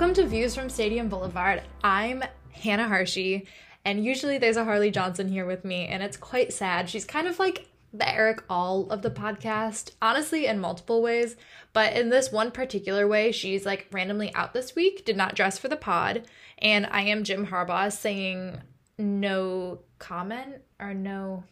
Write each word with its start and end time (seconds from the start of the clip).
Welcome 0.00 0.14
to 0.14 0.26
Views 0.26 0.54
from 0.54 0.70
Stadium 0.70 1.10
Boulevard. 1.10 1.60
I'm 1.84 2.24
Hannah 2.52 2.88
Harshey, 2.88 3.46
and 3.84 4.02
usually 4.02 4.38
there's 4.38 4.56
a 4.56 4.64
Harley 4.64 4.90
Johnson 4.90 5.28
here 5.28 5.44
with 5.44 5.62
me, 5.62 5.88
and 5.88 6.02
it's 6.02 6.16
quite 6.16 6.54
sad. 6.54 6.88
She's 6.88 7.04
kind 7.04 7.28
of 7.28 7.38
like 7.38 7.68
the 7.92 8.08
Erick 8.08 8.42
All 8.48 8.88
of 8.88 9.02
the 9.02 9.10
podcast, 9.10 9.90
honestly, 10.00 10.46
in 10.46 10.58
multiple 10.58 11.02
ways, 11.02 11.36
but 11.74 11.92
in 11.92 12.08
this 12.08 12.32
one 12.32 12.50
particular 12.50 13.06
way, 13.06 13.30
she's 13.30 13.66
like 13.66 13.88
randomly 13.92 14.34
out 14.34 14.54
this 14.54 14.74
week, 14.74 15.04
did 15.04 15.18
not 15.18 15.34
dress 15.34 15.58
for 15.58 15.68
the 15.68 15.76
pod, 15.76 16.26
and 16.56 16.86
I 16.86 17.02
am 17.02 17.22
Jim 17.22 17.48
Harbaugh 17.48 17.92
saying 17.92 18.58
no 18.96 19.80
comment 19.98 20.62
or 20.78 20.94
no, 20.94 21.44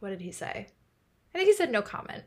what 0.00 0.10
did 0.10 0.20
he 0.20 0.30
say? 0.30 0.66
I 1.34 1.38
think 1.38 1.48
he 1.48 1.54
said 1.54 1.72
no 1.72 1.80
comment. 1.80 2.24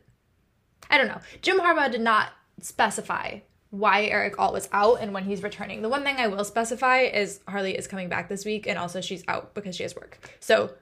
I 0.90 0.98
don't 0.98 1.06
know. 1.06 1.20
Jim 1.40 1.60
Harbaugh 1.60 1.92
did 1.92 2.00
not 2.00 2.30
specify 2.60 3.38
why 3.70 4.04
Erick 4.06 4.38
All 4.38 4.52
was 4.52 4.68
out 4.72 5.00
and 5.00 5.12
when 5.12 5.24
he's 5.24 5.42
returning. 5.42 5.82
The 5.82 5.88
one 5.88 6.02
thing 6.02 6.16
I 6.16 6.28
will 6.28 6.44
specify 6.44 7.00
is 7.00 7.40
Harley 7.46 7.76
is 7.76 7.86
coming 7.86 8.08
back 8.08 8.28
this 8.28 8.44
week 8.44 8.66
and 8.66 8.78
also 8.78 9.00
she's 9.00 9.24
out 9.28 9.54
because 9.54 9.76
she 9.76 9.82
has 9.82 9.94
work. 9.94 10.18
So 10.40 10.72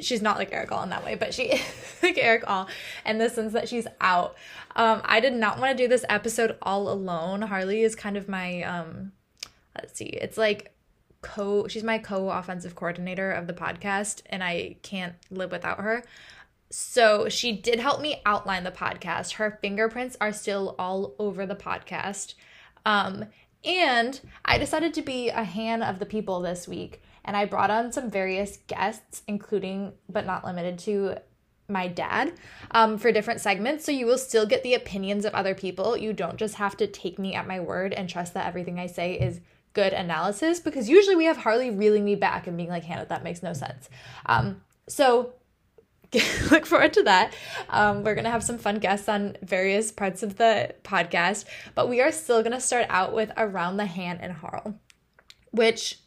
she's 0.00 0.20
not 0.20 0.36
like 0.36 0.52
Erick 0.52 0.72
All 0.72 0.82
in 0.82 0.90
that 0.90 1.04
way, 1.04 1.14
but 1.14 1.32
she 1.32 1.42
is 1.52 1.62
like 2.02 2.18
Erick 2.18 2.44
All 2.46 2.68
in 3.04 3.18
the 3.18 3.30
sense 3.30 3.52
that 3.54 3.68
she's 3.68 3.86
out. 4.00 4.36
Um, 4.74 5.00
I 5.04 5.20
did 5.20 5.32
not 5.32 5.58
want 5.58 5.76
to 5.76 5.82
do 5.82 5.88
this 5.88 6.04
episode 6.08 6.56
all 6.60 6.90
alone. 6.90 7.42
Harley 7.42 7.82
is 7.82 7.94
kind 7.94 8.16
of 8.16 8.28
my 8.28 8.62
um 8.62 9.12
let's 9.74 9.96
see, 9.96 10.06
it's 10.06 10.36
like 10.36 10.74
co 11.22 11.66
she's 11.68 11.82
my 11.82 11.98
co-offensive 11.98 12.74
coordinator 12.74 13.32
of 13.32 13.46
the 13.46 13.52
podcast 13.54 14.22
and 14.26 14.44
I 14.44 14.76
can't 14.82 15.14
live 15.30 15.50
without 15.50 15.80
her. 15.80 16.04
So 16.70 17.28
she 17.28 17.52
did 17.52 17.80
help 17.80 18.00
me 18.00 18.22
outline 18.26 18.64
the 18.64 18.70
podcast. 18.70 19.34
Her 19.34 19.58
fingerprints 19.60 20.16
are 20.20 20.32
still 20.32 20.74
all 20.78 21.14
over 21.18 21.46
the 21.46 21.54
podcast. 21.54 22.34
Um, 22.84 23.26
and 23.64 24.20
I 24.44 24.58
decided 24.58 24.94
to 24.94 25.02
be 25.02 25.28
a 25.28 25.44
hand 25.44 25.82
of 25.82 25.98
the 25.98 26.06
people 26.06 26.40
this 26.40 26.68
week. 26.68 27.02
And 27.24 27.36
I 27.36 27.44
brought 27.44 27.70
on 27.70 27.92
some 27.92 28.10
various 28.10 28.58
guests, 28.68 29.22
including 29.26 29.92
but 30.08 30.26
not 30.26 30.44
limited 30.44 30.78
to 30.80 31.16
my 31.68 31.88
dad, 31.88 32.32
um, 32.70 32.96
for 32.96 33.10
different 33.10 33.40
segments. 33.40 33.84
So 33.84 33.90
you 33.90 34.06
will 34.06 34.18
still 34.18 34.46
get 34.46 34.62
the 34.62 34.74
opinions 34.74 35.24
of 35.24 35.34
other 35.34 35.54
people. 35.54 35.96
You 35.96 36.12
don't 36.12 36.36
just 36.36 36.54
have 36.56 36.76
to 36.76 36.86
take 36.86 37.18
me 37.18 37.34
at 37.34 37.48
my 37.48 37.58
word 37.58 37.92
and 37.92 38.08
trust 38.08 38.34
that 38.34 38.46
everything 38.46 38.78
I 38.78 38.86
say 38.86 39.14
is 39.14 39.40
good 39.72 39.92
analysis 39.92 40.60
because 40.60 40.88
usually 40.88 41.16
we 41.16 41.26
have 41.26 41.36
Harley 41.36 41.70
reeling 41.70 42.04
me 42.04 42.14
back 42.14 42.46
and 42.46 42.56
being 42.56 42.68
like, 42.68 42.84
Hannah, 42.84 43.06
that 43.06 43.24
makes 43.24 43.42
no 43.42 43.52
sense. 43.52 43.88
Um, 44.24 44.62
so 44.88 45.34
look 46.50 46.66
forward 46.66 46.92
to 46.94 47.02
that. 47.04 47.34
Um, 47.70 48.04
we're 48.04 48.14
going 48.14 48.24
to 48.24 48.30
have 48.30 48.44
some 48.44 48.58
fun 48.58 48.76
guests 48.76 49.08
on 49.08 49.36
various 49.42 49.92
parts 49.92 50.22
of 50.22 50.36
the 50.36 50.74
podcast, 50.84 51.44
but 51.74 51.88
we 51.88 52.00
are 52.00 52.12
still 52.12 52.42
going 52.42 52.52
to 52.52 52.60
start 52.60 52.86
out 52.88 53.14
with 53.14 53.30
Around 53.36 53.76
the 53.76 53.86
Hand 53.86 54.20
and 54.22 54.32
Harl, 54.32 54.78
which 55.50 55.98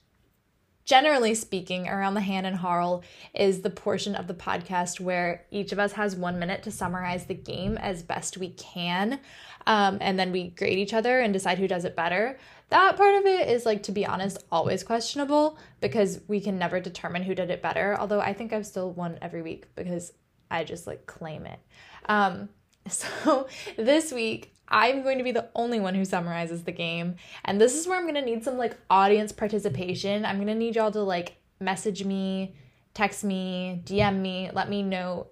generally 0.89 1.35
speaking, 1.35 1.87
Around 1.87 2.15
the 2.15 2.21
Hand 2.21 2.47
and 2.47 2.55
Harl 2.55 3.03
is 3.35 3.61
the 3.61 3.69
portion 3.69 4.15
of 4.15 4.25
the 4.25 4.33
podcast 4.33 4.99
where 4.99 5.45
each 5.51 5.71
of 5.71 5.77
us 5.77 5.91
has 5.91 6.15
one 6.15 6.39
minute 6.39 6.63
to 6.63 6.71
summarize 6.71 7.27
the 7.27 7.35
game 7.35 7.77
as 7.77 8.01
best 8.01 8.39
we 8.39 8.49
can. 8.49 9.19
Um, 9.67 9.99
and 10.01 10.17
then 10.17 10.31
we 10.31 10.47
grade 10.49 10.79
each 10.79 10.95
other 10.95 11.19
and 11.19 11.31
decide 11.31 11.59
who 11.59 11.67
does 11.67 11.85
it 11.85 11.95
better. 11.95 12.39
That 12.69 12.97
part 12.97 13.13
of 13.13 13.27
it 13.27 13.49
is, 13.49 13.67
like, 13.67 13.83
to 13.83 13.91
be 13.91 14.03
honest, 14.03 14.43
always 14.51 14.81
questionable 14.81 15.59
because 15.79 16.21
we 16.27 16.41
can 16.41 16.57
never 16.57 16.79
determine 16.79 17.21
who 17.21 17.35
did 17.35 17.51
it 17.51 17.61
better. 17.61 17.95
Although 17.99 18.21
I 18.21 18.33
think 18.33 18.51
I've 18.51 18.65
still 18.65 18.91
won 18.91 19.19
every 19.21 19.43
week 19.43 19.67
because 19.75 20.11
I 20.49 20.63
just 20.63 20.87
like 20.87 21.05
claim 21.05 21.45
it. 21.45 21.59
Um, 22.07 22.49
so 23.23 23.47
this 23.77 24.11
week, 24.11 24.53
I'm 24.67 25.01
going 25.01 25.17
to 25.17 25.23
be 25.23 25.31
the 25.31 25.49
only 25.55 25.79
one 25.79 25.95
who 25.95 26.05
summarizes 26.05 26.63
the 26.63 26.71
game. 26.71 27.15
And 27.45 27.59
this 27.59 27.75
is 27.75 27.87
where 27.87 27.97
I'm 27.97 28.03
going 28.03 28.15
to 28.15 28.21
need 28.21 28.43
some 28.43 28.57
like 28.57 28.77
audience 28.89 29.31
participation. 29.31 30.25
I'm 30.25 30.37
going 30.37 30.47
to 30.47 30.55
need 30.55 30.75
y'all 30.75 30.91
to 30.91 31.01
like 31.01 31.37
message 31.59 32.03
me, 32.03 32.55
text 32.93 33.23
me, 33.23 33.81
DM 33.85 34.19
me, 34.19 34.51
let 34.53 34.69
me 34.69 34.83
know 34.83 35.27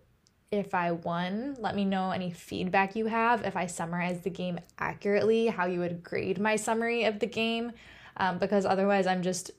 if 0.51 0.73
I 0.73 0.91
won. 0.91 1.55
Let 1.59 1.75
me 1.75 1.85
know 1.85 2.11
any 2.11 2.31
feedback 2.31 2.95
you 2.95 3.07
have, 3.07 3.43
if 3.43 3.55
I 3.55 3.65
summarized 3.67 4.23
the 4.23 4.29
game 4.29 4.59
accurately, 4.79 5.47
how 5.47 5.65
you 5.65 5.79
would 5.79 6.03
grade 6.03 6.39
my 6.39 6.55
summary 6.55 7.03
of 7.03 7.19
the 7.19 7.27
game, 7.27 7.73
um, 8.17 8.37
because 8.39 8.65
otherwise 8.65 9.07
I'm 9.07 9.21
just 9.21 9.51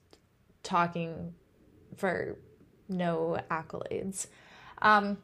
talking 0.62 1.34
for 1.97 2.39
no 2.89 3.39
accolades. 3.50 4.27
Um, 4.81 5.19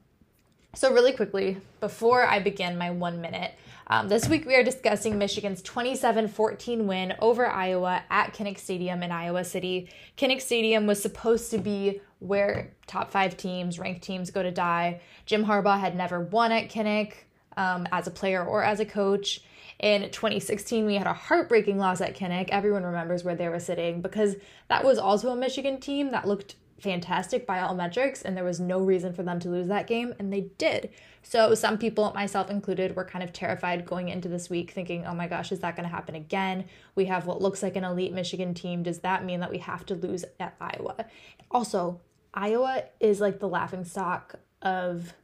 so, 0.74 0.92
really 0.92 1.12
quickly, 1.12 1.58
before 1.80 2.24
I 2.24 2.40
begin 2.40 2.76
my 2.76 2.90
one 2.90 3.20
minute, 3.20 3.52
um, 3.86 4.08
this 4.08 4.28
week 4.28 4.46
we 4.46 4.54
are 4.54 4.64
discussing 4.64 5.18
Michigan's 5.18 5.62
27 5.62 6.28
14 6.28 6.86
win 6.86 7.14
over 7.20 7.46
Iowa 7.46 8.02
at 8.10 8.32
Kinnick 8.34 8.58
Stadium 8.58 9.02
in 9.02 9.12
Iowa 9.12 9.44
City. 9.44 9.88
Kinnick 10.16 10.40
Stadium 10.40 10.86
was 10.86 11.00
supposed 11.00 11.50
to 11.50 11.58
be 11.58 12.00
where 12.18 12.72
top 12.86 13.10
five 13.10 13.36
teams, 13.36 13.78
ranked 13.78 14.02
teams, 14.02 14.30
go 14.30 14.42
to 14.42 14.50
die. 14.50 15.00
Jim 15.26 15.44
Harbaugh 15.44 15.78
had 15.78 15.94
never 15.94 16.20
won 16.20 16.50
at 16.50 16.70
Kinnick 16.70 17.12
um, 17.56 17.86
as 17.92 18.06
a 18.06 18.10
player 18.10 18.44
or 18.44 18.64
as 18.64 18.80
a 18.80 18.86
coach. 18.86 19.42
In 19.80 20.10
2016, 20.10 20.86
we 20.86 20.94
had 20.94 21.06
a 21.06 21.12
heartbreaking 21.12 21.78
loss 21.78 22.00
at 22.00 22.16
Kinnick. 22.16 22.48
Everyone 22.48 22.84
remembers 22.84 23.22
where 23.22 23.34
they 23.34 23.48
were 23.48 23.60
sitting 23.60 24.00
because 24.00 24.36
that 24.68 24.84
was 24.84 24.98
also 24.98 25.30
a 25.30 25.36
Michigan 25.36 25.78
team 25.78 26.10
that 26.12 26.26
looked 26.26 26.54
fantastic 26.84 27.46
by 27.46 27.60
all 27.60 27.74
metrics, 27.74 28.22
and 28.22 28.36
there 28.36 28.44
was 28.44 28.60
no 28.60 28.78
reason 28.78 29.12
for 29.12 29.24
them 29.24 29.40
to 29.40 29.48
lose 29.48 29.66
that 29.68 29.88
game, 29.88 30.14
and 30.18 30.32
they 30.32 30.42
did. 30.58 30.90
So, 31.22 31.54
some 31.54 31.78
people, 31.78 32.12
myself 32.14 32.50
included, 32.50 32.94
were 32.94 33.04
kind 33.04 33.24
of 33.24 33.32
terrified 33.32 33.86
going 33.86 34.10
into 34.10 34.28
this 34.28 34.48
week, 34.48 34.70
thinking, 34.70 35.04
oh 35.06 35.14
my 35.14 35.26
gosh, 35.26 35.50
is 35.50 35.60
that 35.60 35.74
going 35.74 35.88
to 35.88 35.94
happen 35.94 36.14
again? 36.14 36.66
We 36.94 37.06
have 37.06 37.26
what 37.26 37.42
looks 37.42 37.62
like 37.62 37.74
an 37.74 37.84
elite 37.84 38.12
Michigan 38.12 38.54
team. 38.54 38.84
Does 38.84 39.00
that 39.00 39.24
mean 39.24 39.40
that 39.40 39.50
we 39.50 39.58
have 39.58 39.84
to 39.86 39.94
lose 39.94 40.24
at 40.38 40.54
Iowa? 40.60 41.06
Also, 41.50 42.00
Iowa 42.34 42.84
is 43.00 43.20
like 43.20 43.40
the 43.40 43.48
laughing 43.48 43.84
stock 43.84 44.36
of 44.62 45.14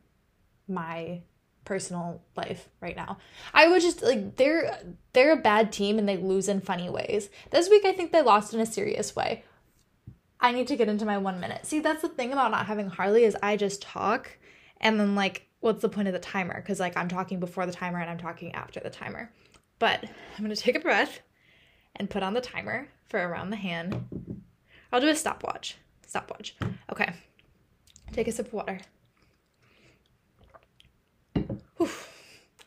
my 0.66 1.20
personal 1.64 2.22
life 2.36 2.68
right 2.80 2.96
now. 2.96 3.18
I 3.52 3.68
would 3.68 3.82
just 3.82 4.02
like 4.02 4.36
they're 4.36 4.80
they're 5.12 5.32
a 5.32 5.36
bad 5.36 5.72
team 5.72 5.98
and 5.98 6.08
they 6.08 6.16
lose 6.16 6.48
in 6.48 6.60
funny 6.60 6.88
ways. 6.88 7.28
This 7.50 7.68
week 7.68 7.84
I 7.84 7.92
think 7.92 8.10
they 8.10 8.22
lost 8.22 8.54
in 8.54 8.60
a 8.60 8.66
serious 8.66 9.14
way. 9.14 9.44
I 10.40 10.52
need 10.52 10.68
to 10.68 10.76
get 10.76 10.88
into 10.88 11.04
my 11.04 11.18
1 11.18 11.38
minute. 11.38 11.66
See, 11.66 11.80
that's 11.80 12.02
the 12.02 12.08
thing 12.08 12.32
about 12.32 12.50
not 12.50 12.66
having 12.66 12.88
Harley 12.88 13.24
is 13.24 13.36
I 13.42 13.56
just 13.56 13.82
talk 13.82 14.38
and 14.80 14.98
then 14.98 15.14
like 15.14 15.46
what's 15.60 15.82
the 15.82 15.88
point 15.88 16.08
of 16.08 16.14
the 16.14 16.20
timer? 16.20 16.62
Cuz 16.62 16.80
like 16.80 16.96
I'm 16.96 17.08
talking 17.08 17.38
before 17.38 17.66
the 17.66 17.72
timer 17.72 18.00
and 18.00 18.10
I'm 18.10 18.18
talking 18.18 18.54
after 18.54 18.80
the 18.80 18.90
timer. 18.90 19.30
But 19.78 20.04
I'm 20.38 20.48
to 20.48 20.56
take 20.56 20.76
a 20.76 20.80
breath 20.80 21.20
and 21.96 22.08
put 22.08 22.22
on 22.22 22.34
the 22.34 22.40
timer 22.40 22.88
for 23.08 23.20
around 23.20 23.50
the 23.50 23.56
hand. 23.56 24.42
I'll 24.92 25.00
do 25.00 25.08
a 25.08 25.14
stopwatch. 25.14 25.76
Stopwatch. 26.06 26.56
Okay. 26.90 27.12
Take 28.12 28.28
a 28.28 28.32
sip 28.32 28.46
of 28.46 28.52
water. 28.52 28.80
Whew. 31.76 31.88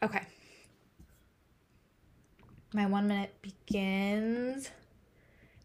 Okay. 0.01 0.21
My 2.73 2.85
one 2.85 3.07
minute 3.07 3.35
begins 3.41 4.71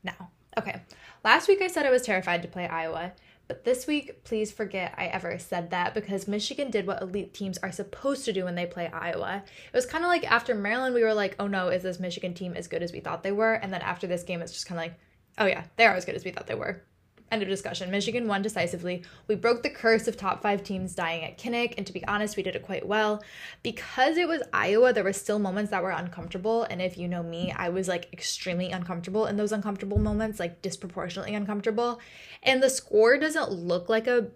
now. 0.02 0.30
Okay. 0.58 0.82
Last 1.25 1.49
week 1.49 1.61
I 1.61 1.67
said 1.67 1.84
I 1.84 1.91
was 1.91 2.03
terrified 2.03 2.43
to 2.43 2.49
play 2.49 2.67
Iowa, 2.67 3.12
but 3.49 3.65
this 3.65 3.87
week, 3.87 4.25
please 4.25 4.53
forget 4.53 4.95
I 4.99 5.06
ever 5.06 5.39
said 5.39 5.71
that 5.71 5.95
because 5.95 6.29
Michigan 6.29 6.71
did 6.71 6.87
what 6.87 7.01
elite 7.01 7.33
teams 7.33 7.56
are 7.59 7.73
supposed 7.73 8.27
to 8.27 8.33
do 8.33 8.45
when 8.45 8.55
they 8.55 8.67
play 8.67 8.89
Iowa. 8.89 9.43
It 9.73 9.77
was 9.77 9.87
kind 9.87 10.05
of 10.05 10.09
like 10.09 10.31
after 10.31 10.55
Maryland, 10.55 10.95
we 10.95 11.03
were 11.03 11.15
like, 11.15 11.34
oh 11.39 11.47
no, 11.47 11.69
is 11.69 11.83
this 11.83 11.99
Michigan 11.99 12.34
team 12.34 12.53
as 12.55 12.69
good 12.69 12.83
as 12.83 12.93
we 12.93 13.01
thought 13.01 13.23
they 13.23 13.33
were? 13.33 13.55
And 13.55 13.73
then 13.73 13.81
after 13.81 14.06
this 14.06 14.23
game, 14.23 14.43
it's 14.43 14.53
just 14.53 14.67
kind 14.67 14.79
of 14.79 14.84
like, 14.84 14.99
oh 15.39 15.47
yeah, 15.47 15.65
they 15.77 15.87
are 15.87 15.95
as 15.95 16.05
good 16.05 16.15
as 16.15 16.25
we 16.25 16.31
thought 16.31 16.47
they 16.47 16.55
were. 16.55 16.83
End 17.31 17.43
of 17.43 17.49
discussion. 17.49 17.91
Michigan 17.91 18.27
won 18.27 18.41
decisively. 18.41 19.02
We 19.26 19.35
broke 19.35 19.62
the 19.62 19.70
curse 19.70 20.08
of 20.08 20.17
top 20.17 20.43
five 20.43 20.62
teams 20.62 20.94
dying 20.94 21.25
at 21.25 21.38
Kinnick, 21.38 21.75
and 21.76 21.87
to 21.87 21.93
be 21.93 22.06
honest, 22.06 22.37
we 22.37 22.43
did 22.43 22.56
it 22.56 22.62
quite 22.62 22.87
well. 22.87 23.23
Because 23.62 24.17
it 24.17 24.26
was 24.26 24.43
Iowa, 24.52 24.93
there 24.93 25.05
were 25.05 25.12
still 25.12 25.38
moments 25.38 25.70
that 25.70 25.82
were 25.82 25.91
uncomfortable. 25.91 26.62
And 26.64 26.81
if 26.81 26.97
you 26.97 27.06
know 27.06 27.23
me, 27.23 27.52
I 27.55 27.69
was 27.69 27.87
like 27.87 28.11
extremely 28.12 28.70
uncomfortable 28.70 29.26
in 29.26 29.37
those 29.37 29.52
uncomfortable 29.52 29.99
moments, 29.99 30.41
like 30.41 30.62
disproportionately 30.62 31.35
uncomfortable. 31.35 32.00
And 32.43 32.62
the 32.62 32.70
score 32.70 33.19
doesn't 33.19 33.52
look 33.52 33.91
like 33.91 34.06
a 34.06 34.29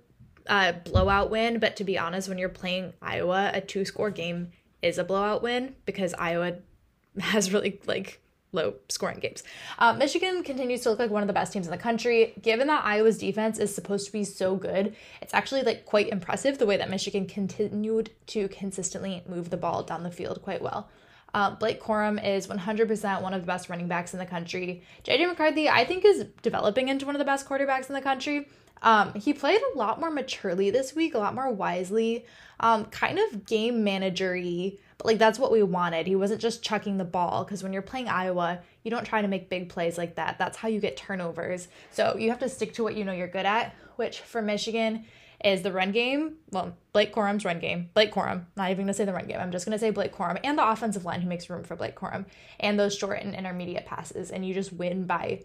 uh, 0.46 0.72
blowout 0.84 1.30
win, 1.30 1.58
but 1.58 1.76
to 1.76 1.84
be 1.84 1.98
honest, 1.98 2.28
when 2.28 2.38
you're 2.38 2.48
playing 2.48 2.92
Iowa, 3.00 3.50
a 3.54 3.60
two 3.60 3.84
score 3.84 4.10
game 4.10 4.50
is 4.82 4.98
a 4.98 5.04
blowout 5.04 5.42
win 5.42 5.76
because 5.86 6.14
Iowa 6.18 6.56
has 7.20 7.52
really 7.52 7.80
like 7.86 8.20
low 8.52 8.74
scoring 8.88 9.18
games. 9.18 9.42
Uh, 9.78 9.92
Michigan 9.94 10.42
continues 10.42 10.82
to 10.82 10.90
look 10.90 10.98
like 10.98 11.10
one 11.10 11.22
of 11.22 11.26
the 11.26 11.32
best 11.32 11.52
teams 11.52 11.66
in 11.66 11.70
the 11.70 11.78
country. 11.78 12.34
Given 12.40 12.66
that 12.68 12.84
Iowa's 12.84 13.18
defense 13.18 13.58
is 13.58 13.74
supposed 13.74 14.06
to 14.06 14.12
be 14.12 14.24
so 14.24 14.56
good, 14.56 14.94
it's 15.20 15.34
actually 15.34 15.62
like 15.62 15.86
quite 15.86 16.08
impressive 16.08 16.58
the 16.58 16.66
way 16.66 16.76
that 16.76 16.90
Michigan 16.90 17.26
continued 17.26 18.10
to 18.28 18.48
consistently 18.48 19.22
move 19.26 19.50
the 19.50 19.56
ball 19.56 19.82
down 19.82 20.02
the 20.02 20.10
field 20.10 20.40
quite 20.42 20.62
well. 20.62 20.88
Uh, 21.34 21.50
Blake 21.50 21.80
Corum 21.80 22.22
is 22.22 22.46
100% 22.46 23.22
one 23.22 23.32
of 23.32 23.40
the 23.40 23.46
best 23.46 23.70
running 23.70 23.88
backs 23.88 24.12
in 24.12 24.18
the 24.18 24.26
country. 24.26 24.82
JJ 25.04 25.28
McCarthy, 25.28 25.68
I 25.68 25.84
think, 25.84 26.04
is 26.04 26.26
developing 26.42 26.88
into 26.88 27.06
one 27.06 27.14
of 27.14 27.18
the 27.18 27.24
best 27.24 27.48
quarterbacks 27.48 27.88
in 27.88 27.94
the 27.94 28.02
country. 28.02 28.48
Um, 28.82 29.14
he 29.14 29.32
played 29.32 29.60
a 29.62 29.78
lot 29.78 30.00
more 30.00 30.10
maturely 30.10 30.70
this 30.70 30.94
week, 30.94 31.14
a 31.14 31.18
lot 31.18 31.34
more 31.34 31.50
wisely, 31.50 32.26
um, 32.60 32.86
kind 32.86 33.18
of 33.18 33.46
game 33.46 33.84
managery, 33.84 34.78
but 35.02 35.08
like 35.08 35.18
that's 35.18 35.38
what 35.38 35.50
we 35.50 35.64
wanted. 35.64 36.06
He 36.06 36.14
wasn't 36.14 36.40
just 36.40 36.62
chucking 36.62 36.96
the 36.96 37.04
ball 37.04 37.42
because 37.42 37.64
when 37.64 37.72
you're 37.72 37.82
playing 37.82 38.06
Iowa, 38.06 38.60
you 38.84 38.90
don't 38.90 39.04
try 39.04 39.20
to 39.20 39.26
make 39.26 39.50
big 39.50 39.68
plays 39.68 39.98
like 39.98 40.14
that. 40.14 40.38
That's 40.38 40.56
how 40.56 40.68
you 40.68 40.78
get 40.78 40.96
turnovers. 40.96 41.66
So 41.90 42.16
you 42.16 42.30
have 42.30 42.38
to 42.38 42.48
stick 42.48 42.72
to 42.74 42.84
what 42.84 42.94
you 42.94 43.04
know 43.04 43.10
you're 43.12 43.26
good 43.26 43.44
at, 43.44 43.74
which 43.96 44.20
for 44.20 44.40
Michigan 44.40 45.04
is 45.44 45.62
the 45.62 45.72
run 45.72 45.90
game. 45.90 46.36
Well, 46.52 46.76
Blake 46.92 47.12
Corum's 47.12 47.44
run 47.44 47.58
game. 47.58 47.90
Blake 47.94 48.12
Corum, 48.12 48.44
not 48.56 48.70
even 48.70 48.84
gonna 48.84 48.94
say 48.94 49.04
the 49.04 49.12
run 49.12 49.26
game. 49.26 49.38
I'm 49.40 49.50
just 49.50 49.64
gonna 49.64 49.76
say 49.76 49.90
Blake 49.90 50.14
Corum 50.14 50.38
and 50.44 50.56
the 50.56 50.68
offensive 50.68 51.04
line 51.04 51.20
who 51.20 51.28
makes 51.28 51.50
room 51.50 51.64
for 51.64 51.74
Blake 51.74 51.96
Corum 51.96 52.26
and 52.60 52.78
those 52.78 52.96
short 52.96 53.20
and 53.22 53.34
intermediate 53.34 53.86
passes. 53.86 54.30
And 54.30 54.46
you 54.46 54.54
just 54.54 54.72
win 54.72 55.06
by 55.06 55.42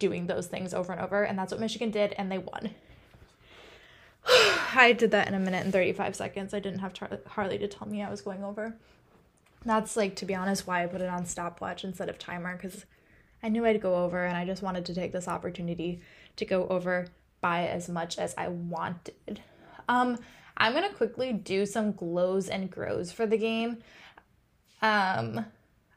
doing 0.00 0.26
those 0.26 0.48
things 0.48 0.74
over 0.74 0.90
and 0.92 1.00
over. 1.00 1.22
And 1.22 1.38
that's 1.38 1.52
what 1.52 1.60
Michigan 1.60 1.92
did, 1.92 2.12
and 2.18 2.32
they 2.32 2.38
won. 2.38 2.70
I 4.74 4.92
did 4.92 5.10
that 5.12 5.28
in 5.28 5.34
a 5.34 5.38
minute 5.38 5.64
and 5.64 5.72
35 5.72 6.16
seconds. 6.16 6.54
I 6.54 6.60
didn't 6.60 6.80
have 6.80 6.94
Harley 7.26 7.58
to 7.58 7.68
tell 7.68 7.88
me 7.88 8.02
I 8.02 8.10
was 8.10 8.20
going 8.20 8.44
over. 8.44 8.76
That's 9.64 9.96
like, 9.96 10.16
to 10.16 10.24
be 10.24 10.34
honest, 10.34 10.66
why 10.66 10.82
I 10.82 10.86
put 10.86 11.00
it 11.00 11.08
on 11.08 11.26
stopwatch 11.26 11.84
instead 11.84 12.08
of 12.08 12.18
timer 12.18 12.56
because 12.56 12.86
I 13.42 13.48
knew 13.48 13.64
I'd 13.64 13.80
go 13.80 13.96
over 13.96 14.24
and 14.24 14.36
I 14.36 14.44
just 14.44 14.62
wanted 14.62 14.86
to 14.86 14.94
take 14.94 15.12
this 15.12 15.28
opportunity 15.28 16.00
to 16.36 16.44
go 16.44 16.66
over 16.68 17.08
by 17.40 17.66
as 17.66 17.88
much 17.88 18.18
as 18.18 18.34
I 18.36 18.48
wanted. 18.48 19.40
Um, 19.88 20.18
I'm 20.56 20.74
gonna 20.74 20.92
quickly 20.92 21.32
do 21.32 21.64
some 21.64 21.92
glows 21.92 22.48
and 22.48 22.70
grows 22.70 23.12
for 23.12 23.26
the 23.26 23.38
game. 23.38 23.78
Um, 24.82 25.44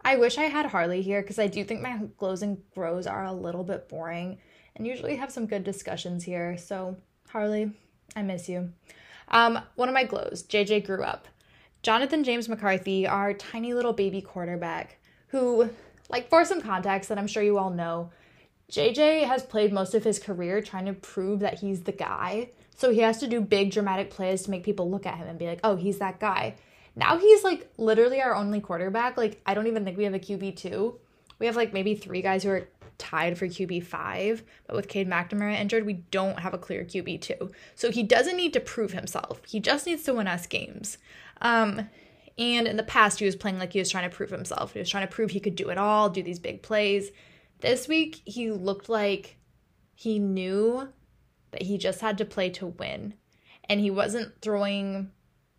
I 0.06 0.18
wish 0.18 0.38
I 0.38 0.44
had 0.44 0.66
Harley 0.68 1.02
here 1.02 1.22
because 1.22 1.40
I 1.40 1.48
do 1.48 1.64
think 1.64 1.82
my 1.82 1.98
glows 2.18 2.42
and 2.42 2.58
grows 2.74 3.08
are 3.08 3.26
a 3.26 3.34
little 3.34 3.64
bit 3.64 3.88
boring 3.90 4.38
and 4.76 4.88
usually 4.88 5.16
have 5.18 5.32
some 5.32 5.46
good 5.46 5.64
discussions 5.64 6.24
here. 6.24 6.58
So, 6.58 6.98
Harley, 7.30 7.72
I 8.16 8.22
miss 8.22 8.48
you. 8.50 8.72
Um, 9.30 9.60
one 9.76 9.90
of 9.90 9.94
my 9.94 10.04
glows, 10.04 10.44
JJ 10.44 10.86
grew 10.86 11.04
up. 11.04 11.28
Jonathan 11.82 12.24
James 12.24 12.48
McCarthy, 12.48 13.06
our 13.06 13.34
tiny 13.34 13.74
little 13.74 13.94
baby 13.94 14.22
quarterback, 14.22 14.98
who, 15.28 15.70
like, 16.10 16.30
for 16.30 16.46
some 16.46 16.62
context 16.62 17.10
that 17.10 17.18
I'm 17.18 17.28
sure 17.28 17.44
you 17.44 17.58
all 17.58 17.72
know, 17.72 18.12
JJ 18.72 19.26
has 19.26 19.44
played 19.44 19.74
most 19.74 19.94
of 19.94 20.04
his 20.04 20.18
career 20.18 20.62
trying 20.62 20.86
to 20.86 20.94
prove 20.94 21.42
that 21.42 21.60
he's 21.60 21.82
the 21.82 21.92
guy. 21.92 22.50
So 22.76 22.92
he 22.92 23.00
has 23.00 23.20
to 23.20 23.28
do 23.28 23.42
big 23.42 23.72
dramatic 23.72 24.10
plays 24.10 24.44
to 24.44 24.52
make 24.52 24.64
people 24.64 24.90
look 24.90 25.06
at 25.06 25.18
him 25.18 25.28
and 25.28 25.38
be 25.38 25.46
like, 25.46 25.60
oh, 25.64 25.76
he's 25.76 26.00
that 26.00 26.20
guy. 26.20 26.56
Now 26.96 27.18
he's 27.18 27.44
like 27.44 27.70
literally 27.78 28.22
our 28.22 28.36
only 28.36 28.62
quarterback. 28.62 29.18
Like, 29.18 29.42
I 29.46 29.54
don't 29.54 29.68
even 29.68 29.84
think 29.84 29.98
we 29.98 30.06
have 30.06 30.14
a 30.14 30.20
QB2. 30.20 30.96
We 31.40 31.46
have 31.46 31.56
like 31.56 31.74
maybe 31.74 31.96
three 31.96 32.22
guys 32.22 32.44
who 32.44 32.50
are 32.50 32.68
tied 32.98 33.38
for 33.38 33.48
QB5, 33.48 34.42
but 34.68 34.76
with 34.76 34.88
Cade 34.88 35.10
McNamara 35.10 35.60
injured, 35.60 35.86
we 35.86 35.94
don't 35.94 36.40
have 36.40 36.54
a 36.54 36.58
clear 36.58 36.84
QB2. 36.84 37.52
So 37.76 37.92
he 37.92 38.04
doesn't 38.04 38.38
need 38.38 38.54
to 38.54 38.60
prove 38.60 38.94
himself. 38.94 39.42
He 39.48 39.60
just 39.60 39.86
needs 39.86 40.04
to 40.04 40.14
win 40.14 40.28
us 40.28 40.48
games. 40.48 40.98
Um, 41.42 41.90
and 42.38 42.68
in 42.68 42.78
the 42.78 42.84
past, 42.84 43.20
he 43.20 43.26
was 43.26 43.36
playing 43.36 43.60
like 43.60 43.74
he 43.74 43.80
was 43.80 43.90
trying 43.90 44.10
to 44.10 44.16
prove 44.16 44.30
himself. 44.30 44.74
He 44.74 44.80
was 44.80 44.90
trying 44.90 45.08
to 45.08 45.14
prove 45.14 45.32
he 45.32 45.40
could 45.40 45.56
do 45.56 45.70
it 45.70 45.78
all, 45.78 46.10
do 46.10 46.24
these 46.24 46.40
big 46.40 46.64
plays. 46.64 47.12
This 47.60 47.88
week, 47.88 48.22
he 48.26 48.52
looked 48.52 48.90
like 48.90 49.38
he 49.96 50.20
knew 50.20 50.90
that 51.52 51.62
he 51.62 51.78
just 51.78 52.02
had 52.02 52.18
to 52.18 52.26
play 52.26 52.50
to 52.52 52.68
win. 52.68 53.14
And 53.70 53.80
he 53.80 53.92
wasn't 53.92 54.42
throwing 54.42 55.12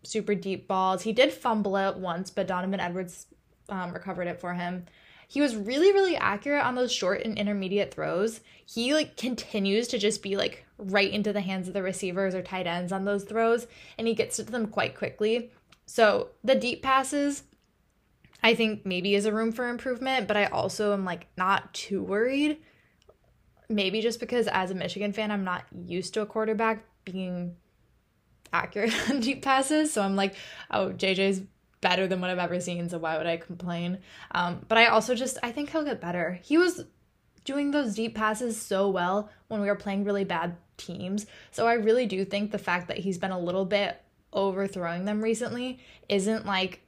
super 0.03 0.35
deep 0.35 0.67
balls. 0.67 1.01
He 1.01 1.13
did 1.13 1.31
fumble 1.31 1.77
it 1.77 1.97
once, 1.97 2.29
but 2.29 2.47
Donovan 2.47 2.79
Edwards 2.79 3.27
um, 3.69 3.93
recovered 3.93 4.27
it 4.27 4.39
for 4.39 4.53
him. 4.53 4.85
He 5.27 5.41
was 5.41 5.55
really, 5.55 5.91
really 5.91 6.15
accurate 6.15 6.63
on 6.63 6.75
those 6.75 6.91
short 6.91 7.23
and 7.23 7.37
intermediate 7.37 7.93
throws. 7.93 8.41
He 8.65 8.93
like 8.93 9.17
continues 9.17 9.87
to 9.89 9.97
just 9.97 10.21
be 10.21 10.35
like 10.35 10.65
right 10.77 11.11
into 11.11 11.33
the 11.33 11.41
hands 11.41 11.67
of 11.67 11.73
the 11.73 11.83
receivers 11.83 12.35
or 12.35 12.41
tight 12.41 12.67
ends 12.67 12.91
on 12.91 13.05
those 13.05 13.23
throws, 13.23 13.67
and 13.97 14.07
he 14.07 14.13
gets 14.13 14.37
to 14.37 14.43
them 14.43 14.67
quite 14.67 14.97
quickly. 14.97 15.51
So 15.85 16.29
the 16.43 16.55
deep 16.55 16.81
passes, 16.81 17.43
I 18.43 18.55
think 18.55 18.85
maybe 18.85 19.15
is 19.15 19.25
a 19.25 19.33
room 19.33 19.51
for 19.51 19.69
improvement, 19.69 20.27
but 20.27 20.37
I 20.37 20.45
also 20.45 20.93
am 20.93 21.05
like 21.05 21.27
not 21.37 21.73
too 21.73 22.03
worried. 22.03 22.57
Maybe 23.69 24.01
just 24.01 24.19
because 24.19 24.47
as 24.47 24.71
a 24.71 24.75
Michigan 24.75 25.13
fan, 25.13 25.31
I'm 25.31 25.43
not 25.43 25.65
used 25.85 26.13
to 26.13 26.21
a 26.21 26.25
quarterback 26.25 26.85
being 27.03 27.55
accurate 28.53 28.93
on 29.09 29.19
deep 29.19 29.41
passes. 29.41 29.91
So 29.93 30.01
I'm 30.01 30.15
like, 30.15 30.35
oh, 30.71 30.89
JJ's 30.89 31.41
better 31.85 32.07
than 32.07 32.19
what 32.19 32.31
I've 32.31 32.39
ever 32.39 32.59
seen, 32.59 32.89
so 32.89 32.97
why 32.97 33.15
would 33.15 33.27
I 33.27 33.37
complain? 33.37 33.99
Um, 34.31 34.65
but 34.67 34.79
I 34.79 34.87
also 34.87 35.13
just 35.13 35.37
I 35.43 35.51
think 35.51 35.69
he'll 35.69 35.85
get 35.85 36.01
better. 36.01 36.39
He 36.41 36.57
was 36.57 36.83
doing 37.43 37.69
those 37.69 37.93
deep 37.93 38.15
passes 38.15 38.59
so 38.59 38.89
well 38.89 39.29
when 39.49 39.61
we 39.61 39.67
were 39.67 39.75
playing 39.75 40.03
really 40.03 40.23
bad 40.23 40.57
teams. 40.77 41.27
So 41.51 41.67
I 41.67 41.73
really 41.73 42.07
do 42.07 42.25
think 42.25 42.51
the 42.51 42.57
fact 42.57 42.87
that 42.87 42.97
he's 42.97 43.19
been 43.19 43.29
a 43.29 43.39
little 43.39 43.65
bit 43.65 44.01
overthrowing 44.33 45.05
them 45.05 45.23
recently 45.23 45.77
isn't 46.09 46.47
like 46.47 46.81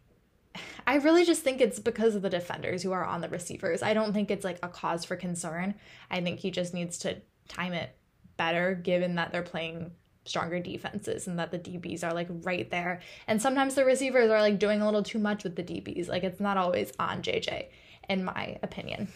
I 0.87 0.95
really 0.95 1.25
just 1.25 1.43
think 1.43 1.61
it's 1.61 1.79
because 1.79 2.15
of 2.15 2.23
the 2.23 2.29
defenders 2.31 2.81
who 2.81 2.91
are 2.91 3.05
on 3.05 3.21
the 3.21 3.29
receivers. 3.29 3.83
I 3.83 3.93
don't 3.93 4.13
think 4.13 4.31
it's 4.31 4.43
like 4.43 4.57
a 4.63 4.67
cause 4.67 5.05
for 5.05 5.15
concern. 5.15 5.75
I 6.09 6.21
think 6.21 6.39
he 6.39 6.49
just 6.49 6.73
needs 6.73 6.97
to 6.99 7.21
time 7.47 7.73
it 7.73 7.95
better 8.35 8.73
given 8.73 9.13
that 9.15 9.31
they're 9.31 9.43
playing 9.43 9.91
stronger 10.27 10.59
defenses 10.59 11.27
and 11.27 11.39
that 11.39 11.51
the 11.51 11.59
DBs 11.59 12.03
are 12.03 12.13
like 12.13 12.27
right 12.43 12.69
there. 12.69 13.01
And 13.27 13.41
sometimes 13.41 13.75
the 13.75 13.85
receivers 13.85 14.29
are 14.29 14.41
like 14.41 14.59
doing 14.59 14.81
a 14.81 14.85
little 14.85 15.03
too 15.03 15.19
much 15.19 15.43
with 15.43 15.55
the 15.55 15.63
DBs. 15.63 16.07
Like 16.07 16.23
it's 16.23 16.39
not 16.39 16.57
always 16.57 16.91
on 16.99 17.21
JJ, 17.21 17.67
in 18.09 18.23
my 18.23 18.57
opinion. 18.63 19.07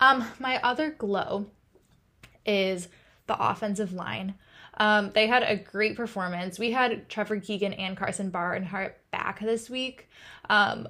Um, 0.00 0.26
my 0.38 0.60
other 0.62 0.90
glow 0.90 1.46
is 2.44 2.88
the 3.26 3.36
offensive 3.38 3.92
line. 3.92 4.34
Um, 4.78 5.10
they 5.14 5.26
had 5.26 5.42
a 5.42 5.56
great 5.56 5.96
performance. 5.96 6.58
We 6.58 6.72
had 6.72 7.08
Trevor 7.08 7.40
Keegan 7.40 7.72
and 7.72 7.96
Karsen 7.96 8.30
Barnhart 8.30 8.98
back 9.10 9.40
this 9.40 9.70
week. 9.70 10.08
Um, 10.50 10.88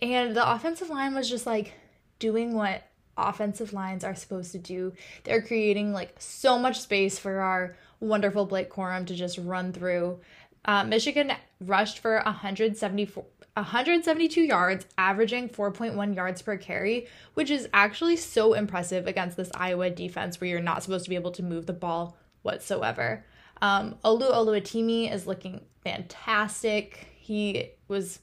and 0.00 0.36
the 0.36 0.52
offensive 0.52 0.90
line 0.90 1.14
was 1.14 1.28
just 1.28 1.46
like 1.46 1.72
doing 2.18 2.54
what 2.54 2.82
offensive 3.16 3.72
lines 3.72 4.04
are 4.04 4.14
supposed 4.14 4.52
to 4.52 4.58
do. 4.58 4.92
They're 5.24 5.42
creating 5.42 5.92
like 5.92 6.14
so 6.18 6.58
much 6.58 6.80
space 6.80 7.18
for 7.18 7.40
our 7.40 7.76
wonderful 8.00 8.46
Blake 8.46 8.70
Corum 8.70 9.06
to 9.06 9.14
just 9.14 9.38
run 9.38 9.72
through. 9.72 10.20
Uh, 10.64 10.84
Michigan 10.84 11.32
rushed 11.60 11.98
for 11.98 12.22
174, 12.24 13.24
172 13.54 14.40
yards, 14.40 14.86
averaging 14.96 15.48
4.1 15.48 16.14
yards 16.16 16.42
per 16.42 16.56
carry, 16.56 17.06
which 17.34 17.50
is 17.50 17.68
actually 17.72 18.16
so 18.16 18.54
impressive 18.54 19.06
against 19.06 19.36
this 19.36 19.50
Iowa 19.54 19.90
defense 19.90 20.40
where 20.40 20.48
you're 20.48 20.60
not 20.60 20.82
supposed 20.82 21.04
to 21.04 21.10
be 21.10 21.16
able 21.16 21.32
to 21.32 21.42
move 21.42 21.66
the 21.66 21.72
ball 21.72 22.16
whatsoever. 22.42 23.24
Um, 23.60 23.96
Olu 24.04 24.30
Oluwatimi 24.30 25.12
is 25.12 25.26
looking 25.26 25.60
fantastic. 25.82 27.08
He 27.16 27.70
was, 27.88 28.20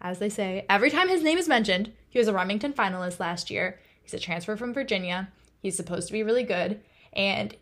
as 0.00 0.18
they 0.18 0.28
say, 0.28 0.64
every 0.68 0.90
time 0.90 1.08
his 1.08 1.22
name 1.22 1.38
is 1.38 1.48
mentioned, 1.48 1.92
he 2.08 2.18
was 2.18 2.28
a 2.28 2.32
Rimington 2.32 2.74
finalist 2.74 3.20
last 3.20 3.50
year. 3.50 3.78
He's 4.02 4.14
a 4.14 4.18
transfer 4.18 4.56
from 4.56 4.72
Virginia. 4.72 5.30
He's 5.60 5.76
supposed 5.76 6.06
to 6.06 6.12
be 6.12 6.22
really 6.22 6.42
good. 6.42 6.80
And 7.12 7.54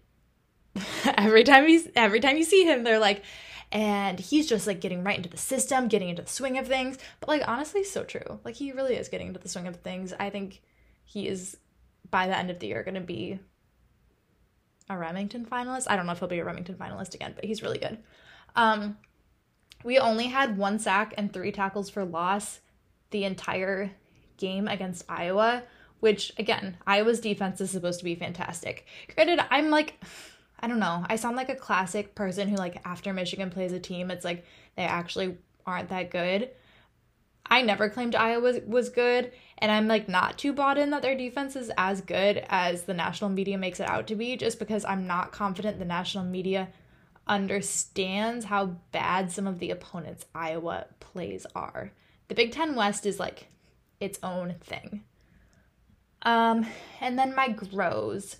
every 1.17 1.45
time 1.45 1.67
he's 1.67 1.89
every 1.95 2.21
time 2.21 2.37
you 2.37 2.45
see 2.45 2.65
him, 2.65 2.85
they're 2.85 2.99
like, 2.99 3.23
and 3.73 4.19
he's 4.19 4.49
just 4.49 4.67
like 4.67 4.81
getting 4.81 5.05
right 5.05 5.17
into 5.17 5.29
the 5.29 5.37
system, 5.37 5.89
getting 5.89 6.09
into 6.09 6.23
the 6.23 6.31
swing 6.31 6.59
of 6.59 6.67
things. 6.67 6.99
But 7.21 7.29
like 7.29 7.47
honestly, 7.47 7.85
so 7.85 8.05
true. 8.05 8.41
Like 8.45 8.55
he 8.55 8.73
really 8.73 8.97
is 8.97 9.09
getting 9.09 9.29
into 9.29 9.41
the 9.41 9.49
swing 9.49 9.67
of 9.67 9.77
things. 9.77 10.13
I 10.19 10.31
think 10.31 10.63
he 11.05 11.29
is 11.29 11.57
by 12.11 12.27
the 12.27 12.37
end 12.37 12.51
of 12.51 12.59
the 12.59 12.67
year 12.67 12.83
going 12.83 12.95
to 12.95 13.01
be 13.01 13.41
a 14.89 14.95
Rimington 14.95 15.49
finalist. 15.49 15.87
I 15.89 15.97
don't 15.97 16.07
know 16.07 16.13
if 16.13 16.19
he'll 16.19 16.29
be 16.29 16.39
a 16.39 16.45
Rimington 16.45 16.77
finalist 16.77 17.15
again, 17.15 17.33
but 17.35 17.45
he's 17.45 17.63
really 17.63 17.79
good. 17.79 17.99
Um, 18.55 18.99
we 19.83 19.99
only 19.99 20.27
had 20.29 20.57
one 20.57 20.79
sack 20.79 21.15
and 21.17 21.33
three 21.33 21.53
tackles 21.53 21.91
for 21.91 22.05
loss 22.05 22.61
the 23.11 23.25
entire 23.25 23.93
game 24.37 24.69
against 24.69 25.05
Iowa, 25.09 25.63
which 26.01 26.33
again, 26.39 26.77
Iowa's 26.87 27.21
defense 27.21 27.61
is 27.61 27.71
supposed 27.71 27.99
to 28.01 28.05
be 28.05 28.15
fantastic. 28.15 28.87
Granted, 29.15 29.41
I'm 29.51 29.71
like 29.71 30.01
I 30.65 30.67
don't 30.67 30.81
know. 30.81 31.05
I 31.11 31.17
sound 31.17 31.37
like 31.37 31.51
a 31.51 31.55
classic 31.55 32.15
person 32.15 32.49
who 32.49 32.57
like 32.57 32.81
after 32.87 33.13
Michigan 33.13 33.51
plays 33.51 33.73
a 33.73 33.79
team, 33.79 34.11
it's 34.11 34.25
like 34.25 34.47
they 34.77 34.85
actually 34.85 35.37
aren't 35.67 35.91
that 35.91 36.11
good. 36.11 36.49
I 37.45 37.61
never 37.61 37.91
claimed 37.91 38.15
Iowa 38.15 38.61
was, 38.67 38.89
good, 38.89 39.31
and 39.59 39.71
I'm 39.71 39.89
like 39.89 40.09
not 40.09 40.39
too 40.39 40.55
bought 40.55 40.79
in 40.79 40.89
that 40.89 41.03
their 41.03 41.19
defense 41.19 41.55
is 41.55 41.71
as 41.77 42.01
good 42.01 42.47
as 42.49 42.85
the 42.85 42.95
national 42.95 43.29
media 43.29 43.59
makes 43.59 43.79
it 43.79 43.91
out 43.91 44.07
to 44.07 44.15
be, 44.15 44.39
just 44.39 44.59
because 44.59 44.87
I'm 44.87 45.07
not 45.07 45.33
confident 45.33 45.79
the 45.79 45.85
national 45.85 46.25
media 46.25 46.69
understands 47.27 48.47
how 48.47 48.77
bad 48.91 49.31
some 49.31 49.47
of 49.47 49.59
the 49.59 49.71
opponents 49.71 50.25
Iowa 50.35 50.87
plays 50.99 51.47
are. 51.55 51.93
The 52.29 52.35
Big 52.35 52.53
Ten 52.53 52.75
West 52.75 53.05
is 53.05 53.21
like 53.21 53.49
its 54.01 54.19
own 54.23 54.55
thing. 54.63 55.05
Um, 56.23 56.67
and 57.03 57.19
then 57.19 57.35
my 57.35 57.51
grows. 57.51 58.37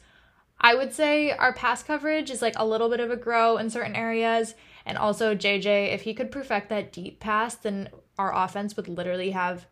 I 0.65 0.75
would 0.75 0.95
say 0.95 1.31
our 1.31 1.53
pass 1.53 1.83
coverage 1.83 2.31
is 2.31 2.41
like 2.41 2.55
a 2.57 2.65
little 2.65 2.89
bit 2.89 2.99
of 2.99 3.11
a 3.11 3.17
grow 3.17 3.59
in 3.59 3.69
certain 3.69 3.95
areas. 3.95 4.55
And 4.87 4.97
also, 4.97 5.35
JJ, 5.35 5.93
if 5.93 6.01
he 6.03 6.15
could 6.15 6.33
perfect 6.33 6.71
that 6.71 6.91
deep 6.91 7.21
pass, 7.21 7.55
then 7.55 7.91
our 8.19 8.35
offense 8.35 8.75
would 8.75 8.89
literally 8.89 9.33
have 9.33 9.67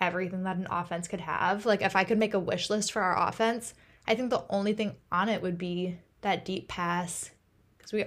everything 0.00 0.44
that 0.44 0.58
an 0.58 0.68
offense 0.70 1.08
could 1.08 1.22
have. 1.22 1.66
Like 1.66 1.82
if 1.82 1.96
I 1.96 2.04
could 2.04 2.18
make 2.18 2.34
a 2.34 2.38
wish 2.38 2.70
list 2.70 2.92
for 2.92 3.02
our 3.02 3.28
offense, 3.28 3.74
I 4.06 4.14
think 4.14 4.30
the 4.30 4.44
only 4.48 4.74
thing 4.74 4.94
on 5.10 5.28
it 5.28 5.42
would 5.42 5.58
be 5.58 5.98
that 6.20 6.44
deep 6.44 6.68
pass 6.68 7.32
because 7.76 7.92
we 7.92 8.04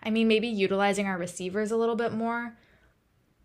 I 0.00 0.10
mean 0.10 0.28
maybe 0.28 0.46
utilizing 0.46 1.08
our 1.08 1.18
receivers 1.18 1.72
a 1.72 1.76
little 1.76 1.96
bit 1.96 2.12
more 2.12 2.56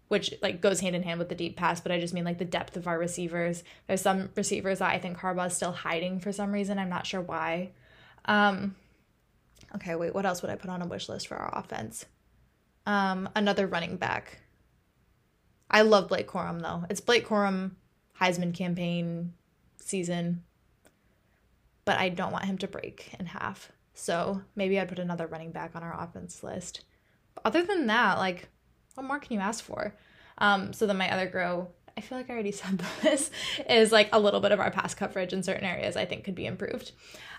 which 0.10 0.36
like 0.44 0.62
goes 0.62 0.82
hand 0.82 0.96
in 0.96 1.02
hand 1.02 1.18
with 1.18 1.30
the 1.30 1.34
deep 1.34 1.58
pass, 1.58 1.82
but 1.82 1.92
I 1.92 2.00
just 2.00 2.14
mean 2.14 2.26
like 2.26 2.38
the 2.38 2.46
depth 2.46 2.78
of 2.78 2.86
our 2.86 3.00
receivers. 3.00 3.64
There's 3.88 4.02
some 4.02 4.30
receivers 4.36 4.78
that 4.78 4.92
I 4.92 5.00
think 5.00 5.18
Harbaugh's 5.18 5.56
still 5.56 5.72
hiding 5.72 6.20
for 6.20 6.32
some 6.32 6.52
reason. 6.52 6.78
I'm 6.78 6.90
not 6.90 7.08
sure 7.08 7.22
why. 7.22 7.72
Um, 8.26 8.76
okay, 9.76 9.96
wait, 9.96 10.14
what 10.14 10.26
else 10.26 10.42
would 10.42 10.52
I 10.52 10.56
put 10.56 10.70
on 10.70 10.82
a 10.82 10.88
wish 10.88 11.10
list 11.10 11.28
for 11.28 11.36
our 11.36 11.58
offense? 11.58 12.06
Um, 12.86 13.30
another 13.36 13.68
running 13.68 13.98
back. 13.98 14.40
I 15.70 15.82
love 15.82 16.10
Blake 16.10 16.28
Corum 16.28 16.62
though. 16.62 16.84
It's 16.90 17.02
Blake 17.02 17.28
Corum 17.28 17.72
Heisman 18.20 18.54
campaign 18.54 19.34
season, 19.80 20.44
but 21.86 21.98
I 21.98 22.10
don't 22.10 22.32
want 22.32 22.46
him 22.46 22.58
to 22.60 22.68
break 22.68 23.14
in 23.20 23.26
half. 23.26 23.72
So 23.94 24.42
maybe 24.56 24.80
I'd 24.80 24.90
put 24.90 25.00
another 25.00 25.28
running 25.28 25.52
back 25.52 25.76
on 25.76 25.84
our 25.84 26.00
offense 26.00 26.44
list. 26.44 26.84
But 27.36 27.46
other 27.46 27.64
than 27.64 27.88
that, 27.88 28.18
like 28.18 28.50
what 28.96 29.06
more 29.06 29.20
can 29.20 29.34
you 29.34 29.40
ask 29.40 29.64
for? 29.64 29.96
Um, 30.38 30.74
so 30.74 30.86
then 30.86 30.98
my 30.98 31.12
other 31.12 31.28
grow, 31.28 31.70
I 31.98 32.02
feel 32.02 32.18
like 32.18 32.30
I 32.30 32.34
already 32.34 32.52
said 32.54 32.82
this, 33.02 33.32
is 33.70 33.92
like 33.92 34.10
a 34.12 34.20
little 34.20 34.40
bit 34.40 34.52
of 34.52 34.60
our 34.60 34.72
past 34.72 34.98
coverage 34.98 35.34
in 35.34 35.44
certain 35.44 35.66
areas 35.66 35.96
I 35.96 36.06
think 36.06 36.24
could 36.24 36.36
be 36.36 36.46
improved. 36.46 36.92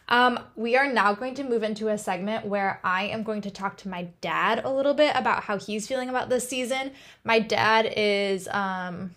Um, 0.08 0.38
we 0.54 0.76
are 0.76 0.92
now 0.92 1.14
going 1.14 1.34
to 1.36 1.44
move 1.44 1.62
into 1.62 1.88
a 1.88 1.96
segment 1.96 2.46
where 2.46 2.78
I 2.84 3.04
am 3.04 3.22
going 3.22 3.40
to 3.42 3.50
talk 3.50 3.78
to 3.78 3.88
my 3.88 4.08
dad 4.20 4.62
a 4.64 4.70
little 4.70 4.92
bit 4.92 5.16
about 5.16 5.44
how 5.44 5.58
he's 5.58 5.88
feeling 5.88 6.10
about 6.10 6.28
this 6.28 6.46
season. 6.46 6.92
My 7.24 7.38
dad 7.38 7.90
is 7.96 8.46
um, 8.48 9.12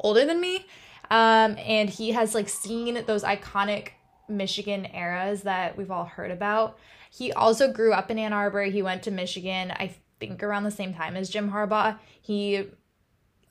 older 0.00 0.24
than 0.24 0.40
me, 0.40 0.66
um, 1.10 1.56
and 1.58 1.88
he 1.88 2.10
has 2.10 2.34
like 2.34 2.48
seen 2.48 3.04
those 3.06 3.22
iconic 3.22 3.90
Michigan 4.28 4.86
eras 4.92 5.42
that 5.42 5.76
we've 5.76 5.90
all 5.90 6.06
heard 6.06 6.32
about. 6.32 6.76
He 7.10 7.32
also 7.32 7.72
grew 7.72 7.92
up 7.92 8.10
in 8.10 8.18
Ann 8.18 8.32
Arbor. 8.32 8.64
He 8.64 8.82
went 8.82 9.04
to 9.04 9.12
Michigan. 9.12 9.70
I 9.70 9.94
think 10.18 10.42
around 10.42 10.64
the 10.64 10.72
same 10.72 10.92
time 10.92 11.14
as 11.14 11.30
Jim 11.30 11.52
Harbaugh. 11.52 11.98
He 12.20 12.64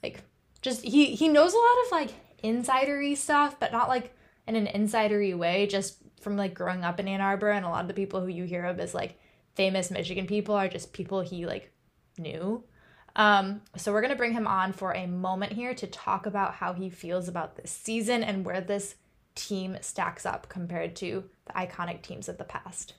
like 0.02 0.22
just 0.64 0.82
he 0.82 1.14
he 1.14 1.28
knows 1.28 1.54
a 1.54 1.58
lot 1.58 1.86
of 1.86 1.92
like 1.92 2.10
insidery 2.44 3.16
stuff, 3.16 3.60
but 3.60 3.72
not 3.72 3.90
like 3.90 4.16
in 4.48 4.56
an 4.56 4.68
insidery 4.68 5.38
way, 5.38 5.68
just 5.68 5.98
from 6.20 6.38
like 6.38 6.56
growing 6.56 6.84
up 6.84 7.00
in 7.00 7.08
Ann 7.08 7.22
Arbor 7.22 7.52
and 7.52 7.66
a 7.66 7.70
lot 7.70 7.82
of 7.82 7.88
the 7.88 7.94
people 7.94 8.22
who 8.22 8.28
you 8.28 8.46
hear 8.46 8.66
of 8.66 8.80
as 8.80 8.96
like 8.96 9.20
famous 9.54 9.92
Michigan 9.92 10.26
people 10.26 10.56
are 10.56 10.68
just 10.68 10.94
people 10.94 11.22
he 11.22 11.46
like 11.46 11.72
knew. 12.18 12.64
Um, 13.16 13.62
so 13.78 13.92
we're 13.92 14.02
gonna 14.02 14.16
bring 14.16 14.34
him 14.34 14.48
on 14.48 14.74
for 14.74 14.94
a 14.94 15.06
moment 15.06 15.52
here 15.52 15.76
to 15.76 15.86
talk 15.86 16.26
about 16.26 16.56
how 16.56 16.74
he 16.74 16.90
feels 16.90 17.28
about 17.28 17.56
this 17.56 17.70
season 17.70 18.24
and 18.24 18.44
where 18.44 18.62
this 18.62 18.96
team 19.36 19.78
stacks 19.82 20.26
up 20.26 20.50
compared 20.50 20.96
to 20.96 21.24
the 21.46 21.54
iconic 21.54 22.02
teams 22.02 22.30
of 22.30 22.38
the 22.38 22.44
past. 22.44 22.94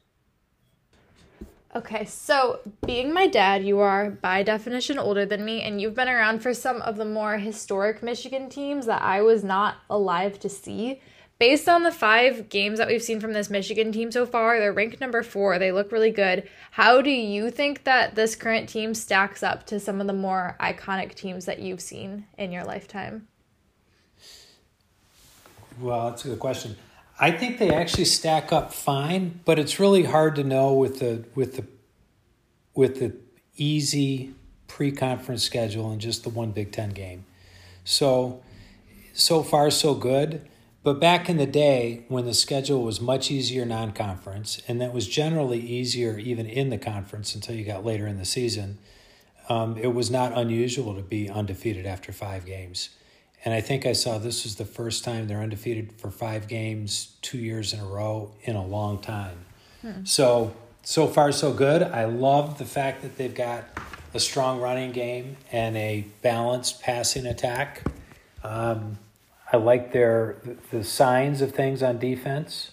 Okay, 1.77 2.05
so 2.05 2.61
being 2.87 3.13
my 3.13 3.27
dad, 3.27 3.65
you 3.65 3.81
are 3.81 4.09
by 4.09 4.45
definition 4.45 4.97
older 4.97 5.27
than 5.27 5.45
me, 5.45 5.61
and 5.63 5.81
you've 5.81 5.97
been 5.97 6.09
around 6.09 6.39
for 6.39 6.55
some 6.55 6.81
of 6.83 6.97
the 6.97 7.05
more 7.05 7.37
historic 7.37 8.01
Michigan 8.01 8.49
teams 8.49 8.87
that 8.87 9.03
I 9.03 9.23
was 9.23 9.43
not 9.43 9.79
alive 9.91 10.39
to 10.41 10.49
see. 10.49 11.01
Based 11.41 11.69
on 11.69 11.83
the 11.83 11.91
five 11.91 12.49
games 12.49 12.79
that 12.79 12.87
we've 12.87 13.03
seen 13.03 13.19
from 13.19 13.33
this 13.33 13.51
Michigan 13.51 13.91
team 13.91 14.13
so 14.13 14.25
far, 14.25 14.61
they're 14.61 14.73
ranked 14.73 15.01
number 15.01 15.25
four. 15.25 15.59
They 15.59 15.73
look 15.73 15.91
really 15.91 16.13
good. 16.13 16.49
How 16.71 17.03
do 17.03 17.11
you 17.11 17.51
think 17.51 17.83
that 17.83 18.15
this 18.15 18.37
current 18.37 18.69
team 18.69 18.95
stacks 18.95 19.43
up 19.43 19.67
to 19.67 19.81
some 19.81 20.01
of 20.01 20.07
the 20.07 20.13
more 20.13 20.57
iconic 20.61 21.17
teams 21.17 21.45
that 21.47 21.59
you've 21.59 21.81
seen 21.81 22.27
in 22.39 22.53
your 22.53 22.63
lifetime? 22.63 23.27
Well, 25.81 26.11
that's 26.11 26.25
a 26.25 26.29
good 26.29 26.39
question. 26.39 26.77
I 27.19 27.31
think 27.31 27.59
they 27.59 27.71
actually 27.71 28.07
stack 28.07 28.53
up 28.53 28.73
fine, 28.73 29.41
but 29.45 29.59
it's 29.59 29.79
really 29.79 30.05
hard 30.05 30.35
to 30.37 30.45
know 30.45 30.73
with 30.73 30.99
the 30.99 31.25
with 31.35 31.57
the 31.57 31.67
with 32.75 32.99
the 32.99 33.15
easy 33.57 34.35
pre-conference 34.67 35.45
schedule 35.45 35.93
and 35.93 36.01
just 36.01 36.25
the 36.25 36.29
one 36.29 36.51
Big 36.51 36.73
Ten 36.73 36.91
game. 36.91 37.25
So 37.85 38.43
so 39.13 39.43
far 39.43 39.71
so 39.71 39.95
good. 39.95 40.49
But 40.83 41.01
back 41.01 41.31
in 41.31 41.39
the 41.39 41.47
day 41.47 42.05
when 42.09 42.27
the 42.27 42.35
schedule 42.35 42.83
was 42.83 43.01
much 43.01 43.31
easier 43.31 43.65
non-conference, 43.65 44.61
and 44.69 44.83
that 44.83 44.93
was 44.93 45.09
generally 45.09 45.59
easier 45.59 46.19
even 46.19 46.45
in 46.47 46.69
the 46.69 46.77
conference 46.77 47.35
until 47.35 47.55
you 47.55 47.65
got 47.65 47.87
later 47.87 48.07
in 48.07 48.19
the 48.19 48.27
season, 48.27 48.77
um, 49.49 49.79
it 49.79 49.95
was 49.95 50.11
not 50.11 50.37
unusual 50.37 50.95
to 50.95 51.01
be 51.01 51.31
undefeated 51.31 51.87
after 51.87 52.13
five 52.13 52.45
games. 52.45 52.91
And 53.45 53.53
I 53.53 53.61
think 53.61 53.85
I 53.85 53.93
saw 53.93 54.19
this 54.19 54.45
was 54.45 54.57
the 54.57 54.65
first 54.65 55.05
time 55.05 55.29
they're 55.29 55.41
undefeated 55.41 55.93
for 55.99 56.11
five 56.11 56.49
games, 56.49 57.17
two 57.21 57.39
years 57.39 57.73
in 57.75 57.81
a 57.81 57.87
row 57.87 58.33
in 58.43 58.57
a 58.57 58.65
long 58.65 59.01
time. 59.01 59.37
Hmm. 59.83 60.05
So, 60.05 60.55
so 60.83 61.07
far, 61.07 61.31
so 61.31 61.53
good. 61.53 61.83
I 61.83 62.07
love 62.07 62.59
the 62.59 62.65
fact 62.65 63.03
that 63.03 63.19
they've 63.19 63.35
got 63.35 63.65
a 64.15 64.21
strong 64.21 64.61
running 64.61 64.93
game 64.93 65.37
and 65.53 65.77
a 65.77 66.07
balanced 66.23 66.81
passing 66.81 67.27
attack. 67.27 67.83
Um, 68.43 68.99
I 69.53 69.59
like 69.59 69.93
their 69.93 70.37
the 70.71 70.83
signs 70.83 71.43
of 71.43 71.53
things 71.53 71.83
on 71.83 71.99
defense, 71.99 72.71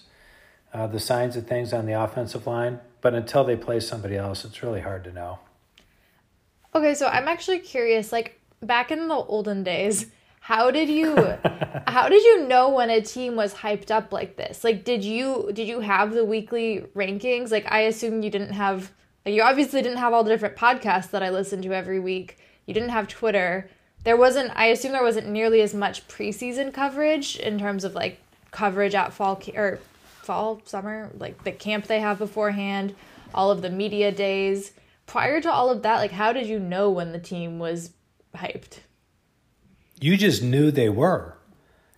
uh, 0.72 0.86
the 0.86 1.00
signs 1.00 1.36
of 1.36 1.46
things 1.46 1.72
on 1.72 1.84
the 1.86 1.92
offensive 1.92 2.46
line. 2.46 2.80
But 3.02 3.14
until 3.14 3.44
they 3.44 3.56
play 3.56 3.80
somebody 3.80 4.16
else, 4.16 4.44
it's 4.44 4.62
really 4.62 4.80
hard 4.80 5.04
to 5.04 5.12
know. 5.12 5.40
Okay, 6.74 6.94
so 6.94 7.08
I'm 7.08 7.28
actually 7.28 7.58
curious. 7.58 8.12
Like 8.12 8.40
back 8.62 8.90
in 8.90 9.08
the 9.08 9.14
olden 9.14 9.64
days, 9.64 10.06
how 10.42 10.72
did 10.72 10.88
you 10.88 11.14
how 11.86 12.08
did 12.08 12.24
you 12.24 12.48
know 12.48 12.68
when 12.68 12.90
a 12.90 13.00
team 13.00 13.36
was 13.36 13.54
hyped 13.54 13.92
up 13.92 14.12
like 14.12 14.36
this? 14.36 14.64
Like 14.64 14.82
did 14.82 15.04
you 15.04 15.50
did 15.54 15.68
you 15.68 15.78
have 15.78 16.12
the 16.12 16.24
weekly 16.24 16.84
rankings? 16.96 17.52
Like 17.52 17.70
I 17.70 17.82
assume 17.82 18.24
you 18.24 18.30
didn't 18.30 18.52
have 18.52 18.90
like 19.24 19.36
you 19.36 19.42
obviously 19.42 19.82
didn't 19.82 19.98
have 19.98 20.12
all 20.12 20.24
the 20.24 20.30
different 20.30 20.56
podcasts 20.56 21.10
that 21.10 21.22
I 21.22 21.30
listen 21.30 21.62
to 21.62 21.72
every 21.72 22.00
week. 22.00 22.38
You 22.66 22.74
didn't 22.74 22.88
have 22.88 23.06
Twitter. 23.06 23.70
There 24.02 24.16
wasn't 24.16 24.50
I 24.56 24.66
assume 24.66 24.90
there 24.90 25.04
wasn't 25.04 25.28
nearly 25.28 25.60
as 25.60 25.74
much 25.74 26.08
preseason 26.08 26.74
coverage 26.74 27.36
in 27.36 27.56
terms 27.56 27.84
of 27.84 27.94
like 27.94 28.18
coverage 28.50 28.96
at 28.96 29.12
fall 29.12 29.40
or 29.54 29.78
fall 30.02 30.60
summer 30.64 31.12
like 31.18 31.44
the 31.44 31.52
camp 31.52 31.86
they 31.86 32.00
have 32.00 32.18
beforehand, 32.18 32.96
all 33.32 33.52
of 33.52 33.62
the 33.62 33.70
media 33.70 34.10
days. 34.10 34.72
Prior 35.06 35.40
to 35.40 35.52
all 35.52 35.70
of 35.70 35.82
that, 35.82 35.98
like 35.98 36.10
how 36.10 36.32
did 36.32 36.48
you 36.48 36.58
know 36.58 36.90
when 36.90 37.12
the 37.12 37.20
team 37.20 37.60
was 37.60 37.92
hyped? 38.34 38.80
You 40.02 40.16
just 40.16 40.42
knew 40.42 40.70
they 40.70 40.88
were. 40.88 41.38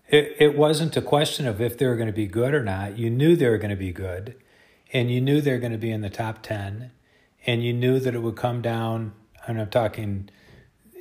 It, 0.08 0.36
it 0.38 0.56
wasn't 0.56 0.96
a 0.96 1.02
question 1.02 1.46
of 1.46 1.60
if 1.60 1.78
they 1.78 1.86
were 1.86 1.96
going 1.96 2.08
to 2.08 2.12
be 2.12 2.26
good 2.26 2.52
or 2.52 2.62
not. 2.62 2.98
You 2.98 3.08
knew 3.08 3.34
they 3.34 3.48
were 3.48 3.58
going 3.58 3.70
to 3.70 3.76
be 3.76 3.92
good, 3.92 4.36
and 4.92 5.10
you 5.10 5.20
knew 5.20 5.40
they 5.40 5.52
were 5.52 5.58
going 5.58 5.72
to 5.72 5.78
be 5.78 5.90
in 5.90 6.02
the 6.02 6.10
top 6.10 6.42
10, 6.42 6.90
and 7.46 7.64
you 7.64 7.72
knew 7.72 7.98
that 7.98 8.14
it 8.14 8.20
would 8.20 8.36
come 8.36 8.60
down, 8.60 9.14
and 9.46 9.58
I'm 9.58 9.70
talking 9.70 10.28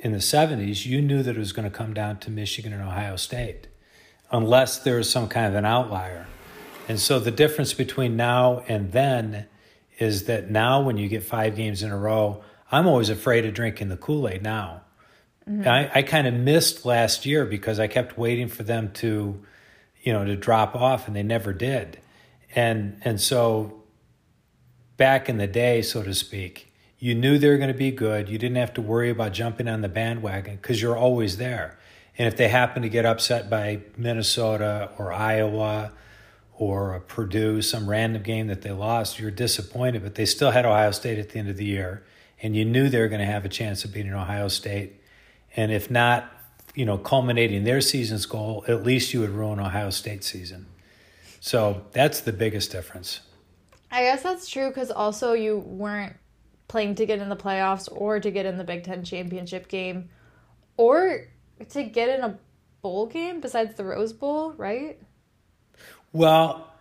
in 0.00 0.12
the 0.12 0.18
70s, 0.18 0.86
you 0.86 1.02
knew 1.02 1.22
that 1.22 1.36
it 1.36 1.38
was 1.38 1.52
going 1.52 1.70
to 1.70 1.76
come 1.76 1.92
down 1.92 2.18
to 2.20 2.30
Michigan 2.30 2.72
and 2.72 2.82
Ohio 2.82 3.16
State, 3.16 3.68
unless 4.30 4.78
there 4.78 4.96
was 4.96 5.10
some 5.10 5.28
kind 5.28 5.46
of 5.46 5.54
an 5.54 5.66
outlier. 5.66 6.26
And 6.88 6.98
so 6.98 7.18
the 7.18 7.30
difference 7.30 7.74
between 7.74 8.16
now 8.16 8.62
and 8.66 8.92
then 8.92 9.46
is 9.98 10.24
that 10.24 10.50
now, 10.50 10.80
when 10.82 10.96
you 10.96 11.08
get 11.08 11.22
five 11.22 11.56
games 11.56 11.82
in 11.82 11.90
a 11.90 11.98
row, 11.98 12.42
I'm 12.72 12.86
always 12.86 13.10
afraid 13.10 13.44
of 13.44 13.54
drinking 13.54 13.88
the 13.90 13.96
Kool 13.96 14.28
Aid 14.28 14.42
now 14.42 14.83
Mm-hmm. 15.48 15.68
I, 15.68 15.90
I 15.94 16.02
kind 16.02 16.26
of 16.26 16.34
missed 16.34 16.86
last 16.86 17.26
year 17.26 17.44
because 17.44 17.78
I 17.78 17.86
kept 17.86 18.16
waiting 18.16 18.48
for 18.48 18.62
them 18.62 18.92
to, 18.94 19.42
you 20.02 20.12
know, 20.12 20.24
to 20.24 20.36
drop 20.36 20.74
off, 20.74 21.06
and 21.06 21.14
they 21.14 21.22
never 21.22 21.52
did. 21.52 21.98
And 22.54 23.00
and 23.02 23.20
so, 23.20 23.82
back 24.96 25.28
in 25.28 25.36
the 25.36 25.46
day, 25.46 25.82
so 25.82 26.02
to 26.02 26.14
speak, 26.14 26.72
you 26.98 27.14
knew 27.14 27.36
they 27.36 27.48
were 27.48 27.58
going 27.58 27.72
to 27.72 27.74
be 27.78 27.90
good. 27.90 28.30
You 28.30 28.38
didn't 28.38 28.56
have 28.56 28.72
to 28.74 28.80
worry 28.82 29.10
about 29.10 29.32
jumping 29.32 29.68
on 29.68 29.82
the 29.82 29.88
bandwagon 29.88 30.56
because 30.56 30.80
you're 30.80 30.96
always 30.96 31.36
there. 31.36 31.78
And 32.16 32.28
if 32.28 32.36
they 32.36 32.48
happen 32.48 32.82
to 32.82 32.88
get 32.88 33.04
upset 33.04 33.50
by 33.50 33.80
Minnesota 33.96 34.90
or 34.98 35.12
Iowa 35.12 35.92
or 36.56 37.00
Purdue, 37.00 37.60
some 37.60 37.90
random 37.90 38.22
game 38.22 38.46
that 38.46 38.62
they 38.62 38.70
lost, 38.70 39.18
you're 39.18 39.32
disappointed. 39.32 40.02
But 40.02 40.14
they 40.14 40.24
still 40.24 40.52
had 40.52 40.64
Ohio 40.64 40.92
State 40.92 41.18
at 41.18 41.30
the 41.30 41.38
end 41.38 41.50
of 41.50 41.58
the 41.58 41.64
year, 41.64 42.04
and 42.40 42.56
you 42.56 42.64
knew 42.64 42.88
they 42.88 43.00
were 43.00 43.08
going 43.08 43.20
to 43.20 43.26
have 43.26 43.44
a 43.44 43.50
chance 43.50 43.84
of 43.84 43.92
beating 43.92 44.14
Ohio 44.14 44.48
State 44.48 45.00
and 45.56 45.72
if 45.72 45.90
not, 45.90 46.30
you 46.74 46.84
know, 46.84 46.98
culminating 46.98 47.64
their 47.64 47.80
season's 47.80 48.26
goal, 48.26 48.64
at 48.66 48.84
least 48.84 49.14
you 49.14 49.20
would 49.20 49.30
ruin 49.30 49.60
Ohio 49.60 49.90
State 49.90 50.24
season. 50.24 50.66
So 51.40 51.84
that's 51.92 52.20
the 52.20 52.32
biggest 52.32 52.72
difference. 52.72 53.20
I 53.90 54.02
guess 54.02 54.22
that's 54.22 54.48
true 54.48 54.68
because 54.68 54.90
also 54.90 55.34
you 55.34 55.58
weren't 55.58 56.16
playing 56.66 56.96
to 56.96 57.06
get 57.06 57.20
in 57.20 57.28
the 57.28 57.36
playoffs 57.36 57.88
or 57.92 58.18
to 58.18 58.30
get 58.30 58.46
in 58.46 58.58
the 58.58 58.64
Big 58.64 58.82
Ten 58.82 59.04
championship 59.04 59.68
game 59.68 60.08
or 60.76 61.28
to 61.70 61.82
get 61.84 62.08
in 62.08 62.24
a 62.24 62.38
bowl 62.82 63.06
game 63.06 63.40
besides 63.40 63.76
the 63.76 63.84
Rose 63.84 64.12
Bowl, 64.12 64.52
right? 64.52 64.98
Well, 66.12 66.72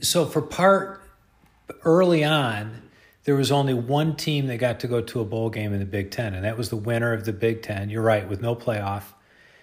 so 0.00 0.26
for 0.26 0.42
part 0.42 1.02
early 1.84 2.24
on, 2.24 2.90
there 3.24 3.36
was 3.36 3.52
only 3.52 3.74
one 3.74 4.16
team 4.16 4.46
that 4.48 4.56
got 4.58 4.80
to 4.80 4.88
go 4.88 5.00
to 5.00 5.20
a 5.20 5.24
bowl 5.24 5.50
game 5.50 5.72
in 5.72 5.78
the 5.78 5.86
Big 5.86 6.10
Ten, 6.10 6.34
and 6.34 6.44
that 6.44 6.58
was 6.58 6.70
the 6.70 6.76
winner 6.76 7.12
of 7.12 7.24
the 7.24 7.32
Big 7.32 7.62
Ten. 7.62 7.88
You're 7.88 8.02
right, 8.02 8.28
with 8.28 8.40
no 8.40 8.56
playoff. 8.56 9.04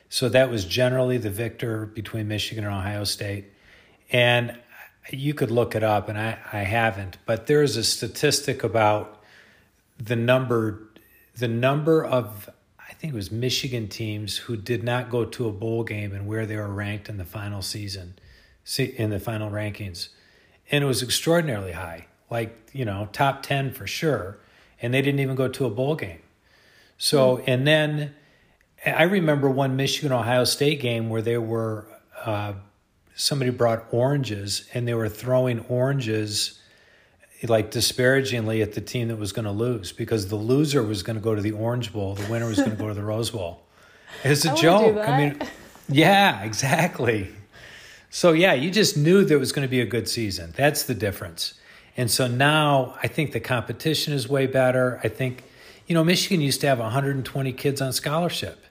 So 0.09 0.29
that 0.29 0.49
was 0.49 0.65
generally 0.65 1.17
the 1.17 1.29
victor 1.29 1.85
between 1.85 2.27
Michigan 2.27 2.63
and 2.63 2.73
Ohio 2.73 3.03
State. 3.03 3.45
And 4.11 4.57
you 5.11 5.33
could 5.33 5.51
look 5.51 5.75
it 5.75 5.83
up, 5.83 6.09
and 6.09 6.17
I, 6.17 6.37
I 6.51 6.59
haven't, 6.59 7.17
but 7.25 7.47
there's 7.47 7.75
a 7.75 7.83
statistic 7.83 8.63
about 8.63 9.21
the 9.97 10.15
number 10.15 10.85
the 11.35 11.47
number 11.47 12.03
of 12.03 12.49
I 12.79 12.93
think 12.93 13.13
it 13.13 13.15
was 13.15 13.31
Michigan 13.31 13.87
teams 13.87 14.35
who 14.37 14.57
did 14.57 14.83
not 14.83 15.09
go 15.09 15.23
to 15.23 15.47
a 15.47 15.51
bowl 15.51 15.83
game 15.83 16.11
and 16.11 16.27
where 16.27 16.45
they 16.45 16.57
were 16.57 16.67
ranked 16.67 17.07
in 17.07 17.17
the 17.17 17.25
final 17.25 17.61
season, 17.61 18.15
in 18.77 19.09
the 19.09 19.19
final 19.19 19.49
rankings, 19.49 20.09
and 20.69 20.83
it 20.83 20.87
was 20.87 21.01
extraordinarily 21.01 21.71
high, 21.73 22.07
like 22.29 22.69
you 22.74 22.86
know 22.86 23.09
top 23.12 23.43
ten 23.43 23.71
for 23.71 23.88
sure, 23.88 24.38
and 24.81 24.93
they 24.93 25.01
didn't 25.01 25.19
even 25.19 25.36
go 25.36 25.48
to 25.48 25.65
a 25.65 25.69
bowl 25.69 25.95
game. 25.95 26.21
So 26.98 27.38
mm. 27.38 27.43
and 27.48 27.67
then 27.67 28.15
I 28.86 29.03
remember 29.03 29.50
one 29.50 29.75
Michigan 29.75 30.12
Ohio 30.12 30.43
State 30.43 30.79
game 30.79 31.09
where 31.09 31.21
there 31.21 31.41
were 31.41 31.88
uh, 32.24 32.53
somebody 33.15 33.51
brought 33.51 33.86
oranges 33.91 34.67
and 34.74 34.88
they 34.88 34.93
were 34.93 35.09
throwing 35.09 35.59
oranges 35.67 36.59
like 37.48 37.71
disparagingly 37.71 38.62
at 38.62 38.74
the 38.74 38.81
team 38.81 39.07
that 39.07 39.15
was 39.15 39.31
going 39.31 39.45
to 39.45 39.51
lose 39.51 39.91
because 39.91 40.27
the 40.27 40.36
loser 40.36 40.83
was 40.83 41.03
going 41.03 41.15
to 41.15 41.21
go 41.21 41.36
to 41.36 41.41
the 41.41 41.51
Orange 41.51 41.93
Bowl, 41.93 42.15
the 42.15 42.29
winner 42.29 42.48
was 42.48 42.57
going 42.57 42.71
to 42.71 42.75
go 42.75 42.89
to 42.89 42.93
the 42.93 43.03
Rose 43.03 43.29
Bowl. 43.29 43.63
It's 44.24 44.43
a 44.43 44.51
I 44.51 44.55
joke. 44.55 44.98
I 44.98 45.17
mean, 45.17 45.41
yeah, 45.88 46.41
exactly. 46.41 47.29
So 48.09 48.33
yeah, 48.33 48.53
you 48.53 48.71
just 48.71 48.98
knew 48.98 49.24
there 49.24 49.39
was 49.39 49.51
going 49.53 49.65
to 49.65 49.69
be 49.69 49.79
a 49.81 49.86
good 49.86 50.09
season. 50.09 50.51
That's 50.57 50.83
the 50.83 50.95
difference. 50.95 51.53
And 51.98 52.10
so 52.10 52.27
now 52.27 52.98
I 53.01 53.08
think 53.08 53.31
the 53.31 53.39
competition 53.39 54.13
is 54.13 54.27
way 54.27 54.48
better. 54.48 55.00
I 55.03 55.10
think, 55.10 55.43
you 55.88 55.93
know, 55.93 56.03
Michigan 56.03 56.41
used 56.41 56.62
to 56.62 56.67
have 56.67 56.79
120 56.79 57.53
kids 57.53 57.81
on 57.81 57.93
scholarship. 57.93 58.63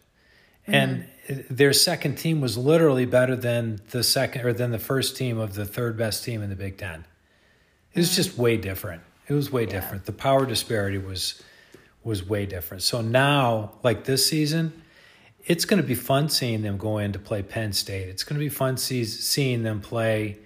Mm-hmm. 0.66 0.74
And 0.74 1.06
their 1.50 1.72
second 1.72 2.16
team 2.16 2.40
was 2.40 2.56
literally 2.56 3.04
better 3.04 3.36
than 3.36 3.80
the 3.90 4.02
second 4.02 4.46
or 4.46 4.52
than 4.52 4.70
the 4.70 4.78
first 4.78 5.16
team 5.16 5.38
of 5.38 5.54
the 5.54 5.66
third 5.66 5.96
best 5.96 6.24
team 6.24 6.42
in 6.42 6.50
the 6.50 6.56
Big 6.56 6.78
Ten. 6.78 7.04
It 7.92 7.98
was 7.98 8.16
just 8.16 8.38
way 8.38 8.56
different. 8.56 9.02
It 9.26 9.34
was 9.34 9.52
way 9.52 9.62
yeah. 9.62 9.72
different. 9.72 10.06
The 10.06 10.12
power 10.12 10.46
disparity 10.46 10.98
was 10.98 11.42
was 12.02 12.26
way 12.26 12.46
different. 12.46 12.82
So 12.82 13.02
now, 13.02 13.72
like 13.82 14.04
this 14.04 14.26
season, 14.26 14.82
it's 15.44 15.64
going 15.64 15.82
to 15.82 15.86
be 15.86 15.94
fun 15.94 16.28
seeing 16.28 16.62
them 16.62 16.78
go 16.78 16.98
in 16.98 17.12
to 17.12 17.18
play 17.18 17.42
Penn 17.42 17.72
State. 17.72 18.08
It's 18.08 18.24
going 18.24 18.38
to 18.38 18.44
be 18.44 18.48
fun 18.48 18.76
see, 18.76 19.04
seeing 19.04 19.62
them 19.62 19.80
play, 19.80 20.38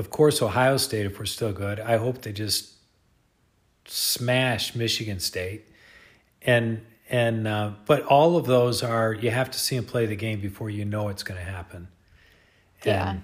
of 0.00 0.10
course, 0.10 0.40
Ohio 0.40 0.78
State 0.78 1.04
if 1.04 1.18
we're 1.18 1.26
still 1.26 1.52
good. 1.52 1.78
I 1.78 1.98
hope 1.98 2.22
they 2.22 2.32
just 2.32 2.72
smash 3.84 4.74
Michigan 4.74 5.20
State, 5.20 5.66
and 6.40 6.80
and 7.10 7.46
uh, 7.46 7.72
but 7.84 8.04
all 8.04 8.38
of 8.38 8.46
those 8.46 8.82
are 8.82 9.12
you 9.12 9.30
have 9.30 9.50
to 9.50 9.58
see 9.58 9.76
them 9.76 9.84
play 9.84 10.06
the 10.06 10.16
game 10.16 10.40
before 10.40 10.70
you 10.70 10.86
know 10.86 11.10
it's 11.10 11.22
going 11.22 11.38
to 11.38 11.46
happen. 11.46 11.88
Yeah. 12.82 13.10
And, 13.10 13.22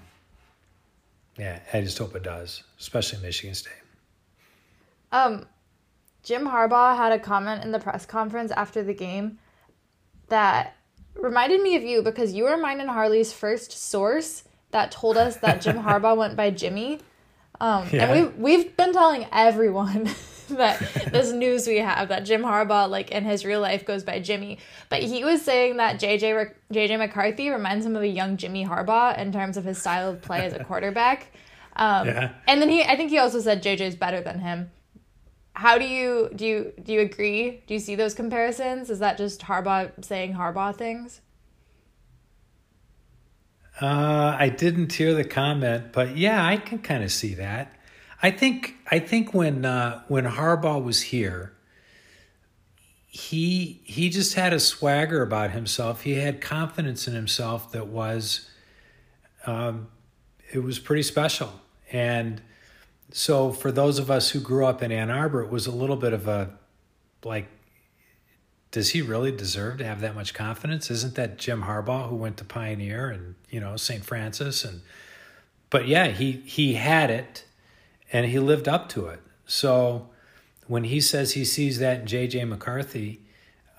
yeah, 1.37 1.59
I 1.73 1.81
just 1.81 1.97
hope 1.97 2.15
it 2.15 2.23
does, 2.23 2.63
especially 2.79 3.21
Michigan 3.23 3.55
State. 3.55 3.73
Um, 5.11 5.47
Jim 6.21 6.45
Harbaugh 6.45 6.95
had 6.95 7.11
a 7.11 7.19
comment 7.19 7.63
in 7.63 7.71
the 7.71 7.79
press 7.79 8.05
conference 8.05 8.51
after 8.51 8.83
the 8.83 8.93
game 8.93 9.39
that 10.29 10.75
reminded 11.15 11.61
me 11.61 11.75
of 11.75 11.81
you 11.81 12.03
because 12.03 12.33
you 12.33 12.43
were 12.43 12.57
mine 12.57 12.81
and 12.81 12.89
Harley's 12.89 13.33
first 13.33 13.71
source 13.71 14.43
that 14.77 14.91
told 14.91 15.17
us 15.17 15.37
that 15.37 15.59
Jim 15.59 15.77
Harbaugh 15.87 16.15
went 16.15 16.35
by 16.35 16.51
Jimmy. 16.51 16.99
Um, 17.59 17.87
yeah. 17.91 18.05
and 18.05 18.11
we 18.37 18.43
we've 18.43 18.77
been 18.77 18.93
telling 18.93 19.25
everyone 19.31 20.07
that 20.49 20.79
this 21.11 21.31
news 21.31 21.65
we 21.65 21.77
have 21.77 22.09
that 22.09 22.23
Jim 22.25 22.43
Harbaugh, 22.43 22.87
like 22.87 23.09
in 23.09 23.25
his 23.25 23.43
real 23.43 23.59
life, 23.59 23.85
goes 23.85 24.03
by 24.03 24.19
Jimmy. 24.19 24.59
But 24.89 25.01
he 25.01 25.25
was 25.25 25.41
saying 25.41 25.77
that 25.77 25.99
JJ 25.99 26.53
JJ 26.71 26.99
McCarthy 26.99 27.49
reminds 27.49 27.85
him 27.87 27.95
of 27.95 28.03
a 28.03 28.07
young 28.07 28.37
Jimmy 28.37 28.65
Harbaugh 28.65 29.17
in 29.17 29.31
terms 29.31 29.57
of 29.57 29.65
his 29.65 29.79
style 29.79 30.11
of 30.11 30.21
play 30.21 30.45
as 30.45 30.53
a 30.53 30.63
quarterback. 30.63 31.31
Um, 31.75 32.07
yeah. 32.07 32.33
And 32.47 32.61
then 32.61 32.69
he, 32.69 32.83
I 32.83 32.95
think 32.95 33.09
he 33.09 33.17
also 33.17 33.39
said 33.39 33.63
JJ's 33.63 33.95
better 33.95 34.21
than 34.21 34.39
him. 34.39 34.69
How 35.53 35.79
do 35.79 35.85
you 35.85 36.29
do 36.35 36.45
you 36.45 36.73
do 36.83 36.93
you 36.93 37.01
agree? 37.01 37.63
Do 37.65 37.73
you 37.73 37.79
see 37.79 37.95
those 37.95 38.13
comparisons? 38.13 38.91
Is 38.91 38.99
that 38.99 39.17
just 39.17 39.41
Harbaugh 39.41 40.05
saying 40.05 40.35
Harbaugh 40.35 40.75
things? 40.75 41.21
Uh, 43.79 44.35
I 44.39 44.49
didn't 44.49 44.93
hear 44.93 45.13
the 45.13 45.23
comment, 45.23 45.91
but 45.91 46.17
yeah, 46.17 46.43
I 46.43 46.57
can 46.57 46.79
kind 46.79 47.03
of 47.03 47.11
see 47.11 47.35
that. 47.35 47.73
I 48.23 48.31
think 48.31 48.75
I 48.89 48.97
think 48.97 49.33
when 49.33 49.65
uh, 49.65 50.01
when 50.07 50.25
Harbaugh 50.25 50.83
was 50.83 51.01
here, 51.03 51.53
he 53.05 53.81
he 53.83 54.09
just 54.09 54.33
had 54.33 54.53
a 54.53 54.59
swagger 54.59 55.21
about 55.21 55.51
himself. 55.51 56.01
He 56.01 56.15
had 56.15 56.41
confidence 56.41 57.07
in 57.07 57.13
himself 57.13 57.71
that 57.71 57.87
was, 57.87 58.49
um, 59.45 59.89
it 60.51 60.59
was 60.59 60.79
pretty 60.79 61.03
special. 61.03 61.51
And 61.91 62.41
so 63.11 63.51
for 63.51 63.71
those 63.71 63.99
of 63.99 64.09
us 64.09 64.31
who 64.31 64.39
grew 64.39 64.65
up 64.65 64.81
in 64.81 64.91
Ann 64.91 65.11
Arbor, 65.11 65.43
it 65.43 65.51
was 65.51 65.67
a 65.67 65.71
little 65.71 65.95
bit 65.95 66.13
of 66.13 66.27
a 66.27 66.51
like, 67.23 67.47
does 68.71 68.89
he 68.91 69.01
really 69.01 69.31
deserve 69.31 69.77
to 69.77 69.85
have 69.85 70.01
that 70.01 70.15
much 70.15 70.33
confidence? 70.33 70.91
Isn't 70.91 71.15
that 71.15 71.37
Jim 71.37 71.63
Harbaugh 71.63 72.09
who 72.09 72.15
went 72.15 72.37
to 72.37 72.43
Pioneer 72.43 73.09
and 73.09 73.35
you 73.49 73.59
know 73.59 73.77
St. 73.77 74.03
Francis 74.03 74.63
and, 74.63 74.81
but 75.69 75.87
yeah, 75.87 76.07
he 76.07 76.31
he 76.45 76.73
had 76.73 77.09
it 77.09 77.45
and 78.11 78.25
he 78.25 78.39
lived 78.39 78.67
up 78.67 78.89
to 78.89 79.07
it. 79.07 79.21
So 79.45 80.09
when 80.67 80.85
he 80.85 80.99
says 81.01 81.33
he 81.33 81.45
sees 81.45 81.79
that 81.79 82.01
in 82.01 82.05
JJ 82.05 82.47
McCarthy, 82.47 83.21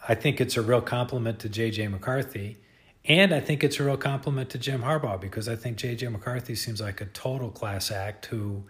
I 0.08 0.14
think 0.14 0.40
it's 0.40 0.56
a 0.56 0.62
real 0.62 0.80
compliment 0.80 1.38
to 1.40 1.48
JJ 1.48 1.90
McCarthy. 1.90 2.56
And 3.04 3.32
I 3.32 3.40
think 3.40 3.64
it's 3.64 3.78
a 3.78 3.84
real 3.84 3.96
compliment 3.96 4.50
to 4.50 4.58
Jim 4.58 4.82
Harbaugh 4.82 5.20
because 5.20 5.48
I 5.48 5.56
think 5.56 5.78
JJ 5.78 6.10
McCarthy 6.12 6.54
seems 6.54 6.80
like 6.80 7.00
a 7.00 7.06
total 7.06 7.50
class 7.50 7.90
act 7.90 8.26
who 8.26 8.64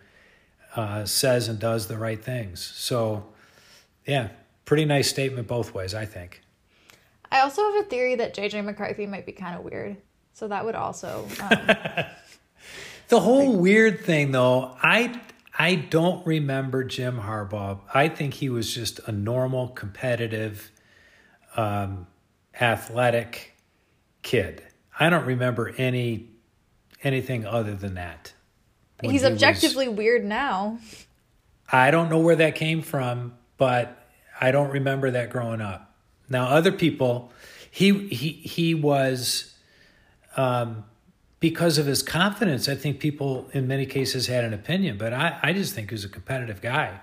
uh, 0.77 1.05
says 1.07 1.49
and 1.49 1.59
does 1.59 1.89
the 1.89 1.97
right 1.97 2.23
things. 2.23 2.61
So, 2.63 3.27
yeah, 4.07 4.29
pretty 4.69 4.85
nice 4.85 5.09
statement 5.09 5.49
both 5.49 5.73
ways, 5.73 5.95
I 5.95 6.05
think. 6.05 6.43
I 7.33 7.41
also 7.41 7.63
have 7.63 7.87
a 7.87 7.89
theory 7.89 8.17
that 8.17 8.37
JJ 8.37 8.63
McCarthy 8.67 9.07
might 9.07 9.25
be 9.25 9.33
kind 9.33 9.57
of 9.57 9.65
weird. 9.65 9.97
So 10.35 10.47
that 10.49 10.63
would 10.67 10.75
also. 10.75 11.27
Um, 11.41 11.49
the 13.09 13.19
whole 13.19 13.53
like, 13.53 13.61
weird 13.61 14.05
thing, 14.05 14.31
though, 14.31 14.77
I 14.83 15.19
I 15.59 15.75
don't 15.75 16.25
remember 16.27 16.85
Jim 16.85 17.19
Harbaugh. 17.19 17.81
I 17.95 18.09
think 18.09 18.35
he 18.35 18.51
was 18.51 18.73
just 18.73 19.01
a 19.09 19.11
normal, 19.11 19.69
competitive, 19.69 20.71
um, 21.57 22.07
athletic 22.61 23.57
kid. 24.21 24.63
I 25.01 25.09
don't 25.09 25.25
remember 25.25 25.73
any 25.79 26.29
anything 27.03 27.47
other 27.47 27.75
than 27.75 27.95
that. 27.95 28.35
He's 29.01 29.23
he 29.23 29.27
objectively 29.27 29.89
was, 29.89 29.97
weird 29.97 30.27
now. 30.27 30.79
I 31.73 31.91
don't 31.91 32.11
know 32.11 32.19
where 32.19 32.37
that 32.37 32.55
came 32.55 32.83
from, 32.83 33.35
but 33.57 33.98
I 34.41 34.51
don't 34.51 34.71
remember 34.71 35.11
that 35.11 35.31
growing 35.31 35.61
up. 35.61 35.95
Now, 36.29 36.47
other 36.49 36.73
people, 36.73 37.33
he 37.71 38.09
he 38.09 38.33
he 38.33 38.75
was. 38.75 39.55
Um, 40.37 40.85
because 41.41 41.79
of 41.79 41.87
his 41.87 42.03
confidence, 42.03 42.69
I 42.69 42.75
think 42.75 42.99
people 42.99 43.49
in 43.53 43.69
many 43.69 43.87
cases 43.87 44.27
had 44.27 44.45
an 44.45 44.53
opinion, 44.53 44.99
but 44.99 45.13
I, 45.13 45.39
I 45.43 45.53
just 45.53 45.75
think 45.75 45.91
he 45.91 45.95
was 45.95 46.05
a 46.05 46.09
competitive 46.09 46.61
guy. 46.61 47.01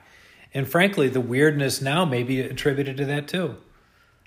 And 0.53 0.67
frankly, 0.67 1.09
the 1.09 1.21
weirdness 1.21 1.81
now 1.81 2.05
may 2.05 2.23
be 2.23 2.41
attributed 2.41 2.97
to 2.97 3.05
that 3.05 3.27
too. 3.27 3.57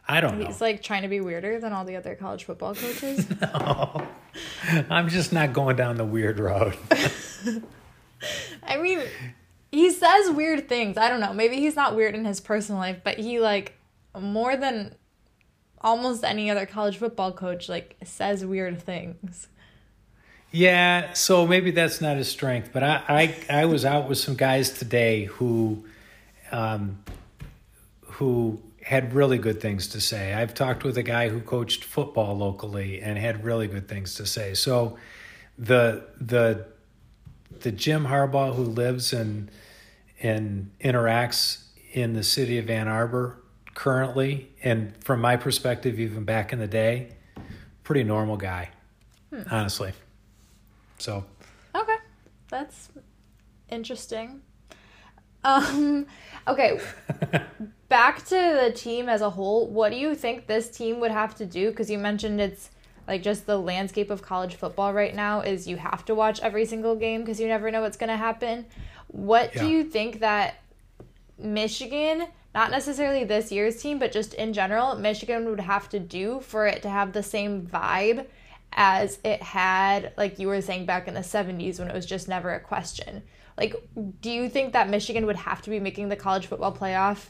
I 0.06 0.20
don't 0.20 0.34
He's 0.34 0.40
know. 0.40 0.46
He's 0.46 0.60
like 0.60 0.82
trying 0.82 1.02
to 1.02 1.08
be 1.08 1.20
weirder 1.20 1.60
than 1.60 1.72
all 1.72 1.84
the 1.84 1.96
other 1.96 2.14
college 2.14 2.44
football 2.44 2.74
coaches. 2.74 3.28
no, 3.40 4.06
I'm 4.88 5.08
just 5.08 5.32
not 5.32 5.52
going 5.52 5.76
down 5.76 5.96
the 5.96 6.04
weird 6.04 6.38
road. 6.38 6.76
I 8.62 8.78
mean, 8.78 9.00
he 9.70 9.90
says 9.90 10.30
weird 10.30 10.68
things. 10.68 10.96
I 10.96 11.08
don't 11.08 11.20
know. 11.20 11.32
Maybe 11.32 11.56
he's 11.56 11.76
not 11.76 11.94
weird 11.94 12.14
in 12.14 12.24
his 12.24 12.40
personal 12.40 12.80
life, 12.80 12.98
but 13.04 13.18
he 13.18 13.40
like 13.40 13.74
more 14.18 14.56
than 14.56 14.94
almost 15.80 16.24
any 16.24 16.50
other 16.50 16.66
college 16.66 16.96
football 16.96 17.32
coach 17.32 17.68
like 17.68 17.96
says 18.04 18.44
weird 18.44 18.80
things. 18.82 19.48
Yeah, 20.50 21.12
so 21.12 21.46
maybe 21.46 21.70
that's 21.70 22.00
not 22.00 22.16
his 22.16 22.28
strength, 22.28 22.70
but 22.72 22.82
I 22.82 23.34
I, 23.50 23.60
I 23.62 23.64
was 23.66 23.84
out 23.84 24.08
with 24.08 24.18
some 24.18 24.34
guys 24.34 24.70
today 24.70 25.24
who 25.24 25.84
um, 26.50 27.04
who 28.02 28.60
had 28.82 29.12
really 29.12 29.36
good 29.36 29.60
things 29.60 29.88
to 29.88 30.00
say. 30.00 30.32
I've 30.32 30.54
talked 30.54 30.82
with 30.82 30.96
a 30.96 31.02
guy 31.02 31.28
who 31.28 31.40
coached 31.40 31.84
football 31.84 32.34
locally 32.38 33.02
and 33.02 33.18
had 33.18 33.44
really 33.44 33.66
good 33.66 33.86
things 33.86 34.14
to 34.14 34.24
say. 34.24 34.54
So 34.54 34.96
the 35.58 36.04
the 36.18 36.66
the 37.50 37.72
Jim 37.72 38.06
Harbaugh 38.06 38.54
who 38.54 38.64
lives 38.64 39.12
and 39.12 39.50
and 40.20 40.70
interacts 40.80 41.64
in 41.92 42.12
the 42.14 42.22
city 42.22 42.58
of 42.58 42.68
Ann 42.68 42.88
Arbor 42.88 43.40
currently, 43.74 44.50
and 44.62 44.92
from 45.04 45.20
my 45.20 45.36
perspective, 45.36 46.00
even 46.00 46.24
back 46.24 46.52
in 46.52 46.58
the 46.58 46.66
day, 46.66 47.10
pretty 47.84 48.02
normal 48.02 48.36
guy, 48.36 48.70
hmm. 49.32 49.42
honestly. 49.50 49.92
So. 50.98 51.24
Okay, 51.74 51.96
that's 52.48 52.88
interesting. 53.68 54.42
Um, 55.44 56.06
okay, 56.48 56.80
back 57.88 58.24
to 58.26 58.60
the 58.64 58.72
team 58.74 59.08
as 59.08 59.20
a 59.20 59.30
whole. 59.30 59.68
What 59.68 59.92
do 59.92 59.96
you 59.96 60.14
think 60.14 60.46
this 60.46 60.68
team 60.68 60.98
would 61.00 61.12
have 61.12 61.36
to 61.36 61.46
do? 61.46 61.70
Because 61.70 61.88
you 61.88 61.98
mentioned 61.98 62.40
it's 62.40 62.70
like 63.08 63.22
just 63.22 63.46
the 63.46 63.58
landscape 63.58 64.10
of 64.10 64.22
college 64.22 64.54
football 64.54 64.92
right 64.92 65.14
now 65.14 65.40
is 65.40 65.66
you 65.66 65.76
have 65.78 66.04
to 66.04 66.14
watch 66.14 66.40
every 66.40 66.66
single 66.66 66.94
game 66.94 67.22
because 67.22 67.40
you 67.40 67.48
never 67.48 67.70
know 67.70 67.80
what's 67.80 67.96
going 67.96 68.10
to 68.10 68.16
happen. 68.16 68.66
What 69.08 69.54
Yeah. 69.54 69.62
do 69.62 69.68
you 69.68 69.84
think 69.84 70.20
that 70.20 70.56
Michigan, 71.38 72.26
not 72.54 72.70
necessarily 72.70 73.24
this 73.24 73.50
year's 73.50 73.80
team, 73.80 73.98
but 73.98 74.12
just 74.12 74.34
in 74.34 74.52
general, 74.52 74.94
Michigan 74.96 75.46
would 75.46 75.60
have 75.60 75.88
to 75.90 75.98
do 75.98 76.40
for 76.40 76.66
it 76.66 76.82
to 76.82 76.88
have 76.90 77.12
the 77.12 77.22
same 77.22 77.66
vibe 77.66 78.26
as 78.72 79.18
it 79.24 79.42
had, 79.42 80.12
like 80.16 80.38
you 80.38 80.48
were 80.48 80.60
saying 80.60 80.84
back 80.84 81.08
in 81.08 81.14
the 81.14 81.20
70s 81.20 81.78
when 81.78 81.88
it 81.88 81.94
was 81.94 82.04
just 82.06 82.28
never 82.28 82.52
a 82.52 82.60
question? 82.60 83.22
Like, 83.56 83.74
do 84.20 84.30
you 84.30 84.48
think 84.48 84.72
that 84.74 84.88
Michigan 84.88 85.26
would 85.26 85.36
have 85.36 85.62
to 85.62 85.70
be 85.70 85.80
making 85.80 86.10
the 86.10 86.16
college 86.16 86.46
football 86.46 86.74
playoff 86.74 87.26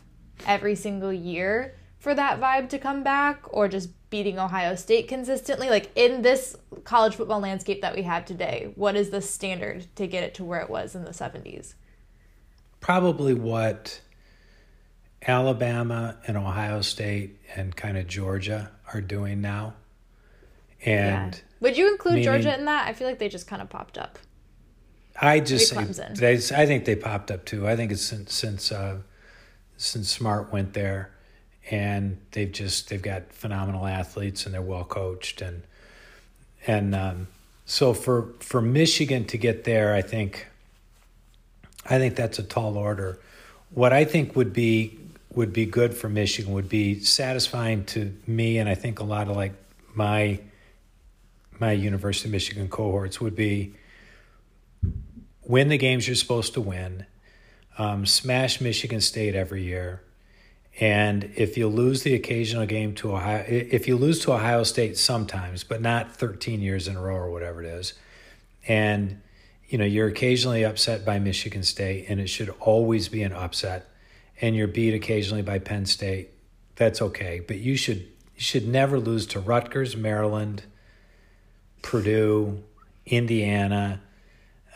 every 0.47 0.75
single 0.75 1.13
year 1.13 1.75
for 1.99 2.15
that 2.15 2.41
vibe 2.41 2.69
to 2.71 2.79
come 2.79 3.03
back, 3.03 3.43
or 3.51 3.69
just 3.69 3.91
beating 4.11 4.39
Ohio 4.39 4.75
State 4.75 5.09
consistently? 5.09 5.69
Like, 5.71 5.91
in 5.95 6.23
this 6.23 6.57
college 6.85 7.15
football 7.17 7.41
landscape 7.41 7.83
that 7.83 7.95
we 7.95 8.03
have 8.03 8.25
today, 8.25 8.73
what 8.75 8.97
is 8.97 9.11
the 9.11 9.21
standard 9.21 9.87
to 9.97 10.07
get 10.07 10.23
it 10.25 10.35
to 10.35 10.45
where 10.45 10.61
it 10.61 10.71
was 10.71 10.95
in 10.95 11.05
the 11.05 11.11
70s? 11.11 11.75
Probably 12.81 13.35
what 13.35 14.01
Alabama 15.27 16.17
and 16.27 16.37
Ohio 16.37 16.81
State 16.81 17.39
and 17.57 17.75
kind 17.75 17.97
of 17.99 18.07
Georgia 18.07 18.71
are 18.95 19.01
doing 19.01 19.41
now. 19.41 19.75
And 20.85 21.41
Would 21.61 21.77
you 21.77 21.89
include 21.91 22.15
meaning- 22.15 22.25
Georgia 22.25 22.57
in 22.57 22.65
that? 22.67 22.87
I 22.87 22.93
feel 22.93 23.09
like 23.09 23.19
they 23.19 23.29
just 23.29 23.47
kind 23.49 23.61
of 23.61 23.69
popped 23.69 23.99
up. 23.99 24.19
I 25.21 25.41
just 25.41 25.75
Maybe 25.75 25.93
say 25.93 26.03
Clemson. 26.05 26.17
they, 26.17 26.35
I 26.57 26.65
think 26.67 26.85
they 26.85 26.95
popped 26.95 27.33
up 27.33 27.45
too. 27.45 27.67
I 27.67 27.75
think 27.75 27.91
it's 27.91 28.03
since 28.03 28.33
since 28.33 28.71
uh, 28.71 28.99
since 29.77 30.09
Smart 30.09 30.53
went 30.53 30.75
there, 30.75 31.11
and 31.71 32.19
they've 32.33 32.53
just 32.53 32.89
they've 32.89 33.03
got 33.03 33.33
phenomenal 33.33 33.87
athletes 33.87 34.47
and 34.47 34.55
they're 34.55 34.63
well 34.63 34.85
coached 34.85 35.41
and 35.41 35.63
and 36.67 36.95
um, 36.95 37.29
so 37.69 37.93
for 37.93 38.35
for 38.41 38.61
Michigan 38.63 39.27
to 39.27 39.37
get 39.37 39.65
there, 39.65 39.95
I 39.95 40.03
think 40.03 40.47
I 41.85 41.99
think 41.99 42.17
that's 42.17 42.39
a 42.39 42.43
tall 42.43 42.77
order. 42.77 43.19
What 43.71 43.93
I 43.93 44.05
think 44.05 44.35
would 44.35 44.53
be 44.53 44.99
would 45.35 45.53
be 45.53 45.67
good 45.67 45.95
for 45.95 46.09
Michigan 46.09 46.53
would 46.55 46.69
be 46.69 47.01
satisfying 47.01 47.85
to 47.87 48.15
me, 48.27 48.59
and 48.59 48.69
I 48.69 48.75
think 48.75 49.01
a 49.01 49.05
lot 49.05 49.29
of 49.29 49.37
like 49.37 49.53
my 49.95 50.41
my 51.61 51.73
University 51.73 52.29
of 52.29 52.33
Michigan 52.33 52.69
cohorts 52.69 53.21
would 53.21 53.37
be 53.37 53.75
win 55.45 55.69
the 55.69 55.79
games 55.79 56.07
you're 56.07 56.17
supposed 56.17 56.55
to 56.55 56.61
win, 56.61 57.05
um, 57.77 58.07
smash 58.07 58.61
Michigan 58.61 59.01
State 59.01 59.35
every 59.35 59.63
year, 59.63 60.03
and 60.81 61.33
if 61.35 61.57
you 61.57 61.69
lose 61.69 62.05
the 62.05 62.15
occasional 62.15 62.65
game 62.67 62.95
to 62.97 63.13
Ohio, 63.13 63.45
if 63.49 63.89
you 63.89 63.97
lose 63.97 64.21
to 64.21 64.33
Ohio 64.33 64.63
State 64.63 64.97
sometimes, 64.97 65.65
but 65.65 65.81
not 65.81 66.15
13 66.15 66.61
years 66.61 66.87
in 66.87 66.97
a 66.97 67.01
row 67.01 67.17
or 67.17 67.31
whatever 67.31 67.63
it 67.63 67.67
is, 67.67 67.95
and 68.69 69.21
you 69.69 69.77
know 69.77 69.85
you're 69.85 70.07
occasionally 70.07 70.65
upset 70.65 71.05
by 71.05 71.19
Michigan 71.19 71.65
State, 71.65 72.07
and 72.09 72.21
it 72.21 72.29
should 72.29 72.55
always 72.61 73.09
be 73.09 73.23
an 73.23 73.33
upset, 73.33 73.89
and 74.41 74.55
you're 74.55 74.69
beat 74.69 74.95
occasionally 74.95 75.43
by 75.43 75.59
Penn 75.59 75.85
State, 75.85 76.31
that's 76.77 77.03
okay, 77.03 77.41
but 77.41 77.59
you 77.59 77.77
should 77.77 77.99
you 77.99 78.45
should 78.45 78.69
never 78.69 79.01
lose 79.01 79.27
to 79.29 79.41
Rutgers, 79.41 79.97
Maryland, 79.97 80.63
Purdue, 81.83 82.63
Indiana, 83.05 84.01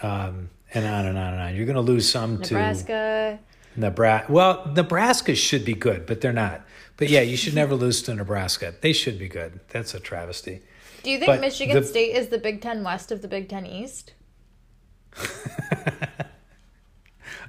um, 0.02 0.50
and 0.74 0.84
on 0.84 1.06
and 1.06 1.16
on 1.16 1.34
and 1.34 1.42
on. 1.42 1.54
You're 1.54 1.66
going 1.66 1.76
to 1.76 1.80
lose 1.80 2.10
some 2.10 2.42
to 2.42 2.54
Nebraska. 2.54 3.38
to 3.38 3.51
Nebraska. 3.76 4.32
Well, 4.32 4.72
Nebraska 4.74 5.34
should 5.34 5.64
be 5.64 5.74
good, 5.74 6.06
but 6.06 6.20
they're 6.20 6.32
not. 6.32 6.62
But 6.96 7.08
yeah, 7.08 7.20
you 7.22 7.36
should 7.36 7.54
never 7.54 7.74
lose 7.74 8.02
to 8.02 8.14
Nebraska. 8.14 8.74
They 8.80 8.92
should 8.92 9.18
be 9.18 9.28
good. 9.28 9.60
That's 9.68 9.94
a 9.94 10.00
travesty. 10.00 10.62
Do 11.02 11.10
you 11.10 11.18
think 11.18 11.26
But 11.26 11.40
Michigan 11.40 11.76
the- 11.80 11.86
State 11.86 12.14
is 12.14 12.28
the 12.28 12.38
Big 12.38 12.60
Ten 12.60 12.84
West 12.84 13.10
of 13.10 13.22
the 13.22 13.28
Big 13.28 13.48
Ten 13.48 13.66
East? 13.66 14.12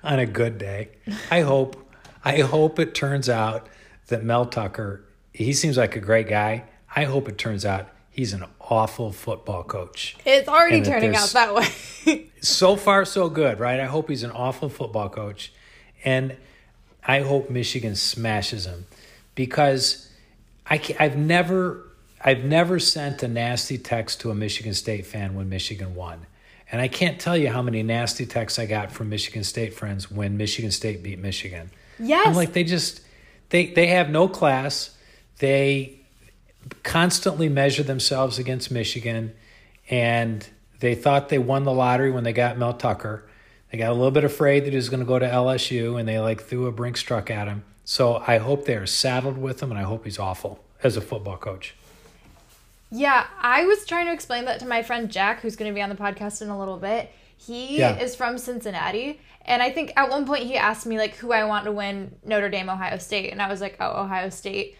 On 0.04 0.20
a 0.20 0.26
good 0.26 0.58
day, 0.58 0.90
I 1.32 1.42
hope. 1.42 1.80
I 2.26 2.40
hope 2.40 2.80
it 2.80 2.94
turns 2.96 3.30
out 3.30 3.68
that 4.08 4.24
Mel 4.24 4.46
Tucker. 4.46 5.06
He 5.34 5.54
seems 5.54 5.78
like 5.78 5.96
a 5.96 6.00
great 6.00 6.28
guy. 6.28 6.66
I 6.96 7.06
hope 7.06 7.28
it 7.30 7.38
turns 7.38 7.66
out 7.66 7.90
he's 8.10 8.34
an 8.34 8.46
awful 8.60 9.12
football 9.12 9.64
coach. 9.64 10.18
It's 10.26 10.48
already 10.48 10.82
turning 10.82 11.16
out 11.16 11.30
that 11.30 11.54
way. 11.56 12.30
so 12.42 12.76
far 12.76 13.06
so 13.06 13.30
good, 13.30 13.60
right? 13.60 13.80
I 13.80 13.86
hope 13.86 14.10
he's 14.10 14.24
an 14.24 14.32
awful 14.32 14.70
football 14.70 15.10
coach, 15.10 15.54
and 16.04 16.36
I 17.06 17.22
hope 17.22 17.50
Michigan 17.50 17.96
smashes 17.96 18.66
them 18.66 18.86
because 19.36 20.10
I 20.70 20.82
I've 21.00 21.18
never 21.18 21.86
I've 22.24 22.44
never 22.44 22.80
sent 22.80 23.24
a 23.24 23.28
nasty 23.28 23.78
text 23.78 24.22
to 24.22 24.32
a 24.32 24.36
Michigan 24.36 24.74
State 24.74 25.06
fan 25.06 25.36
when 25.36 25.50
Michigan 25.50 25.96
won, 25.96 26.26
and 26.72 26.82
I 26.82 26.88
can't 26.88 27.20
tell 27.20 27.38
you 27.38 27.50
how 27.50 27.62
many 27.62 27.84
nasty 27.84 28.26
texts 28.26 28.60
I 28.60 28.66
got 28.66 28.92
from 28.92 29.10
Michigan 29.10 29.44
State 29.44 29.74
friends 29.74 30.10
when 30.10 30.38
Michigan 30.38 30.72
State 30.72 31.04
beat 31.04 31.20
Michigan. 31.20 31.70
yes. 32.00 32.28
I'm 32.28 32.36
like 32.36 32.54
they 32.54 32.64
just 32.64 33.02
they 33.50 33.68
they 33.68 33.88
have 33.88 34.10
no 34.10 34.28
class. 34.28 34.92
They 35.40 36.00
constantly 36.84 37.50
measure 37.50 37.84
themselves 37.84 38.40
against 38.40 38.72
Michigan, 38.72 39.34
and 39.90 40.48
they 40.80 40.96
thought 40.96 41.30
they 41.30 41.40
won 41.40 41.64
the 41.64 41.74
lottery 41.74 42.12
when 42.12 42.24
they 42.24 42.34
got 42.34 42.58
Mel 42.58 42.74
Tucker. 42.74 43.26
They 43.74 43.80
got 43.80 43.90
a 43.90 43.94
little 43.96 44.12
bit 44.12 44.24
afraid 44.24 44.66
that 44.66 44.70
he 44.70 44.76
was 44.76 44.88
going 44.90 45.00
to 45.00 45.06
go 45.06 45.18
to 45.18 45.26
LSU, 45.28 46.00
and 46.00 46.08
they 46.08 46.20
like 46.20 46.44
threw 46.44 46.68
a 46.68 46.72
Brinks 46.72 47.02
truck 47.02 47.32
at 47.32 47.48
him. 47.48 47.64
So 47.84 48.24
I 48.28 48.38
hope 48.38 48.66
they 48.66 48.76
are 48.76 48.86
saddled 48.86 49.36
with 49.40 49.64
him, 49.64 49.72
and 49.72 49.80
I 49.80 49.82
hope 49.84 50.06
he's 50.06 50.20
awful 50.20 50.64
as 50.84 50.96
a 50.96 51.02
football 51.02 51.38
coach. 51.38 51.74
Yeah, 52.92 53.26
I 53.42 53.66
was 53.66 53.84
trying 53.88 54.06
to 54.06 54.14
explain 54.14 54.46
that 54.46 54.60
to 54.60 54.68
my 54.68 54.84
friend 54.84 55.10
Jack, 55.10 55.42
who's 55.42 55.56
going 55.56 55.72
to 55.72 55.74
be 55.74 55.82
on 55.82 55.90
the 55.90 55.96
podcast 55.96 56.44
in 56.44 56.50
a 56.50 56.60
little 56.60 56.78
bit. 56.78 57.12
He 57.36 57.80
Yeah. 57.80 57.98
is 57.98 58.16
from 58.16 58.38
Cincinnati, 58.38 59.20
and 59.42 59.64
I 59.64 59.72
think 59.72 59.92
at 59.98 60.08
one 60.08 60.28
point 60.28 60.44
he 60.44 60.56
asked 60.56 60.86
me 60.86 61.00
like 61.00 61.16
who 61.16 61.32
I 61.32 61.44
want 61.46 61.66
to 61.66 61.72
win 61.72 62.14
Notre 62.24 62.50
Dame 62.50 62.70
Ohio 62.70 63.00
State, 63.00 63.32
and 63.32 63.42
I 63.42 63.50
was 63.50 63.60
like, 63.60 63.78
"Oh, 63.80 64.04
Ohio 64.04 64.30
State." 64.30 64.78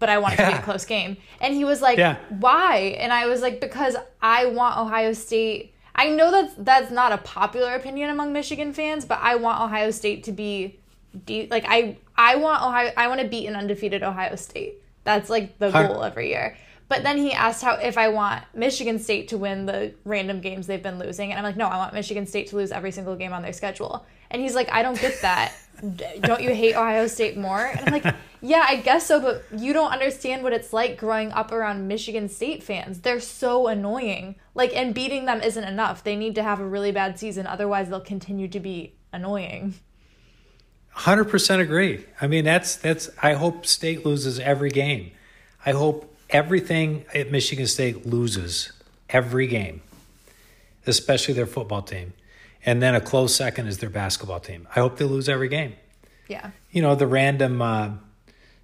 But 0.00 0.08
I 0.08 0.18
want 0.18 0.34
it 0.34 0.38
to 0.38 0.46
be 0.48 0.52
a 0.54 0.62
close 0.70 0.84
game. 0.84 1.18
And 1.40 1.54
he 1.54 1.64
was 1.64 1.80
like, 1.80 1.98
Yeah. 1.98 2.16
"Why?" 2.30 2.96
And 2.98 3.12
I 3.12 3.28
was 3.28 3.42
like, 3.42 3.60
"Because 3.60 3.94
I 4.20 4.46
want 4.46 4.76
Ohio 4.76 5.12
State. 5.12 5.70
I 5.94 6.08
know 6.08 6.30
that's 6.30 6.54
that's 6.58 6.90
not 6.90 7.12
a 7.12 7.18
popular 7.18 7.74
opinion 7.74 8.10
among 8.10 8.32
Michigan 8.32 8.72
fans, 8.72 9.04
but 9.04 9.18
I 9.22 9.36
want 9.36 9.60
Ohio 9.60 9.90
State 9.90 10.24
to 10.24 10.32
be 10.32 10.78
de- 11.26 11.46
like 11.48 11.64
I 11.68 11.96
I 12.16 12.36
want 12.36 12.62
Ohio 12.62 12.92
I 12.96 13.08
want 13.08 13.20
to 13.20 13.28
beat 13.28 13.46
an 13.46 13.54
undefeated 13.56 14.02
Ohio 14.02 14.36
State. 14.36 14.82
That's 15.04 15.30
like 15.30 15.58
the 15.58 15.70
goal 15.70 16.02
every 16.02 16.30
year. 16.30 16.56
But 16.94 17.02
then 17.02 17.18
he 17.18 17.32
asked 17.32 17.60
how 17.60 17.74
if 17.74 17.98
I 17.98 18.06
want 18.06 18.44
Michigan 18.54 19.00
State 19.00 19.26
to 19.28 19.36
win 19.36 19.66
the 19.66 19.94
random 20.04 20.40
games 20.40 20.68
they've 20.68 20.80
been 20.80 21.00
losing, 21.00 21.32
and 21.32 21.38
I'm 21.38 21.44
like, 21.44 21.56
no, 21.56 21.66
I 21.66 21.76
want 21.76 21.92
Michigan 21.92 22.24
State 22.24 22.46
to 22.50 22.56
lose 22.56 22.70
every 22.70 22.92
single 22.92 23.16
game 23.16 23.32
on 23.32 23.42
their 23.42 23.52
schedule. 23.52 24.06
And 24.30 24.40
he's 24.40 24.54
like, 24.54 24.70
I 24.70 24.84
don't 24.84 25.00
get 25.00 25.20
that. 25.22 25.54
Don't 26.20 26.40
you 26.40 26.54
hate 26.54 26.76
Ohio 26.76 27.08
State 27.08 27.36
more? 27.36 27.66
And 27.66 27.80
I'm 27.80 28.00
like, 28.00 28.14
yeah, 28.40 28.64
I 28.68 28.76
guess 28.76 29.06
so, 29.06 29.20
but 29.20 29.42
you 29.60 29.72
don't 29.72 29.90
understand 29.90 30.44
what 30.44 30.52
it's 30.52 30.72
like 30.72 30.96
growing 30.96 31.32
up 31.32 31.50
around 31.50 31.88
Michigan 31.88 32.28
State 32.28 32.62
fans. 32.62 33.00
They're 33.00 33.18
so 33.18 33.66
annoying. 33.66 34.36
Like, 34.54 34.72
and 34.76 34.94
beating 34.94 35.24
them 35.24 35.40
isn't 35.40 35.64
enough. 35.64 36.04
They 36.04 36.14
need 36.14 36.36
to 36.36 36.44
have 36.44 36.60
a 36.60 36.64
really 36.64 36.92
bad 36.92 37.18
season, 37.18 37.48
otherwise 37.48 37.88
they'll 37.88 38.00
continue 38.00 38.46
to 38.46 38.60
be 38.60 38.94
annoying. 39.12 39.74
Hundred 40.90 41.24
percent 41.24 41.60
agree. 41.60 42.04
I 42.20 42.28
mean, 42.28 42.44
that's 42.44 42.76
that's. 42.76 43.10
I 43.20 43.32
hope 43.32 43.66
State 43.66 44.06
loses 44.06 44.38
every 44.38 44.70
game. 44.70 45.10
I 45.66 45.72
hope 45.72 46.13
everything 46.34 47.06
at 47.14 47.30
Michigan 47.30 47.66
State 47.66 48.04
loses 48.04 48.72
every 49.08 49.46
game, 49.46 49.80
especially 50.84 51.32
their 51.32 51.46
football 51.46 51.80
team, 51.80 52.12
and 52.66 52.82
then 52.82 52.94
a 52.94 53.00
close 53.00 53.34
second 53.34 53.68
is 53.68 53.78
their 53.78 53.88
basketball 53.88 54.40
team. 54.40 54.66
I 54.74 54.80
hope 54.80 54.98
they 54.98 55.04
lose 55.04 55.28
every 55.28 55.48
game. 55.48 55.74
Yeah. 56.28 56.50
You 56.72 56.82
know, 56.82 56.96
the 56.96 57.06
random 57.06 57.62
uh, 57.62 57.90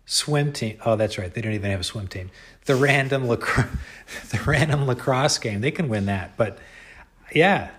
swim 0.04 0.52
team. 0.52 0.78
Oh, 0.84 0.96
that's 0.96 1.16
right. 1.16 1.32
They 1.32 1.40
don't 1.40 1.52
even 1.52 1.70
have 1.70 1.80
a 1.80 1.84
swim 1.84 2.08
team. 2.08 2.30
The 2.64 2.74
random 2.74 3.28
lacrosse, 3.28 3.68
the 4.30 4.40
random 4.44 4.86
lacrosse 4.86 5.38
game. 5.38 5.60
They 5.60 5.70
can 5.70 5.88
win 5.88 6.06
that, 6.06 6.36
but 6.36 6.58
yeah, 7.32 7.70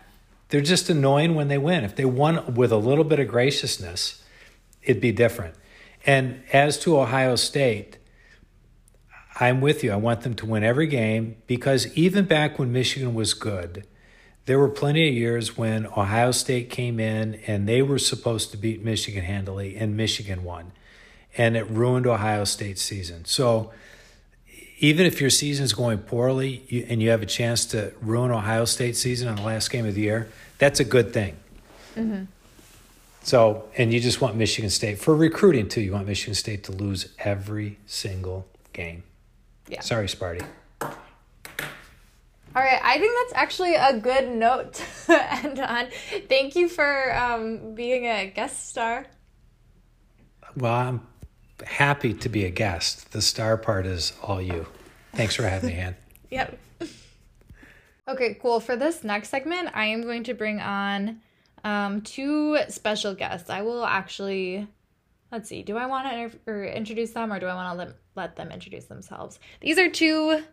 they're 0.50 0.62
just 0.62 0.90
annoying 0.90 1.36
when 1.36 1.50
they 1.50 1.58
win. 1.58 1.84
If 1.84 1.98
they 1.98 2.06
won 2.06 2.56
with 2.56 2.72
a 2.72 2.78
little 2.78 3.04
bit 3.04 3.20
of 3.20 3.28
graciousness, 3.28 4.24
it'd 4.82 5.02
be 5.02 5.12
different. 5.12 5.56
And 6.06 6.44
as 6.54 6.80
to 6.80 6.98
Ohio 6.98 7.36
State, 7.36 7.98
I'm 9.42 9.60
with 9.60 9.84
you. 9.84 9.92
I 9.92 9.96
want 9.96 10.22
them 10.22 10.36
to 10.36 10.46
win 10.46 10.64
every 10.64 10.86
game 10.86 11.36
because 11.48 11.92
even 11.98 12.26
back 12.26 12.60
when 12.60 12.72
Michigan 12.72 13.16
was 13.16 13.34
good, 13.34 13.88
there 14.46 14.60
were 14.60 14.70
plenty 14.70 15.10
of 15.10 15.16
years 15.16 15.58
when 15.58 15.88
Ohio 15.88 16.30
State 16.32 16.70
came 16.70 17.00
in 17.00 17.42
and 17.48 17.68
they 17.68 17.82
were 17.82 17.98
supposed 17.98 18.52
to 18.52 18.58
beat 18.58 18.84
Michigan 18.84 19.24
handily, 19.24 19.76
and 19.76 19.98
Michigan 19.98 20.44
won. 20.44 20.72
And 21.36 21.58
it 21.58 21.68
ruined 21.72 22.06
Ohio 22.06 22.44
State's 22.44 22.84
season. 22.84 23.26
So 23.26 23.72
even 24.78 25.08
if 25.08 25.20
your 25.20 25.32
season's 25.32 25.74
going 25.74 26.00
poorly 26.00 26.64
you, 26.68 26.86
and 26.88 27.02
you 27.02 27.10
have 27.10 27.24
a 27.24 27.28
chance 27.28 27.66
to 27.68 27.94
ruin 28.00 28.30
Ohio 28.30 28.66
State's 28.66 29.00
season 29.00 29.28
on 29.28 29.38
the 29.38 29.42
last 29.42 29.72
game 29.72 29.88
of 29.88 29.96
the 29.96 30.02
year, 30.02 30.30
that's 30.60 30.80
a 30.80 30.86
good 30.86 31.14
thing. 31.14 31.36
Mm-hmm. 31.96 32.26
So, 33.24 33.70
and 33.76 33.92
you 33.92 34.00
just 34.00 34.22
want 34.22 34.36
Michigan 34.36 34.70
State 34.70 35.00
for 35.00 35.16
recruiting 35.16 35.68
too. 35.68 35.82
You 35.82 35.94
want 35.94 36.06
Michigan 36.06 36.36
State 36.36 36.64
to 36.66 36.72
lose 36.72 37.10
every 37.18 37.80
single 37.88 38.48
game. 38.74 39.04
Yeah. 39.72 39.80
Sorry, 39.80 40.08
Sparty. 40.08 40.46
All 42.54 42.62
right, 42.62 42.82
I 42.84 43.00
think 43.00 43.14
that's 43.24 43.42
actually 43.42 43.76
a 43.76 43.98
good 43.98 44.28
note 44.28 44.74
to 45.06 45.34
end 45.34 45.60
on. 45.60 45.88
Thank 46.28 46.58
you 46.58 46.68
for 46.68 47.16
um, 47.16 47.74
being 47.74 48.06
a 48.06 48.28
guest 48.28 48.68
star. 48.68 49.06
Well, 50.58 50.74
I'm 50.74 51.08
happy 51.66 52.14
to 52.14 52.28
be 52.28 52.44
a 52.44 52.50
guest. 52.50 53.14
The 53.14 53.22
star 53.22 53.56
part 53.56 53.86
is 53.86 54.12
all 54.22 54.42
you. 54.42 54.68
Thanks 55.14 55.36
for 55.36 55.44
having 55.44 55.70
me, 55.70 55.76
Ann. 55.76 55.96
Yep. 56.32 56.58
Okay, 58.08 58.38
cool. 58.42 58.60
For 58.62 58.76
this 58.78 59.04
next 59.04 59.30
segment, 59.30 59.70
I 59.74 59.86
am 59.88 60.02
going 60.02 60.24
to 60.24 60.34
bring 60.34 60.60
on 60.62 61.20
um, 61.66 62.02
two 62.02 62.58
special 62.70 63.14
guests. 63.16 63.50
I 63.50 63.62
will 63.64 63.86
actually, 63.86 64.66
let's 65.32 65.50
see, 65.50 65.62
do 65.62 65.76
I 65.78 65.88
want 65.88 66.08
to 66.10 66.18
inter- 66.18 66.40
or 66.48 66.66
introduce 66.66 67.12
them 67.12 67.32
or 67.34 67.40
do 67.40 67.48
I 67.48 67.54
want 67.56 67.74
to 67.74 67.86
let, 67.86 67.96
let 68.16 68.36
them 68.36 68.52
introduce 68.52 68.86
themselves? 68.86 69.40
These 69.62 69.78
are 69.78 69.90
two 69.90 70.44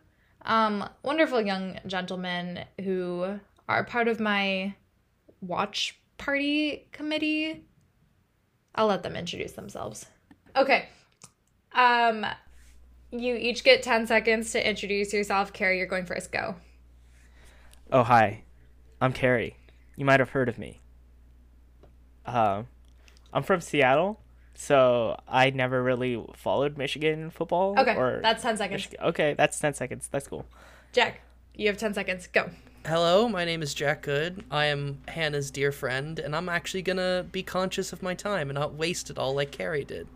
um, 0.44 0.88
wonderful 1.02 1.40
young 1.40 1.78
gentlemen 1.86 2.64
who 2.82 3.38
are 3.68 3.84
part 3.84 4.08
of 4.08 4.20
my 4.20 4.74
watch 5.40 5.98
party 6.16 6.88
committee. 6.92 7.64
I'll 8.74 8.86
let 8.86 9.02
them 9.02 9.16
introduce 9.16 9.52
themselves. 9.52 10.06
Okay. 10.56 10.88
Um, 11.72 12.24
you 13.10 13.34
each 13.36 13.64
get 13.64 13.82
10 13.82 14.06
seconds 14.06 14.52
to 14.52 14.68
introduce 14.68 15.12
yourself. 15.12 15.52
Carrie, 15.52 15.78
you're 15.78 15.86
going 15.86 16.06
first. 16.06 16.32
Go. 16.32 16.56
Oh, 17.90 18.02
hi. 18.02 18.42
I'm 19.00 19.12
Carrie. 19.12 19.56
You 19.96 20.04
might 20.04 20.20
have 20.20 20.30
heard 20.30 20.48
of 20.48 20.58
me. 20.58 20.80
Um, 22.26 22.66
I'm 23.32 23.42
from 23.42 23.60
Seattle, 23.60 24.20
so 24.60 25.16
I 25.28 25.50
never 25.50 25.80
really 25.80 26.20
followed 26.34 26.76
Michigan 26.76 27.30
football. 27.30 27.78
Okay, 27.78 27.94
or 27.94 28.18
that's 28.20 28.42
10 28.42 28.56
seconds. 28.56 28.78
Michigan. 28.78 29.06
Okay, 29.06 29.34
that's 29.34 29.58
10 29.60 29.72
seconds. 29.74 30.08
That's 30.10 30.26
cool. 30.26 30.44
Jack, 30.92 31.20
you 31.54 31.68
have 31.68 31.78
10 31.78 31.94
seconds. 31.94 32.26
Go. 32.26 32.50
Hello, 32.84 33.28
my 33.28 33.44
name 33.44 33.62
is 33.62 33.72
Jack 33.72 34.02
Good. 34.02 34.44
I 34.50 34.64
am 34.66 35.00
Hannah's 35.06 35.52
dear 35.52 35.70
friend, 35.70 36.18
and 36.18 36.34
I'm 36.34 36.48
actually 36.48 36.82
gonna 36.82 37.24
be 37.30 37.44
conscious 37.44 37.92
of 37.92 38.02
my 38.02 38.14
time 38.14 38.50
and 38.50 38.58
not 38.58 38.74
waste 38.74 39.10
it 39.10 39.18
all 39.18 39.32
like 39.32 39.52
Carrie 39.52 39.84
did. 39.84 40.08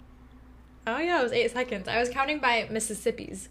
Oh, 0.88 0.98
yeah, 0.98 1.20
it 1.20 1.22
was 1.22 1.32
eight 1.32 1.52
seconds. 1.52 1.86
I 1.86 2.00
was 2.00 2.08
counting 2.08 2.40
by 2.40 2.66
Mississippi's, 2.68 3.48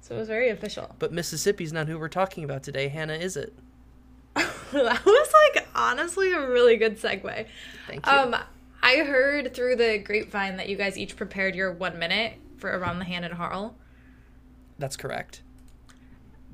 so 0.00 0.14
it 0.14 0.18
was 0.18 0.28
very 0.28 0.48
official. 0.48 0.96
But 0.98 1.12
Mississippi's 1.12 1.72
not 1.72 1.86
who 1.86 1.98
we're 1.98 2.08
talking 2.08 2.44
about 2.44 2.62
today. 2.62 2.88
Hannah, 2.88 3.12
is 3.12 3.36
it? 3.36 3.52
that 4.34 5.04
was 5.04 5.32
like 5.54 5.68
honestly 5.74 6.32
a 6.32 6.48
really 6.48 6.76
good 6.76 6.98
segue. 6.98 7.46
Thank 7.86 8.06
you. 8.06 8.12
Um, 8.12 8.36
I 8.82 8.98
heard 8.98 9.54
through 9.54 9.76
the 9.76 9.98
grapevine 9.98 10.56
that 10.56 10.68
you 10.68 10.76
guys 10.76 10.96
each 10.96 11.16
prepared 11.16 11.54
your 11.54 11.72
one 11.72 11.98
minute 11.98 12.34
for 12.56 12.70
around 12.70 12.98
the 12.98 13.04
hand 13.04 13.24
and 13.24 13.34
Harl. 13.34 13.76
That's 14.78 14.96
correct. 14.96 15.42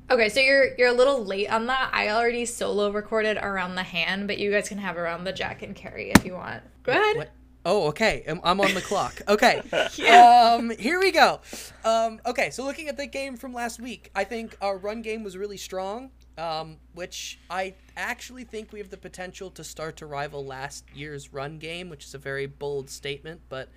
Okay, 0.09 0.29
so 0.29 0.39
you're 0.39 0.75
you're 0.77 0.87
a 0.87 0.93
little 0.93 1.23
late 1.23 1.49
on 1.51 1.65
that. 1.67 1.89
I 1.93 2.09
already 2.09 2.45
solo 2.45 2.91
recorded 2.91 3.37
around 3.37 3.75
the 3.75 3.83
hand, 3.83 4.27
but 4.27 4.37
you 4.37 4.51
guys 4.51 4.69
can 4.69 4.77
have 4.77 4.97
around 4.97 5.25
the 5.25 5.33
Jack 5.33 5.61
and 5.61 5.75
Carrie 5.75 6.11
if 6.11 6.25
you 6.25 6.33
want. 6.33 6.63
Go 6.83 6.93
ahead. 6.93 7.17
What? 7.17 7.29
Oh, 7.65 7.87
okay. 7.87 8.23
I'm, 8.25 8.39
I'm 8.45 8.61
on 8.61 8.73
the 8.73 8.81
clock. 8.81 9.21
Okay. 9.27 9.61
Um, 10.09 10.69
here 10.79 10.99
we 10.99 11.11
go. 11.11 11.41
Um, 11.83 12.21
okay, 12.25 12.49
so 12.49 12.63
looking 12.63 12.87
at 12.87 12.95
the 12.95 13.05
game 13.05 13.35
from 13.35 13.53
last 13.53 13.81
week, 13.81 14.09
I 14.15 14.23
think 14.23 14.57
our 14.61 14.77
run 14.77 15.01
game 15.01 15.21
was 15.21 15.35
really 15.35 15.57
strong, 15.57 16.11
um, 16.37 16.77
which 16.93 17.39
I 17.49 17.73
actually 17.95 18.43
think 18.43 18.71
we 18.71 18.79
have 18.79 18.89
the 18.89 18.97
potential 18.97 19.49
to 19.51 19.63
start 19.63 19.97
to 19.97 20.05
rival 20.05 20.45
last 20.45 20.85
year's 20.93 21.33
run 21.33 21.57
game, 21.57 21.89
which 21.89 22.05
is 22.05 22.13
a 22.13 22.19
very 22.19 22.45
bold 22.45 22.89
statement, 22.89 23.41
but 23.49 23.69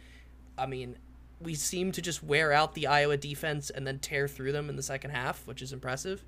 I 0.58 0.66
mean, 0.66 0.96
we 1.40 1.54
seem 1.54 1.90
to 1.92 2.02
just 2.02 2.22
wear 2.22 2.52
out 2.52 2.74
the 2.74 2.86
Iowa 2.86 3.16
defense 3.16 3.70
and 3.70 3.86
then 3.86 3.98
tear 3.98 4.28
through 4.28 4.52
them 4.52 4.68
in 4.68 4.76
the 4.76 4.82
second 4.82 5.10
half, 5.10 5.46
which 5.46 5.62
is 5.62 5.72
impressive. 5.72 6.22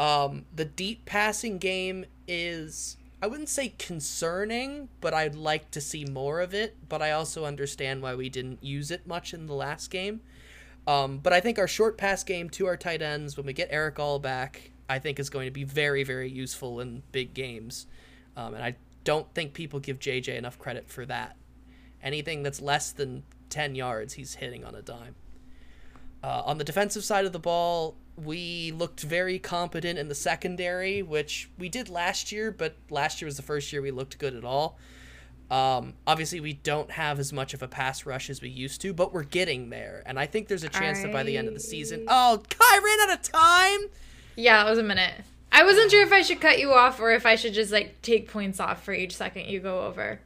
Um, 0.00 0.46
the 0.54 0.64
deep 0.64 1.04
passing 1.04 1.58
game 1.58 2.06
is, 2.26 2.96
I 3.22 3.26
wouldn't 3.26 3.50
say 3.50 3.74
concerning, 3.78 4.88
but 5.00 5.12
I'd 5.12 5.34
like 5.34 5.70
to 5.72 5.80
see 5.80 6.04
more 6.06 6.40
of 6.40 6.54
it. 6.54 6.76
But 6.88 7.02
I 7.02 7.10
also 7.10 7.44
understand 7.44 8.02
why 8.02 8.14
we 8.14 8.30
didn't 8.30 8.64
use 8.64 8.90
it 8.90 9.06
much 9.06 9.34
in 9.34 9.46
the 9.46 9.54
last 9.54 9.90
game. 9.90 10.22
Um, 10.86 11.18
but 11.18 11.32
I 11.32 11.40
think 11.40 11.58
our 11.58 11.68
short 11.68 11.96
pass 11.96 12.24
game 12.24 12.50
to 12.50 12.66
our 12.66 12.76
tight 12.76 13.02
ends, 13.02 13.36
when 13.36 13.46
we 13.46 13.52
get 13.52 13.68
Erick 13.70 13.98
All 13.98 14.18
back, 14.18 14.70
I 14.88 14.98
think 14.98 15.18
is 15.18 15.30
going 15.30 15.46
to 15.46 15.52
be 15.52 15.64
very, 15.64 16.04
very 16.04 16.30
useful 16.30 16.80
in 16.80 17.02
big 17.12 17.34
games. 17.34 17.86
Um, 18.36 18.54
and 18.54 18.62
I 18.62 18.76
don't 19.04 19.32
think 19.34 19.54
people 19.54 19.80
give 19.80 19.98
JJ 19.98 20.36
enough 20.36 20.58
credit 20.58 20.88
for 20.88 21.06
that. 21.06 21.36
Anything 22.02 22.42
that's 22.42 22.60
less 22.60 22.92
than 22.92 23.22
10 23.50 23.74
yards, 23.74 24.14
he's 24.14 24.34
hitting 24.34 24.64
on 24.64 24.74
a 24.74 24.82
dime. 24.82 25.14
Uh, 26.22 26.42
on 26.44 26.58
the 26.58 26.64
defensive 26.64 27.04
side 27.04 27.24
of 27.24 27.32
the 27.32 27.38
ball, 27.38 27.96
we 28.16 28.72
looked 28.72 29.00
very 29.00 29.38
competent 29.38 29.98
in 29.98 30.08
the 30.08 30.14
secondary, 30.14 31.02
which 31.02 31.50
we 31.58 31.68
did 31.68 31.88
last 31.88 32.32
year, 32.32 32.50
but 32.50 32.76
last 32.90 33.20
year 33.20 33.26
was 33.26 33.36
the 33.36 33.42
first 33.42 33.72
year 33.72 33.82
we 33.82 33.90
looked 33.90 34.18
good 34.18 34.34
at 34.34 34.44
all. 34.44 34.78
Um, 35.50 35.94
obviously, 36.06 36.40
we 36.40 36.54
don't 36.54 36.90
have 36.90 37.18
as 37.18 37.32
much 37.32 37.52
of 37.52 37.62
a 37.62 37.68
pass 37.68 38.06
rush 38.06 38.30
as 38.30 38.40
we 38.40 38.48
used 38.48 38.80
to, 38.80 38.94
but 38.94 39.12
we're 39.12 39.24
getting 39.24 39.68
there. 39.68 40.02
And 40.06 40.18
I 40.18 40.26
think 40.26 40.48
there's 40.48 40.64
a 40.64 40.68
chance 40.68 41.02
that 41.02 41.12
by 41.12 41.22
the 41.22 41.36
end 41.36 41.48
of 41.48 41.54
the 41.54 41.60
season. 41.60 42.06
Oh, 42.08 42.42
I 42.60 42.80
ran 42.82 43.10
out 43.10 43.18
of 43.18 43.22
time! 43.22 43.90
Yeah, 44.36 44.62
that 44.62 44.70
was 44.70 44.78
a 44.78 44.82
minute. 44.82 45.14
I 45.52 45.62
wasn't 45.62 45.90
sure 45.90 46.02
if 46.02 46.12
I 46.12 46.22
should 46.22 46.40
cut 46.40 46.58
you 46.58 46.72
off 46.72 46.98
or 47.00 47.12
if 47.12 47.24
I 47.24 47.36
should 47.36 47.54
just 47.54 47.70
like 47.70 48.02
take 48.02 48.28
points 48.30 48.58
off 48.58 48.82
for 48.82 48.92
each 48.92 49.14
second 49.16 49.46
you 49.46 49.60
go 49.60 49.82
over. 49.82 50.20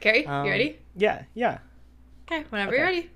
Carrie, 0.00 0.26
Um, 0.26 0.44
you 0.44 0.50
ready? 0.50 0.78
Yeah, 0.96 1.22
yeah. 1.34 1.58
Okay, 2.30 2.44
whenever 2.50 2.74
you're 2.74 2.84
ready. 2.84 3.10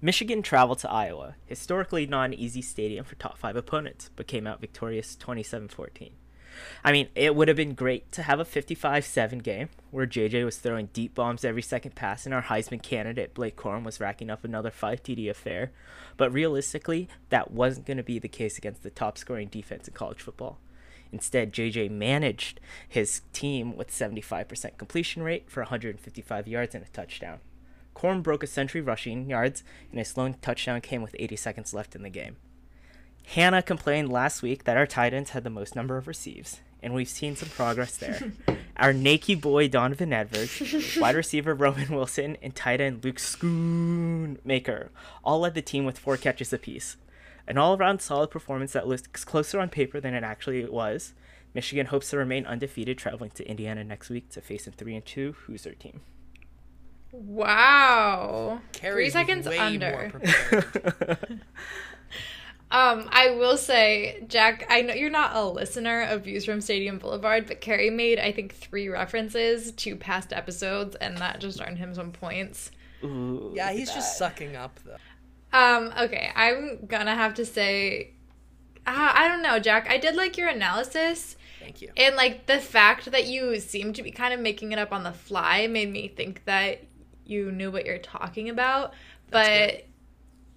Michigan 0.00 0.42
traveled 0.42 0.78
to 0.80 0.90
Iowa, 0.90 1.34
historically 1.46 2.06
not 2.06 2.26
an 2.26 2.34
easy 2.34 2.62
stadium 2.62 3.04
for 3.04 3.16
top 3.16 3.36
five 3.36 3.56
opponents, 3.56 4.10
but 4.14 4.28
came 4.28 4.46
out 4.46 4.60
victorious 4.60 5.16
27 5.16 5.68
14. 5.68 6.12
I 6.84 6.92
mean, 6.92 7.08
it 7.14 7.34
would 7.34 7.48
have 7.48 7.56
been 7.56 7.74
great 7.74 8.10
to 8.12 8.22
have 8.22 8.40
a 8.40 8.44
55 8.44 9.04
7 9.04 9.38
game 9.40 9.68
where 9.90 10.06
JJ 10.06 10.44
was 10.44 10.58
throwing 10.58 10.86
deep 10.92 11.14
bombs 11.14 11.44
every 11.44 11.62
second 11.62 11.94
pass 11.94 12.24
and 12.24 12.34
our 12.34 12.42
Heisman 12.42 12.82
candidate 12.82 13.34
Blake 13.34 13.56
Corum 13.56 13.84
was 13.84 14.00
racking 14.00 14.30
up 14.30 14.44
another 14.44 14.70
5 14.70 15.02
TD 15.02 15.30
affair, 15.30 15.72
but 16.16 16.32
realistically, 16.32 17.08
that 17.30 17.50
wasn't 17.50 17.86
going 17.86 17.96
to 17.96 18.02
be 18.02 18.18
the 18.18 18.28
case 18.28 18.58
against 18.58 18.82
the 18.82 18.90
top 18.90 19.18
scoring 19.18 19.48
defense 19.48 19.88
in 19.88 19.94
college 19.94 20.20
football. 20.20 20.58
Instead, 21.10 21.52
JJ 21.52 21.90
managed 21.90 22.60
his 22.86 23.22
team 23.32 23.76
with 23.76 23.90
75% 23.90 24.76
completion 24.76 25.22
rate 25.22 25.50
for 25.50 25.62
155 25.62 26.46
yards 26.46 26.74
and 26.74 26.84
a 26.84 26.88
touchdown. 26.88 27.38
Corum 27.94 28.22
broke 28.22 28.42
a 28.42 28.46
century 28.46 28.80
rushing 28.80 29.28
yards, 29.28 29.64
and 29.90 29.98
his 29.98 30.16
lone 30.16 30.36
touchdown 30.40 30.80
came 30.80 31.02
with 31.02 31.16
80 31.18 31.36
seconds 31.36 31.74
left 31.74 31.96
in 31.96 32.02
the 32.02 32.10
game. 32.10 32.36
Hannah 33.34 33.62
complained 33.62 34.10
last 34.10 34.40
week 34.40 34.64
that 34.64 34.78
our 34.78 34.86
tight 34.86 35.12
ends 35.12 35.30
had 35.30 35.44
the 35.44 35.50
most 35.50 35.76
number 35.76 35.98
of 35.98 36.08
receives, 36.08 36.60
and 36.82 36.94
we've 36.94 37.10
seen 37.10 37.36
some 37.36 37.50
progress 37.50 37.94
there. 37.94 38.32
our 38.78 38.94
naked 38.94 39.42
boy 39.42 39.68
Donovan 39.68 40.14
Edwards, 40.14 40.96
wide 40.98 41.14
receiver 41.14 41.54
Roman 41.54 41.94
Wilson, 41.94 42.38
and 42.40 42.54
tight 42.54 42.80
end 42.80 43.04
Luke 43.04 43.16
Schoonmaker 43.16 44.88
all 45.22 45.40
led 45.40 45.54
the 45.54 45.60
team 45.60 45.84
with 45.84 45.98
four 45.98 46.16
catches 46.16 46.54
apiece. 46.54 46.96
An 47.46 47.58
all 47.58 47.76
around 47.76 48.00
solid 48.00 48.30
performance 48.30 48.72
that 48.72 48.88
looks 48.88 49.26
closer 49.26 49.60
on 49.60 49.68
paper 49.68 50.00
than 50.00 50.14
it 50.14 50.24
actually 50.24 50.64
was. 50.64 51.12
Michigan 51.52 51.86
hopes 51.86 52.08
to 52.10 52.16
remain 52.16 52.46
undefeated 52.46 52.96
traveling 52.96 53.30
to 53.32 53.46
Indiana 53.46 53.84
next 53.84 54.08
week 54.08 54.30
to 54.30 54.40
face 54.40 54.66
a 54.66 54.70
3 54.70 54.96
and 54.96 55.04
2 55.04 55.32
Hoosier 55.32 55.74
team. 55.74 56.00
Wow. 57.12 58.60
Carrie's 58.72 59.12
Three 59.12 59.22
was 59.22 59.44
seconds 59.44 59.46
way 59.46 59.58
under. 59.58 60.20
more 62.70 62.94
prepared. 62.94 63.06
Um, 63.06 63.08
I 63.12 63.30
will 63.36 63.56
say, 63.56 64.24
Jack, 64.28 64.66
I 64.68 64.82
know 64.82 64.94
you're 64.94 65.10
not 65.10 65.34
a 65.36 65.44
listener 65.44 66.02
of 66.02 66.24
Views 66.24 66.44
from 66.44 66.60
Stadium 66.60 66.98
Boulevard, 66.98 67.46
but 67.46 67.60
Carrie 67.60 67.90
made, 67.90 68.18
I 68.18 68.32
think, 68.32 68.54
three 68.54 68.88
references 68.88 69.72
to 69.72 69.96
past 69.96 70.32
episodes, 70.32 70.96
and 70.96 71.18
that 71.18 71.40
just 71.40 71.60
earned 71.60 71.78
him 71.78 71.94
some 71.94 72.12
points. 72.12 72.70
Ooh, 73.04 73.52
yeah, 73.54 73.72
he's 73.72 73.92
just 73.92 74.18
sucking 74.18 74.56
up, 74.56 74.78
though. 74.84 74.96
Um, 75.52 75.92
okay, 75.98 76.30
I'm 76.34 76.86
gonna 76.86 77.14
have 77.14 77.34
to 77.34 77.46
say, 77.46 78.10
uh, 78.86 79.12
I 79.14 79.28
don't 79.28 79.42
know, 79.42 79.58
Jack. 79.58 79.88
I 79.88 79.96
did 79.98 80.14
like 80.14 80.36
your 80.36 80.48
analysis, 80.48 81.36
Thank 81.60 81.80
you. 81.80 81.90
and 81.96 82.16
like 82.16 82.46
the 82.46 82.58
fact 82.58 83.10
that 83.12 83.26
you 83.26 83.58
seem 83.60 83.92
to 83.94 84.02
be 84.02 84.10
kind 84.10 84.34
of 84.34 84.40
making 84.40 84.72
it 84.72 84.78
up 84.78 84.92
on 84.92 85.04
the 85.04 85.12
fly 85.12 85.66
made 85.66 85.90
me 85.90 86.08
think 86.08 86.44
that 86.44 86.84
you 87.24 87.50
knew 87.50 87.70
what 87.70 87.86
you're 87.86 87.98
talking 87.98 88.48
about. 88.50 88.92
That's 89.30 89.48
But 89.48 89.87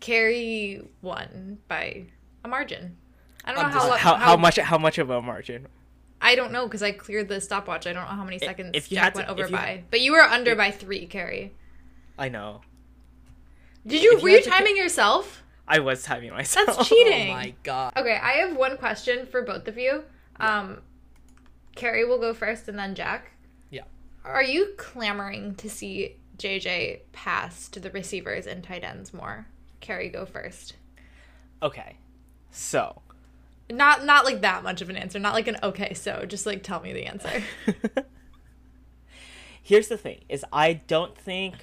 Carrie 0.01 0.81
won 1.01 1.59
by 1.69 2.07
a 2.43 2.47
margin. 2.49 2.97
I 3.45 3.53
don't 3.53 3.63
know 3.63 3.69
how, 3.69 3.87
just- 3.89 3.99
how, 4.01 4.15
how 4.15 4.35
much 4.37 4.57
how 4.57 4.77
much 4.77 4.97
of 4.97 5.09
a 5.09 5.21
margin? 5.21 5.67
I 6.21 6.35
don't 6.35 6.51
know 6.51 6.65
because 6.67 6.83
I 6.83 6.91
cleared 6.91 7.29
the 7.29 7.39
stopwatch. 7.41 7.87
I 7.87 7.93
don't 7.93 8.03
know 8.03 8.15
how 8.15 8.23
many 8.23 8.37
seconds 8.37 8.71
if 8.73 8.91
you 8.91 8.95
Jack 8.97 9.03
had 9.05 9.13
to- 9.13 9.17
went 9.19 9.29
over 9.29 9.43
if 9.45 9.49
you- 9.51 9.55
by, 9.55 9.83
but 9.89 10.01
you 10.01 10.11
were 10.11 10.21
under 10.21 10.55
by 10.55 10.71
three, 10.71 11.05
Carrie. 11.07 11.53
I 12.19 12.27
know. 12.29 12.61
Did 13.87 14.03
you? 14.03 14.17
If 14.17 14.21
were 14.23 14.29
you 14.29 14.35
had 14.35 14.43
to 14.43 14.49
timing 14.49 14.77
yourself? 14.77 15.43
I 15.67 15.79
was 15.79 16.03
timing 16.03 16.31
myself. 16.31 16.67
That's 16.67 16.89
cheating. 16.89 17.29
Oh 17.31 17.33
my 17.33 17.53
god. 17.63 17.93
Okay, 17.97 18.15
I 18.21 18.33
have 18.33 18.55
one 18.57 18.77
question 18.77 19.25
for 19.25 19.41
both 19.41 19.67
of 19.67 19.77
you. 19.77 20.03
Um, 20.39 20.81
Carrie 21.75 22.05
will 22.05 22.19
go 22.19 22.33
first, 22.33 22.67
and 22.67 22.77
then 22.77 22.93
Jack. 22.93 23.31
Yeah. 23.69 23.83
Are 24.25 24.43
you 24.43 24.73
clamoring 24.77 25.55
to 25.55 25.69
see 25.69 26.17
JJ 26.37 27.01
pass 27.13 27.67
to 27.69 27.79
the 27.79 27.89
receivers 27.91 28.45
and 28.45 28.63
tight 28.63 28.83
ends 28.83 29.13
more? 29.13 29.47
Carrie, 29.82 30.10
go 30.10 30.26
first. 30.26 30.76
Okay. 31.62 31.98
So, 32.52 33.02
Not 33.70 34.06
not 34.06 34.26
like 34.26 34.41
that 34.41 34.63
much 34.63 34.82
of 34.82 34.89
an 34.89 34.98
answer. 34.98 35.20
Not 35.20 35.34
like 35.34 35.48
an 35.48 35.58
okay, 35.63 35.94
so 35.94 36.26
just 36.26 36.46
like 36.46 36.63
tell 36.63 36.82
me 36.82 36.94
the 36.94 37.06
answer. 37.06 37.44
here's 39.63 39.88
the 39.88 39.98
thing: 39.98 40.22
is 40.28 40.44
I 40.52 40.74
don't 40.74 41.17
think, 41.17 41.56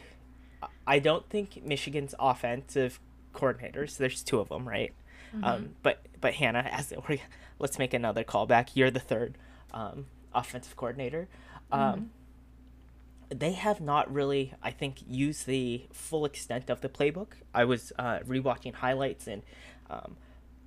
I 0.87 0.99
don't 0.99 1.29
think 1.29 1.65
Michigan's 1.65 2.15
offensive 2.19 3.01
coordinators. 3.35 3.97
There's 3.99 4.23
two 4.23 4.41
of 4.41 4.49
them, 4.49 4.67
right? 4.69 4.93
Um, 5.43 5.71
but 5.83 6.07
but 6.21 6.35
Hannah, 6.35 6.67
as 6.71 6.93
we're, 7.09 7.19
let's 7.59 7.79
make 7.79 7.93
another 7.95 8.25
callback. 8.25 8.71
You're 8.75 8.91
the 8.91 9.01
third 9.01 9.37
um, 9.73 10.07
offensive 10.35 10.77
coordinator. 10.77 11.29
Um, 11.71 12.11
They 13.31 13.53
have 13.53 13.81
not 13.81 14.12
really, 14.12 14.55
I 14.62 14.71
think, 14.71 14.99
used 15.07 15.47
the 15.47 15.87
full 15.93 16.25
extent 16.25 16.71
of 16.71 16.81
the 16.81 16.88
playbook. 16.88 17.33
I 17.55 17.64
was 17.64 17.93
uh, 17.99 18.21
rewatching 18.21 18.75
highlights 18.75 19.27
and. 19.27 19.43
Um, 19.91 20.17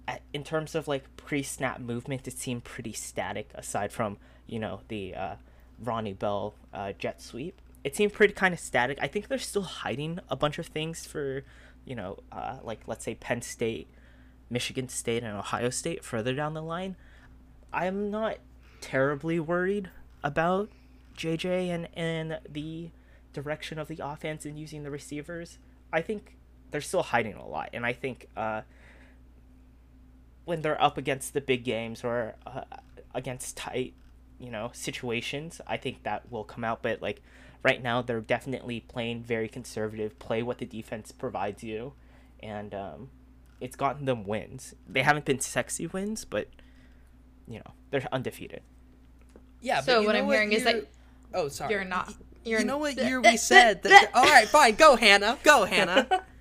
at, 0.07 0.21
in 0.33 0.43
terms 0.43 0.75
of 0.75 0.87
like 0.87 1.15
pre-snap 1.15 1.79
movement, 1.79 2.27
it 2.27 2.37
seemed 2.37 2.63
pretty 2.63 2.93
static. 2.93 3.49
Aside 3.55 3.91
from 3.91 4.17
you 4.47 4.59
know 4.59 4.81
the 4.87 5.15
uh, 5.15 5.35
Ronnie 5.79 6.13
Bell 6.13 6.55
uh, 6.73 6.93
jet 6.93 7.21
sweep, 7.21 7.61
it 7.83 7.95
seemed 7.95 8.13
pretty 8.13 8.33
kind 8.33 8.53
of 8.53 8.59
static. 8.59 8.97
I 9.01 9.07
think 9.07 9.27
they're 9.27 9.37
still 9.37 9.63
hiding 9.63 10.19
a 10.29 10.35
bunch 10.35 10.59
of 10.59 10.67
things 10.67 11.05
for 11.05 11.43
you 11.85 11.95
know 11.95 12.19
uh, 12.31 12.57
like 12.63 12.81
let's 12.87 13.05
say 13.05 13.15
Penn 13.15 13.41
State, 13.41 13.87
Michigan 14.49 14.89
State, 14.89 15.23
and 15.23 15.37
Ohio 15.37 15.69
State 15.69 16.03
further 16.03 16.33
down 16.33 16.53
the 16.53 16.63
line. 16.63 16.95
I'm 17.73 18.11
not 18.11 18.37
terribly 18.81 19.39
worried 19.39 19.89
about 20.23 20.69
JJ 21.17 21.69
and 21.69 21.87
and 21.93 22.39
the 22.49 22.91
direction 23.33 23.79
of 23.79 23.87
the 23.87 23.99
offense 24.03 24.45
and 24.45 24.57
using 24.59 24.83
the 24.83 24.91
receivers. 24.91 25.57
I 25.93 26.01
think 26.01 26.37
they're 26.71 26.81
still 26.81 27.03
hiding 27.03 27.33
a 27.35 27.47
lot, 27.47 27.69
and 27.73 27.85
I 27.85 27.93
think. 27.93 28.27
Uh, 28.35 28.61
when 30.45 30.61
they're 30.61 30.81
up 30.81 30.97
against 30.97 31.33
the 31.33 31.41
big 31.41 31.63
games 31.63 32.03
or 32.03 32.35
uh, 32.45 32.63
against 33.13 33.55
tight, 33.57 33.93
you 34.39 34.49
know, 34.49 34.71
situations, 34.73 35.61
I 35.67 35.77
think 35.77 36.03
that 36.03 36.31
will 36.31 36.43
come 36.43 36.63
out. 36.63 36.81
But 36.81 37.01
like 37.01 37.21
right 37.63 37.81
now, 37.81 38.01
they're 38.01 38.21
definitely 38.21 38.79
playing 38.79 39.23
very 39.23 39.47
conservative. 39.47 40.17
Play 40.19 40.41
what 40.41 40.57
the 40.57 40.65
defense 40.65 41.11
provides 41.11 41.63
you, 41.63 41.93
and 42.41 42.73
um, 42.73 43.09
it's 43.59 43.75
gotten 43.75 44.05
them 44.05 44.25
wins. 44.25 44.73
They 44.87 45.03
haven't 45.03 45.25
been 45.25 45.39
sexy 45.39 45.87
wins, 45.87 46.25
but 46.25 46.47
you 47.47 47.59
know 47.59 47.71
they're 47.91 48.07
undefeated. 48.11 48.61
Yeah. 49.61 49.81
So 49.81 49.99
but 49.99 50.07
what 50.07 50.15
I'm 50.15 50.25
hearing 50.27 50.53
is 50.53 50.63
that 50.63 50.75
you're- 50.75 50.87
Oh, 51.33 51.47
sorry. 51.47 51.73
You're 51.73 51.83
not. 51.83 52.13
You're 52.43 52.59
you 52.59 52.65
know 52.65 52.77
what 52.77 52.97
year 52.97 53.21
we 53.21 53.37
said 53.37 53.83
that? 53.83 54.11
All 54.13 54.23
right, 54.23 54.47
fine. 54.47 54.75
Go, 54.75 54.95
Hannah. 54.95 55.37
Go, 55.43 55.65
Hannah. 55.65 56.25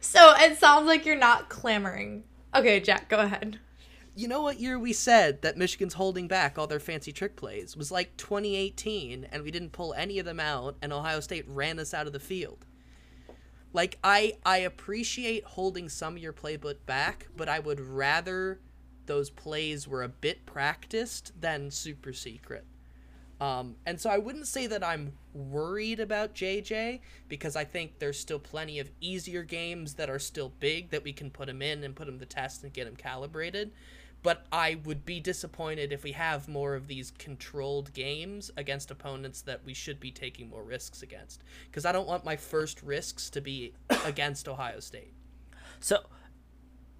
So 0.00 0.32
it 0.36 0.58
sounds 0.58 0.86
like 0.86 1.06
you're 1.06 1.14
not 1.14 1.48
clamoring. 1.48 2.24
Okay, 2.54 2.80
Jack, 2.80 3.08
go 3.08 3.18
ahead. 3.18 3.60
You 4.16 4.26
know 4.28 4.42
what 4.42 4.58
year 4.58 4.78
we 4.78 4.92
said 4.92 5.42
that 5.42 5.56
Michigan's 5.56 5.94
holding 5.94 6.26
back 6.26 6.58
all 6.58 6.66
their 6.66 6.80
fancy 6.80 7.12
trick 7.12 7.36
plays 7.36 7.76
was 7.76 7.92
like 7.92 8.16
2018, 8.16 9.28
and 9.30 9.42
we 9.42 9.50
didn't 9.50 9.70
pull 9.70 9.94
any 9.94 10.18
of 10.18 10.26
them 10.26 10.40
out, 10.40 10.76
and 10.82 10.92
Ohio 10.92 11.20
State 11.20 11.44
ran 11.46 11.78
us 11.78 11.94
out 11.94 12.06
of 12.06 12.12
the 12.12 12.18
field. 12.18 12.66
Like 13.72 13.98
I, 14.02 14.38
I 14.44 14.58
appreciate 14.58 15.44
holding 15.44 15.88
some 15.88 16.16
of 16.16 16.22
your 16.22 16.32
playbook 16.32 16.84
back, 16.86 17.28
but 17.36 17.48
I 17.48 17.60
would 17.60 17.78
rather 17.78 18.58
those 19.06 19.30
plays 19.30 19.86
were 19.86 20.02
a 20.02 20.08
bit 20.08 20.44
practiced 20.44 21.40
than 21.40 21.70
super 21.70 22.12
secret. 22.12 22.64
Um, 23.40 23.76
and 23.86 23.98
so 23.98 24.10
I 24.10 24.18
wouldn't 24.18 24.46
say 24.46 24.66
that 24.66 24.84
I'm 24.84 25.12
worried 25.32 25.98
about 25.98 26.34
JJ 26.34 27.00
because 27.28 27.56
I 27.56 27.64
think 27.64 27.98
there's 27.98 28.18
still 28.18 28.38
plenty 28.38 28.78
of 28.78 28.90
easier 29.00 29.42
games 29.42 29.94
that 29.94 30.10
are 30.10 30.18
still 30.18 30.52
big 30.60 30.90
that 30.90 31.02
we 31.02 31.12
can 31.12 31.30
put 31.30 31.48
him 31.48 31.62
in 31.62 31.82
and 31.82 31.96
put 31.96 32.06
him 32.06 32.18
to 32.18 32.26
test 32.26 32.62
and 32.62 32.72
get 32.72 32.86
him 32.86 32.96
calibrated. 32.96 33.72
But 34.22 34.44
I 34.52 34.78
would 34.84 35.06
be 35.06 35.18
disappointed 35.18 35.90
if 35.90 36.04
we 36.04 36.12
have 36.12 36.46
more 36.46 36.74
of 36.74 36.86
these 36.86 37.12
controlled 37.12 37.94
games 37.94 38.50
against 38.58 38.90
opponents 38.90 39.40
that 39.42 39.64
we 39.64 39.72
should 39.72 39.98
be 39.98 40.10
taking 40.10 40.50
more 40.50 40.62
risks 40.62 41.02
against. 41.02 41.42
Because 41.66 41.86
I 41.86 41.92
don't 41.92 42.06
want 42.06 42.26
my 42.26 42.36
first 42.36 42.82
risks 42.82 43.30
to 43.30 43.40
be 43.40 43.72
against 44.04 44.46
Ohio 44.46 44.80
State. 44.80 45.14
So, 45.80 46.00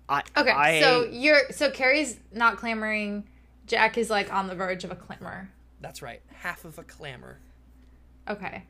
I 0.08 0.22
Okay, 0.34 0.50
I, 0.50 0.80
so 0.80 1.04
you're 1.04 1.42
so 1.50 1.70
Carrie's 1.70 2.18
not 2.32 2.56
clamoring. 2.56 3.24
Jack 3.66 3.98
is 3.98 4.08
like 4.08 4.32
on 4.32 4.46
the 4.46 4.54
verge 4.54 4.84
of 4.84 4.90
a 4.90 4.96
clamor. 4.96 5.50
That's 5.80 6.02
right. 6.02 6.22
Half 6.32 6.64
of 6.64 6.78
a 6.78 6.82
clamor. 6.82 7.38
Okay. 8.28 8.64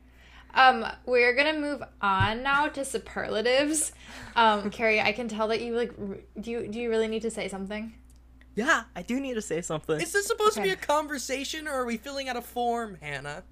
Um, 0.53 0.85
we're 1.05 1.33
gonna 1.35 1.59
move 1.59 1.81
on 2.01 2.43
now 2.43 2.67
to 2.67 2.83
superlatives. 2.83 3.93
Um, 4.35 4.69
Carrie, 4.71 4.99
I 4.99 5.11
can 5.11 5.27
tell 5.27 5.47
that 5.49 5.61
you 5.61 5.75
like. 5.75 5.93
Do 6.39 6.51
you 6.51 6.67
do 6.67 6.79
you 6.79 6.89
really 6.89 7.07
need 7.07 7.21
to 7.21 7.31
say 7.31 7.47
something? 7.47 7.93
yeah, 8.55 8.83
I 8.95 9.01
do 9.01 9.19
need 9.19 9.35
to 9.35 9.41
say 9.41 9.61
something. 9.61 9.99
Is 10.01 10.11
this 10.11 10.27
supposed 10.27 10.55
to 10.55 10.61
be 10.61 10.71
a 10.71 10.75
conversation 10.75 11.67
or 11.67 11.71
are 11.71 11.85
we 11.85 11.97
filling 11.97 12.27
out 12.27 12.35
a 12.35 12.41
form, 12.41 12.97
Hannah? 13.01 13.43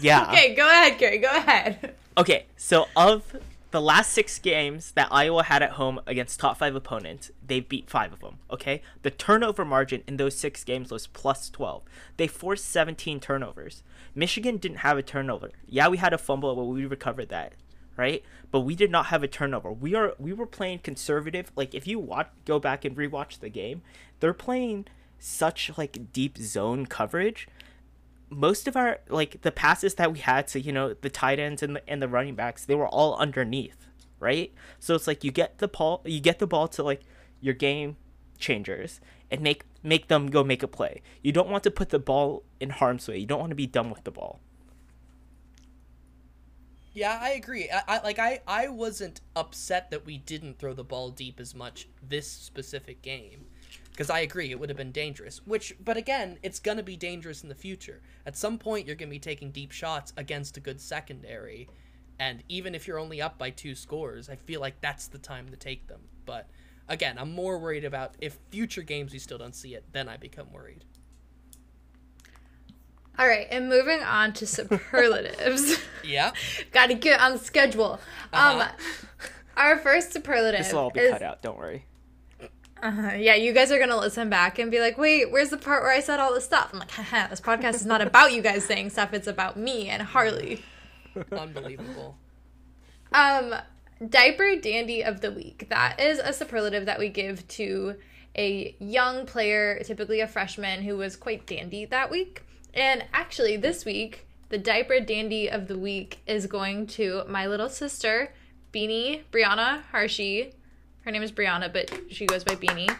yeah. 0.00 0.28
Okay, 0.32 0.54
go 0.54 0.68
ahead, 0.68 0.98
Carrie. 0.98 1.18
Go 1.18 1.30
ahead. 1.30 1.94
Okay, 2.18 2.46
so 2.56 2.88
of 2.96 3.22
the 3.70 3.80
last 3.80 4.12
six 4.12 4.38
games 4.38 4.92
that 4.92 5.08
Iowa 5.10 5.44
had 5.44 5.62
at 5.62 5.72
home 5.72 6.00
against 6.06 6.40
top 6.40 6.58
five 6.58 6.74
opponents, 6.74 7.30
they 7.46 7.60
beat 7.60 7.88
five 7.88 8.12
of 8.12 8.20
them. 8.20 8.38
Okay, 8.50 8.82
the 9.02 9.10
turnover 9.10 9.64
margin 9.64 10.02
in 10.06 10.16
those 10.16 10.36
six 10.36 10.64
games 10.64 10.90
was 10.90 11.06
plus 11.06 11.48
twelve. 11.50 11.82
They 12.16 12.26
forced 12.26 12.64
seventeen 12.64 13.20
turnovers. 13.20 13.82
Michigan 14.14 14.56
didn't 14.56 14.78
have 14.78 14.98
a 14.98 15.02
turnover. 15.02 15.50
Yeah, 15.66 15.88
we 15.88 15.98
had 15.98 16.12
a 16.12 16.18
fumble, 16.18 16.54
but 16.56 16.64
we 16.64 16.84
recovered 16.84 17.28
that, 17.28 17.52
right? 17.96 18.24
But 18.50 18.60
we 18.60 18.74
did 18.74 18.90
not 18.90 19.06
have 19.06 19.22
a 19.22 19.28
turnover. 19.28 19.70
We 19.70 19.94
are 19.94 20.14
we 20.18 20.32
were 20.32 20.46
playing 20.46 20.80
conservative. 20.80 21.52
Like 21.54 21.74
if 21.74 21.86
you 21.86 21.98
watch, 21.98 22.28
go 22.44 22.58
back 22.58 22.84
and 22.84 22.96
rewatch 22.96 23.38
the 23.38 23.48
game, 23.48 23.82
they're 24.18 24.34
playing 24.34 24.86
such 25.18 25.70
like 25.76 26.12
deep 26.12 26.38
zone 26.38 26.86
coverage 26.86 27.46
most 28.30 28.68
of 28.68 28.76
our 28.76 29.00
like 29.08 29.42
the 29.42 29.52
passes 29.52 29.94
that 29.96 30.12
we 30.12 30.20
had 30.20 30.46
to 30.48 30.60
you 30.60 30.72
know 30.72 30.94
the 30.94 31.10
tight 31.10 31.38
ends 31.38 31.62
and 31.62 31.76
the, 31.76 31.90
and 31.90 32.00
the 32.00 32.08
running 32.08 32.34
backs 32.34 32.64
they 32.64 32.74
were 32.74 32.88
all 32.88 33.16
underneath 33.16 33.88
right 34.20 34.52
so 34.78 34.94
it's 34.94 35.06
like 35.06 35.24
you 35.24 35.30
get 35.32 35.58
the 35.58 35.68
ball 35.68 36.02
you 36.04 36.20
get 36.20 36.38
the 36.38 36.46
ball 36.46 36.68
to 36.68 36.82
like 36.82 37.02
your 37.40 37.54
game 37.54 37.96
changers 38.38 39.00
and 39.30 39.40
make 39.40 39.64
make 39.82 40.08
them 40.08 40.28
go 40.28 40.44
make 40.44 40.62
a 40.62 40.68
play 40.68 41.02
you 41.22 41.32
don't 41.32 41.48
want 41.48 41.64
to 41.64 41.70
put 41.70 41.90
the 41.90 41.98
ball 41.98 42.44
in 42.60 42.70
harm's 42.70 43.08
way 43.08 43.18
you 43.18 43.26
don't 43.26 43.40
want 43.40 43.50
to 43.50 43.56
be 43.56 43.66
dumb 43.66 43.90
with 43.90 44.04
the 44.04 44.10
ball 44.10 44.40
Yeah, 46.92 47.18
I 47.20 47.30
agree. 47.30 47.70
I, 47.70 47.82
I 47.86 48.02
like 48.02 48.18
I 48.18 48.40
I 48.46 48.68
wasn't 48.68 49.20
upset 49.36 49.90
that 49.90 50.04
we 50.04 50.18
didn't 50.18 50.58
throw 50.58 50.74
the 50.74 50.84
ball 50.84 51.10
deep 51.10 51.38
as 51.38 51.54
much 51.54 51.88
this 52.02 52.28
specific 52.30 53.02
game. 53.02 53.46
Because 53.90 54.08
I 54.10 54.20
agree, 54.20 54.50
it 54.50 54.58
would 54.58 54.70
have 54.70 54.78
been 54.78 54.92
dangerous. 54.92 55.40
Which, 55.46 55.74
but 55.84 55.96
again, 55.96 56.38
it's 56.42 56.58
gonna 56.58 56.82
be 56.82 56.96
dangerous 56.96 57.42
in 57.42 57.48
the 57.48 57.54
future. 57.54 58.00
At 58.24 58.36
some 58.36 58.56
point, 58.58 58.86
you're 58.86 58.96
gonna 58.96 59.10
be 59.10 59.18
taking 59.18 59.50
deep 59.50 59.72
shots 59.72 60.12
against 60.16 60.56
a 60.56 60.60
good 60.60 60.80
secondary, 60.80 61.68
and 62.18 62.42
even 62.48 62.74
if 62.74 62.86
you're 62.86 62.98
only 62.98 63.20
up 63.20 63.36
by 63.38 63.50
two 63.50 63.74
scores, 63.74 64.28
I 64.30 64.36
feel 64.36 64.60
like 64.60 64.80
that's 64.80 65.06
the 65.08 65.18
time 65.18 65.48
to 65.50 65.56
take 65.56 65.86
them. 65.88 66.00
But 66.24 66.48
again, 66.88 67.18
I'm 67.18 67.32
more 67.34 67.58
worried 67.58 67.84
about 67.84 68.14
if 68.20 68.38
future 68.50 68.82
games 68.82 69.12
we 69.12 69.18
still 69.18 69.38
don't 69.38 69.54
see 69.54 69.74
it, 69.74 69.84
then 69.92 70.08
I 70.08 70.16
become 70.16 70.52
worried. 70.52 70.84
All 73.18 73.26
right, 73.28 73.46
and 73.50 73.68
moving 73.68 74.00
on 74.02 74.32
to 74.34 74.46
superlatives. 74.46 75.78
Yeah. 76.02 76.32
Got 76.72 76.86
to 76.86 76.94
get 76.94 77.20
on 77.20 77.38
schedule. 77.38 78.00
Um, 78.32 78.60
Uh-huh. 78.60 78.72
our 79.58 79.76
first 79.76 80.14
superlative 80.14 80.60
this 80.64 80.72
will 80.72 80.80
all 80.80 80.90
be 80.90 81.00
is 81.00 81.12
cut 81.12 81.20
out 81.22 81.42
don't 81.42 81.58
worry 81.58 81.84
Uh, 82.82 83.12
yeah, 83.16 83.34
you 83.34 83.52
guys 83.52 83.70
are 83.70 83.78
gonna 83.78 83.96
listen 83.98 84.30
back 84.30 84.58
and 84.58 84.70
be 84.70 84.80
like, 84.80 84.96
"Wait, 84.96 85.30
where's 85.30 85.50
the 85.50 85.58
part 85.58 85.82
where 85.82 85.92
I 85.92 86.00
said 86.00 86.18
all 86.18 86.32
this 86.32 86.44
stuff?" 86.44 86.70
I'm 86.72 86.78
like, 86.78 86.90
Haha, 86.90 87.28
"This 87.28 87.40
podcast 87.40 87.74
is 87.74 87.86
not 87.86 88.00
about 88.00 88.32
you 88.32 88.40
guys 88.40 88.64
saying 88.64 88.90
stuff; 88.90 89.12
it's 89.12 89.26
about 89.26 89.56
me 89.56 89.88
and 89.88 90.02
Harley." 90.02 90.62
Unbelievable. 91.32 92.16
Um, 93.12 93.54
diaper 94.08 94.56
dandy 94.56 95.02
of 95.02 95.20
the 95.20 95.30
week. 95.30 95.66
That 95.68 96.00
is 96.00 96.18
a 96.18 96.32
superlative 96.32 96.86
that 96.86 96.98
we 96.98 97.08
give 97.08 97.46
to 97.48 97.96
a 98.36 98.74
young 98.78 99.26
player, 99.26 99.82
typically 99.84 100.20
a 100.20 100.28
freshman, 100.28 100.82
who 100.82 100.96
was 100.96 101.16
quite 101.16 101.46
dandy 101.46 101.84
that 101.86 102.10
week. 102.10 102.44
And 102.72 103.04
actually, 103.12 103.56
this 103.56 103.84
week, 103.84 104.26
the 104.48 104.58
diaper 104.58 105.00
dandy 105.00 105.48
of 105.50 105.68
the 105.68 105.78
week 105.78 106.20
is 106.26 106.46
going 106.46 106.86
to 106.88 107.24
my 107.28 107.46
little 107.46 107.68
sister, 107.68 108.32
Beanie 108.72 109.24
Brianna 109.32 109.82
Harshey. 109.90 110.54
Her 111.02 111.10
name 111.10 111.22
is 111.22 111.32
Brianna, 111.32 111.72
but 111.72 111.90
she 112.10 112.26
goes 112.26 112.44
by 112.44 112.54
Beanie. 112.56 112.94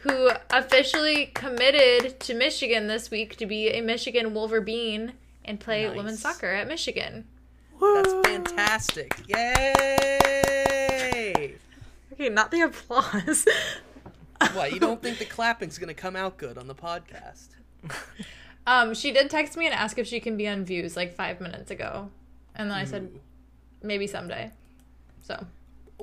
Who 0.00 0.30
officially 0.50 1.26
committed 1.34 2.20
to 2.20 2.34
Michigan 2.34 2.86
this 2.86 3.10
week 3.10 3.36
to 3.36 3.46
be 3.46 3.70
a 3.70 3.80
Michigan 3.80 4.32
Wolverine 4.32 5.14
and 5.44 5.58
play 5.58 5.86
Nice. 5.86 5.96
women's 5.96 6.20
soccer 6.20 6.46
at 6.46 6.68
Michigan. 6.68 7.24
That's 7.80 8.12
fantastic. 8.24 9.12
Yay! 9.26 9.74
Okay, 12.12 12.28
not 12.28 12.50
the 12.50 12.62
applause. 12.62 13.46
What, 14.52 14.72
you 14.72 14.78
don't 14.78 15.02
think 15.02 15.18
the 15.18 15.24
clapping's 15.24 15.78
gonna 15.78 15.94
come 15.94 16.14
out 16.14 16.36
good 16.36 16.58
on 16.58 16.68
the 16.68 16.74
podcast? 16.74 17.48
um, 18.68 18.94
she 18.94 19.10
did 19.10 19.30
text 19.30 19.56
me 19.56 19.66
and 19.66 19.74
ask 19.74 19.98
if 19.98 20.06
she 20.06 20.20
can 20.20 20.36
be 20.36 20.46
on 20.46 20.64
views 20.64 20.94
like 20.96 21.12
five 21.16 21.40
minutes 21.40 21.72
ago, 21.72 22.10
and 22.54 22.70
then 22.70 22.78
I 22.78 22.84
said 22.84 23.10
Ooh. 23.12 23.20
maybe 23.82 24.06
someday. 24.06 24.52
So 25.22 25.44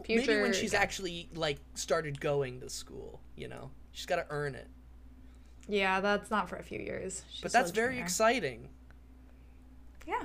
future. 0.04 0.32
Maybe 0.32 0.42
when 0.42 0.54
she's 0.54 0.74
yeah. 0.74 0.80
actually 0.80 1.30
like 1.34 1.58
started 1.74 2.20
going 2.20 2.60
to 2.62 2.70
school, 2.70 3.22
you 3.36 3.48
know, 3.48 3.72
she's 3.92 4.06
got 4.06 4.18
to 4.18 4.26
earn 4.30 4.56
it. 4.56 4.68
Yeah, 5.68 6.00
that's 6.00 6.30
not 6.30 6.50
for 6.50 6.58
a 6.58 6.64
few 6.64 6.80
years. 6.80 7.24
She's 7.32 7.42
But 7.42 7.52
that's 7.52 7.72
very 7.72 7.94
junior. 7.94 8.04
exciting. 8.04 8.70
Yeah. 10.08 10.24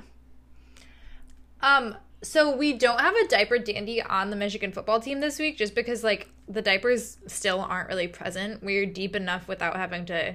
Um, 1.63 1.97
so 2.23 2.55
we 2.55 2.75
don't 2.75 3.01
have 3.01 3.15
a 3.15 3.27
diaper 3.29 3.59
dandy 3.59 4.03
on 4.03 4.31
the 4.31 4.37
Michigan 4.37 4.73
football 4.73 5.01
team 5.01 5.21
this 5.21 5.39
week 5.39 5.57
just 5.57 5.75
because 5.75 6.05
like 6.05 6.29
the 6.49 6.61
diapers 6.63 7.19
still 7.27 7.61
aren't 7.61 7.89
really 7.89 8.09
present. 8.09 8.63
We're 8.63 8.87
deep 8.87 9.17
enough 9.17 9.49
without 9.49 9.77
having 9.77 10.05
to 10.07 10.35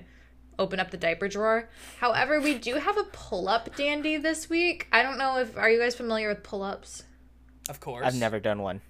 open 0.57 0.79
up 0.79 0.89
the 0.89 0.97
diaper 0.97 1.27
drawer. 1.27 1.69
However, 1.99 2.39
we 2.39 2.57
do 2.57 2.75
have 2.75 2.97
a 2.97 3.03
pull-up 3.03 3.75
dandy 3.75 4.17
this 4.17 4.49
week. 4.49 4.87
I 4.91 5.03
don't 5.03 5.17
know 5.17 5.37
if 5.37 5.57
are 5.57 5.69
you 5.69 5.79
guys 5.79 5.95
familiar 5.95 6.29
with 6.29 6.43
pull-ups? 6.43 7.03
Of 7.69 7.79
course. 7.79 8.05
I've 8.05 8.15
never 8.15 8.39
done 8.39 8.61
one. 8.61 8.81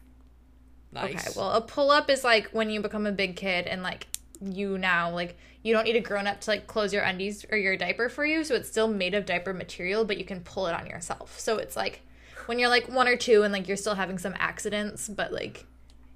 Nice. 0.95 1.27
Okay, 1.27 1.33
well, 1.37 1.51
a 1.51 1.61
pull-up 1.61 2.09
is 2.09 2.23
like 2.23 2.49
when 2.49 2.69
you 2.69 2.81
become 2.81 3.05
a 3.05 3.11
big 3.11 3.35
kid 3.35 3.67
and 3.67 3.83
like 3.83 4.07
you 4.41 4.77
now 4.77 5.09
like 5.11 5.37
you 5.63 5.73
don't 5.73 5.85
need 5.85 5.95
a 5.95 6.01
grown 6.01 6.27
up 6.27 6.41
to 6.41 6.49
like 6.51 6.67
close 6.67 6.93
your 6.93 7.03
undies 7.03 7.45
or 7.51 7.57
your 7.57 7.75
diaper 7.77 8.09
for 8.09 8.25
you, 8.25 8.43
so 8.43 8.55
it's 8.55 8.69
still 8.69 8.87
made 8.87 9.13
of 9.13 9.25
diaper 9.25 9.53
material, 9.53 10.05
but 10.05 10.17
you 10.17 10.25
can 10.25 10.41
pull 10.41 10.67
it 10.67 10.73
on 10.73 10.85
yourself. 10.87 11.39
So 11.39 11.57
it's 11.57 11.75
like 11.75 12.01
when 12.45 12.59
you're 12.59 12.69
like 12.69 12.87
one 12.89 13.07
or 13.07 13.15
two 13.17 13.43
and 13.43 13.51
like 13.53 13.67
you're 13.67 13.77
still 13.77 13.95
having 13.95 14.17
some 14.17 14.33
accidents, 14.37 15.07
but 15.09 15.31
like 15.31 15.65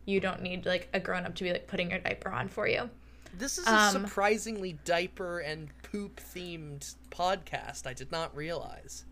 you 0.05 0.19
don't 0.19 0.41
need 0.41 0.65
like 0.65 0.87
a 0.93 0.99
grown 0.99 1.25
up 1.25 1.35
to 1.35 1.43
be 1.43 1.51
like 1.51 1.67
putting 1.67 1.89
your 1.91 1.99
diaper 1.99 2.29
on 2.29 2.47
for 2.47 2.67
you. 2.67 2.89
This 3.37 3.57
is 3.57 3.67
a 3.67 3.73
Um, 3.73 3.91
surprisingly 3.91 4.73
diaper 4.85 5.39
and 5.39 5.69
poop 5.83 6.19
themed 6.33 6.95
podcast. 7.11 7.85
I 7.87 7.93
did 7.93 8.11
not 8.11 8.35
realize. 8.35 9.05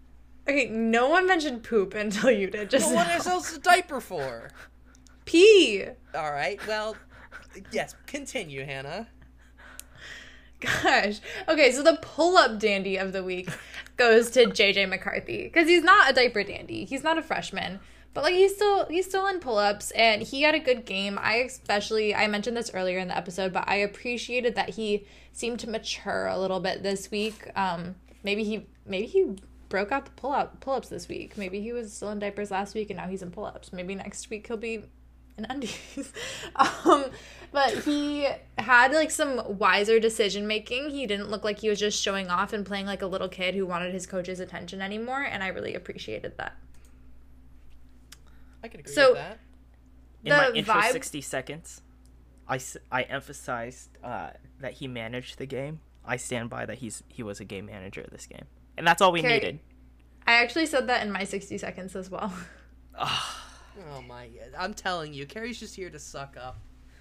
Okay, 0.48 0.68
no 0.70 1.10
one 1.10 1.28
mentioned 1.28 1.64
poop 1.64 1.94
until 1.94 2.32
you 2.32 2.50
did 2.50 2.70
just 2.70 2.86
But 2.88 2.96
what 2.96 3.08
now. 3.08 3.18
is 3.18 3.28
else 3.28 3.56
a 3.56 3.60
diaper 3.60 4.00
for? 4.00 4.50
pee. 5.28 5.86
All 6.16 6.32
right. 6.32 6.60
Well, 6.68 6.96
yes. 7.72 7.96
Continue, 8.08 8.66
Hannah. 8.66 9.08
Gosh. 10.60 11.20
Okay, 11.48 11.72
so 11.72 11.84
the 11.84 12.00
pull 12.02 12.36
up 12.38 12.60
dandy 12.60 12.98
of 12.98 13.14
the 13.14 13.24
week 13.24 13.50
goes 13.98 14.32
to 14.32 14.46
JJ 14.46 14.90
McCarthy 14.90 15.44
because 15.44 15.68
he's 15.68 15.84
not 15.84 16.10
a 16.10 16.14
diaper 16.14 16.44
dandy. 16.44 16.86
He's 16.86 17.04
not 17.04 17.20
a 17.20 17.22
freshman, 17.22 17.80
but 18.14 18.24
like 18.24 18.34
he's 18.34 18.56
still 18.56 18.86
he's 18.88 19.06
still 19.06 19.28
in 19.28 19.40
pull 19.40 19.58
ups 19.58 19.92
and 19.92 20.24
he 20.24 20.42
had 20.42 20.56
a 20.56 20.60
good 20.60 20.86
game. 20.86 21.20
I 21.22 21.36
especially 21.36 22.16
I 22.16 22.28
mentioned 22.28 22.58
this 22.58 22.72
earlier 22.74 22.98
in 22.98 23.10
the 23.10 23.18
episode, 23.18 23.54
but 23.54 23.66
I 23.68 23.76
appreciated 23.76 24.56
that 24.56 24.70
he 24.70 25.06
seemed 25.32 25.60
to 25.60 25.70
mature 25.70 26.26
a 26.26 26.40
little 26.40 26.60
bit 26.60 26.82
this 26.82 27.12
week. 27.12 27.52
Um, 27.56 27.96
maybe 28.24 28.44
he 28.44 28.66
maybe 28.86 29.06
he 29.06 29.36
broke 29.70 29.92
out 29.92 30.06
the 30.06 30.12
pull 30.12 30.32
up 30.32 30.60
pull 30.60 30.74
ups 30.74 30.90
this 30.90 31.08
week. 31.08 31.38
Maybe 31.38 31.62
he 31.62 31.72
was 31.72 31.94
still 31.94 32.10
in 32.10 32.18
diapers 32.18 32.50
last 32.50 32.74
week 32.74 32.90
and 32.90 32.98
now 32.98 33.08
he's 33.08 33.22
in 33.22 33.30
pull 33.30 33.46
ups. 33.46 33.72
Maybe 33.72 33.94
next 33.94 34.32
week 34.32 34.48
he'll 34.48 34.58
be 34.58 34.82
in 35.38 35.46
undies. 35.46 36.12
um, 36.56 37.06
but 37.52 37.70
he 37.84 38.28
had 38.58 38.92
like 38.94 39.12
some 39.12 39.58
wiser 39.58 40.00
decision 40.00 40.48
making. 40.48 40.90
He 40.90 41.06
didn't 41.06 41.30
look 41.30 41.44
like 41.44 41.60
he 41.60 41.70
was 41.70 41.80
just 41.80 42.02
showing 42.02 42.30
off 42.30 42.54
and 42.54 42.66
playing 42.66 42.86
like 42.86 43.02
a 43.02 43.08
little 43.08 43.30
kid 43.30 43.56
who 43.56 43.66
wanted 43.66 43.94
his 43.94 44.06
coach's 44.08 44.40
attention 44.40 44.82
anymore, 44.82 45.22
and 45.24 45.44
I 45.44 45.48
really 45.48 45.76
appreciated 45.76 46.38
that. 46.38 46.54
I 48.64 48.68
can 48.68 48.80
agree 48.82 48.94
So- 48.94 49.10
with 49.14 49.18
that. 49.20 49.40
In 50.24 50.34
my 50.34 50.50
intro 50.50 50.74
vibe- 50.74 50.92
60 50.92 51.22
seconds, 51.22 51.82
I, 52.50 52.60
I 52.92 53.04
emphasized 53.04 53.90
uh, 54.04 54.32
that 54.60 54.74
he 54.74 54.88
managed 54.88 55.38
the 55.38 55.46
game. 55.46 55.80
I 56.04 56.18
stand 56.18 56.50
by 56.50 56.66
that 56.66 56.80
he's 56.80 57.04
he 57.08 57.22
was 57.24 57.40
a 57.40 57.46
game 57.46 57.68
manager 57.68 58.02
of 58.02 58.10
this 58.10 58.26
game, 58.26 58.46
and 58.78 58.86
that's 58.86 59.02
all 59.02 59.12
we 59.14 59.20
Okay. 59.20 59.36
needed. 59.36 59.60
I 60.26 60.34
actually 60.34 60.66
said 60.66 60.88
that 60.88 61.06
in 61.06 61.12
my 61.12 61.24
60 61.24 61.58
seconds 61.60 61.96
as 61.96 62.10
well. 62.10 62.34
Oh 63.94 64.02
my! 64.02 64.30
I'm 64.58 64.74
telling 64.74 65.14
you, 65.14 65.26
Carrie's 65.26 65.60
just 65.60 65.76
here 65.76 65.90
to 65.90 66.00
suck 66.00 66.36
up. 66.38 66.60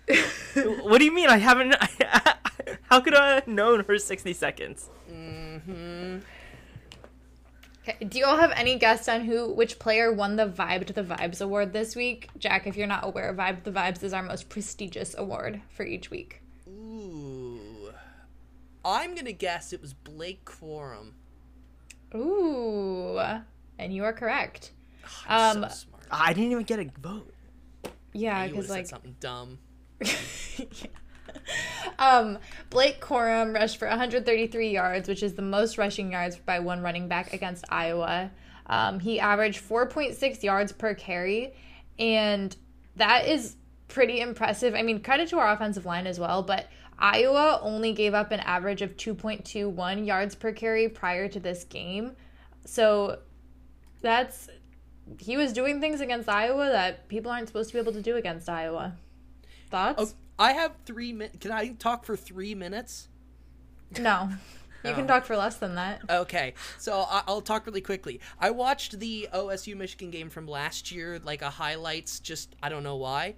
what 0.82 0.98
do 0.98 1.04
you 1.04 1.12
mean? 1.12 1.28
I 1.28 1.38
haven't. 1.38 1.74
how 2.82 3.00
could 3.00 3.14
I 3.14 3.36
have 3.36 3.48
known 3.48 3.84
her 3.84 3.98
60 3.98 4.32
seconds? 4.34 4.88
Mm-hmm. 5.10 6.18
Okay, 7.88 8.04
do 8.04 8.18
you 8.18 8.24
all 8.24 8.36
have 8.36 8.52
any 8.56 8.78
guess 8.78 9.08
on 9.08 9.22
who, 9.22 9.52
which 9.52 9.78
player 9.78 10.12
won 10.12 10.36
the 10.36 10.46
Vibe 10.48 10.86
to 10.86 10.92
the 10.92 11.04
Vibes 11.04 11.40
award 11.40 11.72
this 11.72 11.94
week? 11.94 12.28
Jack, 12.38 12.66
if 12.66 12.76
you're 12.76 12.86
not 12.86 13.04
aware, 13.04 13.32
Vibe 13.32 13.62
to 13.64 13.70
the 13.70 13.78
Vibes 13.78 14.02
is 14.02 14.12
our 14.12 14.22
most 14.22 14.48
prestigious 14.48 15.14
award 15.16 15.60
for 15.68 15.84
each 15.84 16.10
week. 16.10 16.42
Ooh. 16.68 17.90
I'm 18.84 19.14
gonna 19.14 19.32
guess 19.32 19.72
it 19.72 19.80
was 19.80 19.92
Blake 19.94 20.44
Corum. 20.44 21.12
Ooh, 22.14 23.18
and 23.78 23.92
you 23.92 24.04
are 24.04 24.12
correct. 24.12 24.72
I'm 25.28 25.56
Um, 25.58 25.70
so 25.70 25.76
smart. 25.76 25.95
I 26.10 26.32
didn't 26.32 26.52
even 26.52 26.64
get 26.64 26.78
a 26.78 26.90
vote. 27.00 27.32
Yeah, 28.12 28.44
you 28.44 28.54
would 28.54 28.62
because 28.62 28.70
like 28.70 28.86
said 28.86 28.90
something 28.90 29.16
dumb. 29.20 29.58
um, 31.98 32.38
Blake 32.70 33.00
Corum 33.00 33.54
rushed 33.54 33.78
for 33.78 33.88
133 33.88 34.70
yards, 34.70 35.08
which 35.08 35.22
is 35.22 35.34
the 35.34 35.42
most 35.42 35.78
rushing 35.78 36.12
yards 36.12 36.36
by 36.36 36.58
one 36.58 36.80
running 36.80 37.08
back 37.08 37.32
against 37.32 37.64
Iowa. 37.68 38.30
Um, 38.66 39.00
he 39.00 39.20
averaged 39.20 39.62
4.6 39.62 40.42
yards 40.42 40.72
per 40.72 40.94
carry, 40.94 41.54
and 41.98 42.56
that 42.96 43.26
is 43.26 43.56
pretty 43.88 44.20
impressive. 44.20 44.74
I 44.74 44.82
mean, 44.82 45.02
credit 45.02 45.28
to 45.28 45.38
our 45.38 45.52
offensive 45.52 45.86
line 45.86 46.06
as 46.06 46.18
well, 46.18 46.42
but 46.42 46.68
Iowa 46.98 47.60
only 47.62 47.92
gave 47.92 48.14
up 48.14 48.32
an 48.32 48.40
average 48.40 48.82
of 48.82 48.96
2.21 48.96 50.06
yards 50.06 50.34
per 50.34 50.52
carry 50.52 50.88
prior 50.88 51.28
to 51.28 51.38
this 51.38 51.64
game. 51.64 52.12
So 52.64 53.20
that's 54.00 54.48
he 55.18 55.36
was 55.36 55.52
doing 55.52 55.80
things 55.80 56.00
against 56.00 56.28
Iowa 56.28 56.68
that 56.70 57.08
people 57.08 57.30
aren't 57.30 57.48
supposed 57.48 57.70
to 57.70 57.74
be 57.74 57.80
able 57.80 57.92
to 57.92 58.02
do 58.02 58.16
against 58.16 58.48
Iowa. 58.48 58.96
Thoughts? 59.70 60.14
Oh, 60.38 60.42
I 60.44 60.52
have 60.52 60.72
three 60.84 61.12
minutes. 61.12 61.38
Can 61.40 61.50
I 61.52 61.68
talk 61.74 62.04
for 62.04 62.16
three 62.16 62.54
minutes? 62.54 63.08
No. 63.98 64.30
You 64.84 64.92
can 64.94 65.04
Oh. 65.04 65.08
talk 65.08 65.24
for 65.24 65.36
less 65.36 65.56
than 65.56 65.74
that. 65.74 66.02
Okay, 66.08 66.54
so 66.78 67.00
I- 67.10 67.24
I'll 67.26 67.40
talk 67.40 67.66
really 67.66 67.80
quickly. 67.80 68.20
I 68.38 68.50
watched 68.50 69.00
the 69.00 69.28
OSU 69.32 69.74
Michigan 69.74 70.12
game 70.12 70.30
from 70.30 70.46
last 70.46 70.92
year, 70.92 71.18
like 71.24 71.42
a 71.42 71.50
highlights. 71.50 72.20
Just 72.20 72.54
I 72.62 72.68
don't 72.68 72.84
know 72.84 72.94
why. 72.94 73.34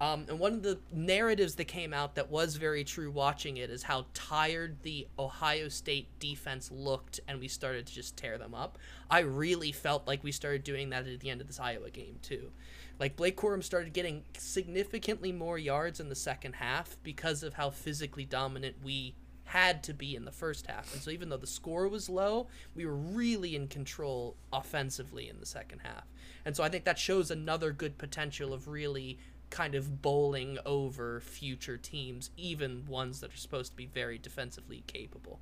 Um, 0.00 0.26
and 0.28 0.38
one 0.38 0.52
of 0.54 0.62
the 0.62 0.78
narratives 0.92 1.56
that 1.56 1.64
came 1.64 1.92
out 1.92 2.14
that 2.14 2.30
was 2.30 2.54
very 2.56 2.84
true 2.84 3.10
watching 3.10 3.56
it 3.56 3.68
is 3.68 3.82
how 3.82 4.06
tired 4.14 4.76
the 4.82 5.08
Ohio 5.18 5.68
State 5.68 6.06
defense 6.20 6.70
looked, 6.70 7.18
and 7.26 7.40
we 7.40 7.48
started 7.48 7.86
to 7.86 7.92
just 7.92 8.16
tear 8.16 8.38
them 8.38 8.54
up. 8.54 8.78
I 9.10 9.20
really 9.20 9.72
felt 9.72 10.06
like 10.06 10.22
we 10.22 10.30
started 10.30 10.62
doing 10.62 10.90
that 10.90 11.08
at 11.08 11.20
the 11.20 11.30
end 11.30 11.40
of 11.40 11.48
this 11.48 11.58
Iowa 11.58 11.90
game 11.90 12.18
too. 12.22 12.52
Like 13.00 13.16
Blake 13.16 13.36
Corum 13.36 13.62
started 13.62 13.92
getting 13.92 14.24
significantly 14.36 15.32
more 15.32 15.58
yards 15.58 15.98
in 16.00 16.08
the 16.08 16.14
second 16.14 16.54
half 16.54 16.96
because 17.02 17.42
of 17.42 17.54
how 17.54 17.70
physically 17.70 18.24
dominant 18.24 18.76
we 18.84 19.14
had 19.44 19.82
to 19.82 19.94
be 19.94 20.14
in 20.14 20.24
the 20.26 20.32
first 20.32 20.66
half. 20.66 20.92
And 20.92 21.02
so 21.02 21.10
even 21.10 21.30
though 21.30 21.38
the 21.38 21.46
score 21.46 21.88
was 21.88 22.10
low, 22.10 22.48
we 22.74 22.84
were 22.84 22.94
really 22.94 23.56
in 23.56 23.66
control 23.66 24.36
offensively 24.52 25.28
in 25.28 25.40
the 25.40 25.46
second 25.46 25.80
half. 25.80 26.04
And 26.44 26.54
so 26.54 26.62
I 26.62 26.68
think 26.68 26.84
that 26.84 26.98
shows 26.98 27.30
another 27.30 27.72
good 27.72 27.96
potential 27.98 28.52
of 28.52 28.68
really 28.68 29.18
kind 29.50 29.74
of 29.74 30.02
bowling 30.02 30.58
over 30.66 31.20
future 31.20 31.76
teams, 31.76 32.30
even 32.36 32.86
ones 32.86 33.20
that 33.20 33.32
are 33.32 33.38
supposed 33.38 33.72
to 33.72 33.76
be 33.76 33.86
very 33.86 34.18
defensively 34.18 34.84
capable. 34.86 35.40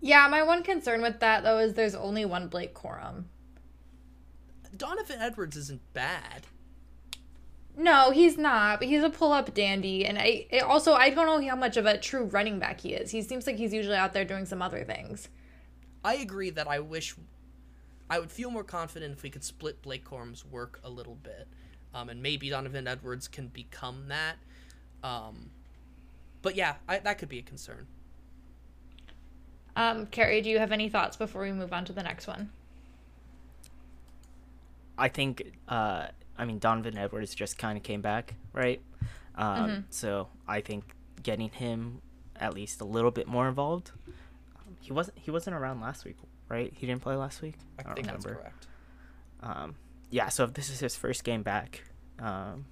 Yeah, 0.00 0.26
my 0.28 0.42
one 0.42 0.62
concern 0.62 1.02
with 1.02 1.20
that 1.20 1.42
though 1.44 1.58
is 1.58 1.74
there's 1.74 1.94
only 1.94 2.24
one 2.24 2.48
Blake 2.48 2.74
Corum. 2.74 3.24
Donovan 4.76 5.20
Edwards 5.20 5.56
isn't 5.56 5.92
bad. 5.92 6.46
No, 7.76 8.10
he's 8.10 8.36
not, 8.36 8.80
but 8.80 8.88
he's 8.88 9.02
a 9.02 9.10
pull-up 9.10 9.54
dandy, 9.54 10.04
and 10.04 10.18
I 10.18 10.46
it 10.50 10.62
also 10.62 10.92
I 10.92 11.10
don't 11.10 11.26
know 11.26 11.48
how 11.48 11.56
much 11.56 11.76
of 11.76 11.86
a 11.86 11.98
true 11.98 12.24
running 12.24 12.58
back 12.58 12.80
he 12.80 12.94
is. 12.94 13.10
He 13.10 13.22
seems 13.22 13.46
like 13.46 13.56
he's 13.56 13.72
usually 13.72 13.96
out 13.96 14.12
there 14.12 14.24
doing 14.24 14.44
some 14.44 14.60
other 14.60 14.84
things. 14.84 15.28
I 16.04 16.14
agree 16.16 16.50
that 16.50 16.68
I 16.68 16.80
wish 16.80 17.14
I 18.10 18.18
would 18.18 18.30
feel 18.30 18.50
more 18.50 18.64
confident 18.64 19.14
if 19.14 19.22
we 19.22 19.30
could 19.30 19.44
split 19.44 19.80
Blake 19.82 20.04
Corum's 20.04 20.44
work 20.44 20.80
a 20.84 20.90
little 20.90 21.14
bit, 21.14 21.48
um, 21.94 22.08
and 22.08 22.22
maybe 22.22 22.50
Donovan 22.50 22.86
Edwards 22.86 23.28
can 23.28 23.48
become 23.48 24.08
that. 24.08 24.36
Um, 25.02 25.50
but 26.42 26.56
yeah, 26.56 26.76
I, 26.88 26.98
that 26.98 27.18
could 27.18 27.28
be 27.28 27.38
a 27.38 27.42
concern. 27.42 27.86
Um, 29.74 30.06
Carrie, 30.06 30.42
do 30.42 30.50
you 30.50 30.58
have 30.58 30.72
any 30.72 30.88
thoughts 30.88 31.16
before 31.16 31.42
we 31.42 31.52
move 31.52 31.72
on 31.72 31.84
to 31.86 31.92
the 31.92 32.02
next 32.02 32.26
one? 32.26 32.50
I 34.98 35.08
think, 35.08 35.52
uh, 35.68 36.08
I 36.36 36.44
mean, 36.44 36.58
Donovan 36.58 36.98
Edwards 36.98 37.34
just 37.34 37.58
kind 37.58 37.76
of 37.78 37.82
came 37.82 38.02
back, 38.02 38.34
right? 38.52 38.80
Um, 39.34 39.46
Mm-hmm. 39.56 39.80
So 39.90 40.28
I 40.46 40.60
think 40.60 40.84
getting 41.22 41.48
him 41.48 42.02
at 42.36 42.54
least 42.54 42.80
a 42.80 42.84
little 42.84 43.10
bit 43.10 43.26
more 43.26 43.48
involved. 43.48 43.92
Um, 44.56 44.76
he 44.80 44.92
wasn't. 44.92 45.18
He 45.18 45.30
wasn't 45.30 45.56
around 45.56 45.80
last 45.80 46.04
week, 46.04 46.16
right? 46.48 46.72
He 46.74 46.86
didn't 46.86 47.02
play 47.02 47.14
last 47.14 47.40
week. 47.40 47.54
I, 47.78 47.82
don't 47.82 47.94
think 47.94 48.08
that's 48.08 48.24
remember. 48.24 48.42
correct. 48.42 48.66
Um, 49.42 49.74
yeah. 50.12 50.28
So 50.28 50.44
if 50.44 50.54
this 50.54 50.70
is 50.70 50.78
his 50.78 50.94
first 50.94 51.24
game 51.24 51.42
back, 51.42 51.82
um, 52.20 52.66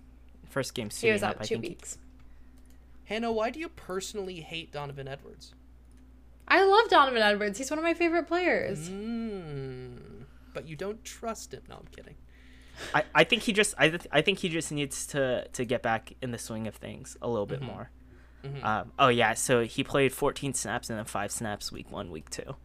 first 0.49 0.75
game 0.75 0.91
He 0.91 1.11
was 1.11 1.25
up, 1.25 1.31
out 1.31 1.37
I 1.41 1.45
two 1.45 1.55
think 1.55 1.65
weeks. 1.65 1.99
Hannah, 3.05 3.33
why 3.33 3.51
do 3.51 3.59
you 3.59 3.69
personally 3.69 4.41
hate 4.41 4.71
Donovan 4.71 5.09
Edwards? 5.09 5.55
I 6.47 6.65
love 6.65 6.89
Donovan 6.89 7.23
Edwards. 7.23 7.59
He's 7.59 7.71
one 7.71 7.79
of 7.79 7.85
my 7.85 7.95
favorite 7.95 8.29
players. 8.29 8.89
Mm, 8.89 10.25
but 10.55 10.69
you 10.69 10.77
don't 10.77 11.05
trust 11.05 11.53
him. 11.53 11.63
No, 11.69 11.77
I'm 11.77 11.87
kidding. 11.95 12.15
I, 12.95 13.05
I 13.15 13.25
think 13.25 13.43
he 13.43 13.53
just 13.53 13.75
I, 13.79 13.89
th- 13.89 14.07
I 14.13 14.21
think 14.23 14.39
he 14.39 14.49
just 14.49 14.71
needs 14.73 15.07
to 15.09 15.47
to 15.53 15.65
get 15.65 15.83
back 15.83 16.15
in 16.23 16.31
the 16.31 16.39
swing 16.39 16.67
of 16.67 16.75
things 16.77 17.17
a 17.21 17.29
little 17.29 17.47
bit 17.47 17.61
more. 17.63 17.91
Um, 18.63 18.93
oh 18.99 19.09
yeah, 19.09 19.35
so 19.35 19.65
he 19.65 19.85
played 19.85 20.13
14 20.15 20.55
snaps 20.55 20.89
and 20.89 20.99
then 20.99 21.05
five 21.05 21.31
snaps 21.31 21.71
week 21.71 21.91
one, 21.93 22.11
week 22.11 22.31
two, 22.31 22.57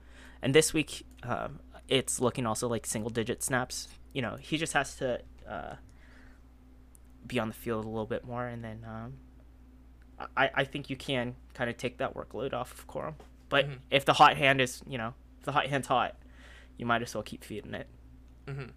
and 0.41 0.55
this 0.55 0.73
week 0.73 1.05
um, 1.23 1.59
it's 1.89 2.21
looking 2.21 2.45
also 2.45 2.67
like 2.69 2.85
single 2.85 3.09
digit 3.09 3.43
snaps. 3.43 3.89
You 4.15 4.21
know, 4.21 4.37
he 4.39 4.57
just 4.57 4.71
has 4.73 4.95
to 4.95 5.19
uh, 5.47 5.75
be 7.27 7.37
on 7.37 7.49
the 7.49 7.53
field 7.53 7.83
a 7.83 7.87
little 7.89 8.05
bit 8.05 8.25
more, 8.25 8.45
and 8.47 8.63
then 8.63 8.85
um, 8.87 9.13
I 10.37 10.49
I 10.55 10.63
think 10.63 10.89
you 10.89 10.95
can 10.95 11.35
kind 11.53 11.69
of 11.69 11.75
take 11.75 11.97
that 11.97 12.15
workload 12.15 12.53
off 12.53 12.71
of 12.71 12.87
Corum. 12.87 13.15
But 13.49 13.67
if 13.91 14.05
the 14.05 14.13
hot 14.13 14.37
hand 14.37 14.61
is 14.61 14.81
you 14.87 14.97
know 14.97 15.13
if 15.39 15.45
the 15.45 15.51
hot 15.51 15.65
hand's 15.67 15.87
hot, 15.87 16.15
you 16.77 16.85
might 16.85 17.01
as 17.01 17.13
well 17.13 17.23
keep 17.23 17.43
feeding 17.43 17.73
it. 17.73 17.87
Mm-hmm. 18.47 18.69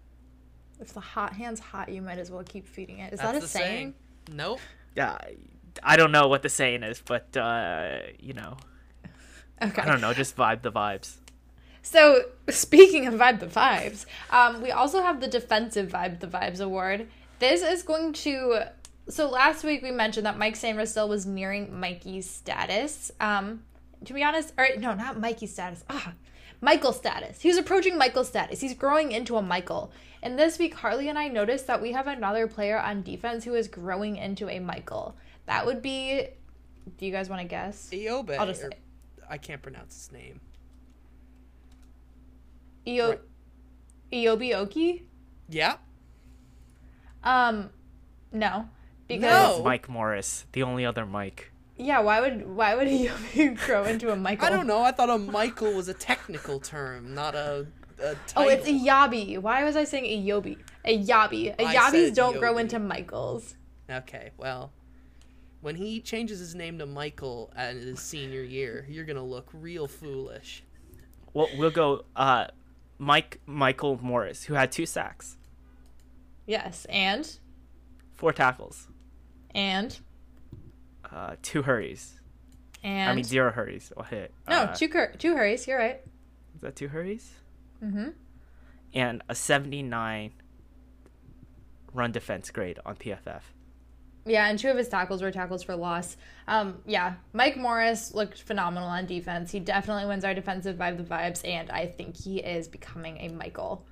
If 0.81 0.93
the 0.93 0.99
hot 0.99 1.33
hand's 1.33 1.61
hot, 1.61 1.87
you 1.89 2.01
might 2.01 2.19
as 2.19 2.29
well 2.29 2.43
keep 2.43 2.67
feeding 2.67 2.99
it. 2.99 3.13
Is 3.13 3.19
That's 3.19 3.31
that 3.31 3.37
a 3.37 3.39
the 3.41 3.47
saying? 3.47 3.93
Nope. 4.31 4.59
Yeah, 4.95 5.11
I- 5.13 5.35
I 5.83 5.95
don't 5.95 6.11
know 6.11 6.27
what 6.27 6.41
the 6.41 6.49
saying 6.49 6.83
is, 6.83 7.01
but 7.05 7.37
uh, 7.37 7.99
you 8.19 8.33
know, 8.33 8.57
Okay. 9.61 9.81
I 9.81 9.85
don't 9.85 10.01
know, 10.01 10.13
just 10.13 10.35
vibe 10.35 10.61
the 10.61 10.71
vibes. 10.71 11.15
So 11.81 12.23
speaking 12.49 13.07
of 13.07 13.15
vibe 13.15 13.39
the 13.39 13.47
vibes, 13.47 14.05
um, 14.29 14.61
we 14.61 14.71
also 14.71 15.01
have 15.01 15.21
the 15.21 15.27
defensive 15.27 15.89
vibe 15.89 16.19
the 16.19 16.27
vibes 16.27 16.59
award. 16.59 17.07
This 17.39 17.61
is 17.61 17.83
going 17.83 18.13
to. 18.13 18.67
So 19.07 19.29
last 19.29 19.63
week 19.63 19.81
we 19.81 19.91
mentioned 19.91 20.25
that 20.25 20.37
Mike 20.37 20.55
San 20.55 20.75
Sainristil 20.75 21.09
was 21.09 21.25
nearing 21.25 21.79
Mikey's 21.79 22.29
status. 22.29 23.11
Um, 23.19 23.63
to 24.05 24.13
be 24.13 24.23
honest, 24.23 24.53
or 24.57 24.67
no, 24.77 24.93
not 24.93 25.19
Mikey's 25.19 25.51
status. 25.53 25.83
Ah, 25.89 26.13
Michael 26.61 26.93
status. 26.93 27.41
He 27.41 27.47
was 27.47 27.57
approaching 27.57 27.97
Michael 27.97 28.23
status. 28.23 28.59
He's 28.59 28.73
growing 28.73 29.11
into 29.11 29.37
a 29.37 29.41
Michael. 29.41 29.91
And 30.21 30.37
this 30.37 30.59
week, 30.59 30.73
Harley 30.75 31.07
and 31.07 31.17
I 31.17 31.29
noticed 31.29 31.67
that 31.67 31.81
we 31.81 31.93
have 31.93 32.07
another 32.07 32.45
player 32.47 32.77
on 32.77 33.01
defense 33.01 33.45
who 33.45 33.55
is 33.55 33.67
growing 33.67 34.17
into 34.17 34.49
a 34.49 34.59
Michael. 34.59 35.15
That 35.45 35.65
would 35.65 35.81
be. 35.81 36.27
Do 36.97 37.05
you 37.05 37.11
guys 37.11 37.29
want 37.29 37.41
to 37.41 37.47
guess? 37.47 37.89
Iobe. 37.93 38.31
I'll 38.31 38.47
just 38.47 38.63
or- 38.63 38.71
I 39.29 39.37
can't 39.37 39.61
pronounce 39.61 39.95
his 39.95 40.11
name. 40.11 40.41
Io- 42.87 43.09
Right. 43.09 43.19
Iobi 44.11 44.53
Oki? 44.55 45.05
Yeah. 45.49 45.77
Um, 47.23 47.69
no, 48.31 48.69
because 49.07 49.21
No. 49.23 49.55
It's 49.57 49.63
Mike 49.65 49.89
Morris, 49.89 50.45
the 50.53 50.63
only 50.63 50.85
other 50.85 51.05
Mike. 51.05 51.51
yeah, 51.77 51.99
why 51.99 52.21
would 52.21 52.47
why 52.47 52.75
would 52.75 52.87
he 52.87 53.47
grow 53.49 53.83
into 53.83 54.11
a 54.11 54.15
Michael? 54.15 54.47
I 54.47 54.49
don't 54.49 54.67
know. 54.67 54.81
I 54.81 54.91
thought 54.91 55.09
a 55.09 55.17
Michael 55.17 55.73
was 55.73 55.87
a 55.89 55.93
technical 55.93 56.59
term, 56.59 57.13
not 57.13 57.35
a, 57.35 57.67
a 58.01 58.15
title. 58.27 58.43
Oh, 58.43 58.47
it's 58.47 58.67
a 58.67 58.71
yabi. 58.71 59.37
Why 59.37 59.63
was 59.63 59.75
I 59.75 59.83
saying 59.83 60.05
a 60.05 60.25
yobi? 60.31 60.57
A 60.85 60.97
yabi. 60.97 61.53
A 61.59 61.65
I 61.65 61.75
yabis 61.75 62.13
don't 62.15 62.37
grow 62.39 62.57
into 62.57 62.79
Michaels. 62.79 63.55
Okay, 63.89 64.31
well, 64.37 64.71
when 65.61 65.75
he 65.75 65.99
changes 65.99 66.39
his 66.39 66.55
name 66.55 66.79
to 66.79 66.85
Michael 66.85 67.51
at 67.55 67.75
his 67.75 67.99
senior 67.99 68.43
year, 68.43 68.85
you're 68.89 69.05
gonna 69.05 69.23
look 69.25 69.49
real 69.51 69.87
foolish. 69.87 70.63
Well, 71.33 71.49
we'll 71.57 71.69
go. 71.71 72.05
Uh, 72.15 72.47
Mike 72.99 73.39
Michael 73.45 73.97
Morris, 74.03 74.43
who 74.43 74.53
had 74.53 74.71
two 74.71 74.85
sacks, 74.85 75.37
Yes, 76.45 76.85
and 76.89 77.39
four 78.13 78.33
tackles, 78.33 78.87
and 79.55 79.97
uh, 81.11 81.35
two 81.41 81.61
hurries. 81.63 82.19
and 82.83 83.09
I 83.09 83.15
mean, 83.15 83.23
zero 83.23 83.51
hurries. 83.51 83.91
I'll 83.97 84.03
hit. 84.03 84.33
no, 84.47 84.57
Uh, 84.63 84.75
two 84.75 84.89
cur- 84.89 85.13
two 85.17 85.35
hurries. 85.35 85.67
You're 85.67 85.79
right. 85.79 86.01
Is 86.55 86.61
that 86.61 86.75
two 86.75 86.89
hurries? 86.89 87.31
Mm-hmm. 87.83 88.09
And 88.93 89.21
a 89.29 89.35
79 89.35 90.31
run 91.93 92.11
defense 92.11 92.49
grade 92.51 92.79
on 92.85 92.95
PFF. 92.95 93.41
Yeah, 94.29 94.47
and 94.47 94.59
two 94.59 94.69
of 94.69 94.77
his 94.77 94.87
tackles 94.87 95.21
were 95.21 95.31
tackles 95.31 95.63
for 95.63 95.75
loss. 95.75 96.15
Um, 96.47 96.77
yeah, 96.85 97.15
Mike 97.33 97.57
Morris 97.57 98.13
looked 98.13 98.43
phenomenal 98.43 98.87
on 98.87 99.07
defense. 99.07 99.51
He 99.51 99.59
definitely 99.59 100.05
wins 100.05 100.23
our 100.23 100.35
defensive 100.35 100.77
vibe 100.77 100.97
the 100.97 101.03
vibes, 101.03 101.45
and 101.47 101.69
I 101.71 101.87
think 101.87 102.15
he 102.15 102.37
is 102.37 102.67
becoming 102.67 103.17
a 103.17 103.29
Michael. 103.29 103.85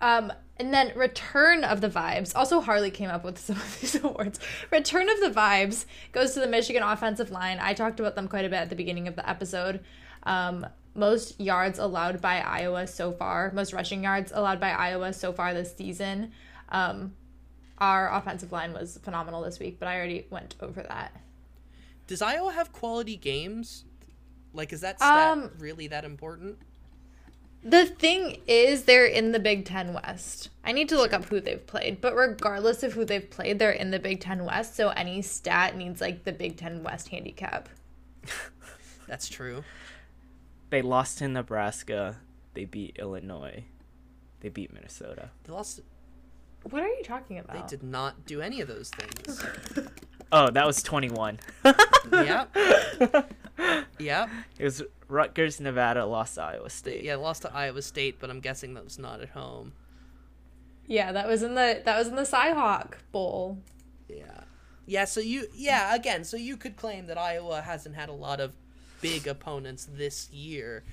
Um, 0.00 0.32
and 0.56 0.74
then 0.74 0.92
return 0.96 1.62
of 1.62 1.80
the 1.80 1.88
vibes. 1.88 2.34
Also, 2.34 2.60
Harley 2.60 2.90
came 2.90 3.10
up 3.10 3.24
with 3.24 3.38
some 3.46 3.56
of 3.56 3.80
these 3.80 3.94
awards. 4.02 4.40
Return 4.72 5.08
of 5.08 5.20
the 5.20 5.30
vibes 5.30 5.84
goes 6.12 6.32
to 6.34 6.40
the 6.40 6.48
Michigan 6.48 6.82
offensive 6.82 7.30
line. 7.30 7.58
I 7.60 7.72
talked 7.74 8.00
about 8.00 8.16
them 8.16 8.28
quite 8.28 8.44
a 8.44 8.48
bit 8.48 8.56
at 8.56 8.70
the 8.70 8.76
beginning 8.76 9.06
of 9.06 9.14
the 9.14 9.28
episode. 9.28 9.80
Um, 10.24 10.66
most 10.94 11.40
yards 11.40 11.78
allowed 11.78 12.20
by 12.20 12.40
Iowa 12.40 12.86
so 12.86 13.12
far, 13.12 13.52
most 13.52 13.72
rushing 13.72 14.02
yards 14.02 14.32
allowed 14.34 14.58
by 14.58 14.70
Iowa 14.70 15.12
so 15.12 15.32
far 15.32 15.54
this 15.54 15.74
season. 15.76 16.32
Um, 16.70 17.14
our 17.80 18.12
offensive 18.12 18.52
line 18.52 18.72
was 18.72 18.98
phenomenal 19.02 19.42
this 19.42 19.58
week, 19.58 19.78
but 19.78 19.88
I 19.88 19.96
already 19.96 20.26
went 20.30 20.54
over 20.60 20.82
that. 20.82 21.20
Does 22.06 22.20
Iowa 22.22 22.52
have 22.52 22.72
quality 22.72 23.16
games? 23.16 23.84
Like, 24.52 24.72
is 24.72 24.80
that 24.80 24.98
stat 24.98 25.28
Um, 25.32 25.50
really 25.58 25.86
that 25.86 26.04
important? 26.04 26.58
The 27.62 27.84
thing 27.86 28.40
is, 28.46 28.84
they're 28.84 29.04
in 29.06 29.32
the 29.32 29.38
Big 29.38 29.64
Ten 29.66 29.92
West. 29.92 30.48
I 30.64 30.72
need 30.72 30.88
to 30.88 30.96
look 30.96 31.12
up 31.12 31.26
who 31.26 31.40
they've 31.40 31.64
played, 31.66 32.00
but 32.00 32.14
regardless 32.16 32.82
of 32.82 32.94
who 32.94 33.04
they've 33.04 33.28
played, 33.30 33.58
they're 33.58 33.70
in 33.70 33.90
the 33.90 33.98
Big 33.98 34.20
Ten 34.20 34.44
West, 34.44 34.74
so 34.74 34.88
any 34.90 35.20
stat 35.22 35.76
needs 35.76 36.00
like 36.00 36.24
the 36.24 36.32
Big 36.32 36.56
Ten 36.56 36.82
West 36.82 37.08
handicap. 37.08 37.68
That's 39.06 39.28
true. 39.28 39.62
They 40.70 40.82
lost 40.82 41.18
to 41.18 41.28
Nebraska. 41.28 42.16
They 42.54 42.64
beat 42.64 42.96
Illinois. 42.98 43.64
They 44.40 44.48
beat 44.48 44.72
Minnesota. 44.72 45.30
They 45.44 45.52
lost. 45.52 45.80
What 46.68 46.82
are 46.82 46.88
you 46.88 47.02
talking 47.02 47.38
about? 47.38 47.68
They 47.68 47.76
did 47.76 47.82
not 47.82 48.26
do 48.26 48.40
any 48.40 48.60
of 48.60 48.68
those 48.68 48.90
things. 48.90 49.44
Oh, 50.32 50.48
that 50.50 50.64
was 50.64 50.82
21. 50.82 51.40
yep. 52.12 52.56
Yep. 53.98 54.30
It 54.58 54.64
was 54.64 54.82
Rutgers, 55.08 55.60
Nevada, 55.60 56.06
lost 56.06 56.36
to 56.36 56.42
Iowa 56.42 56.70
State. 56.70 57.04
Yeah, 57.04 57.16
lost 57.16 57.42
to 57.42 57.52
Iowa 57.54 57.82
State, 57.82 58.16
but 58.18 58.30
I'm 58.30 58.40
guessing 58.40 58.74
that 58.74 58.84
was 58.84 58.98
not 58.98 59.20
at 59.20 59.30
home. 59.30 59.72
Yeah, 60.86 61.12
that 61.12 61.28
was 61.28 61.42
in 61.42 61.54
the 61.56 61.82
that 61.84 61.98
was 61.98 62.08
in 62.08 62.16
the 62.16 62.22
Cyhawk 62.22 62.94
Bowl. 63.12 63.58
Yeah. 64.08 64.44
Yeah, 64.86 65.04
so 65.04 65.20
you 65.20 65.48
yeah, 65.54 65.94
again, 65.94 66.24
so 66.24 66.36
you 66.38 66.56
could 66.56 66.76
claim 66.76 67.06
that 67.08 67.18
Iowa 67.18 67.60
hasn't 67.60 67.94
had 67.96 68.08
a 68.08 68.14
lot 68.14 68.40
of 68.40 68.54
big 69.02 69.26
opponents 69.26 69.86
this 69.92 70.30
year. 70.30 70.84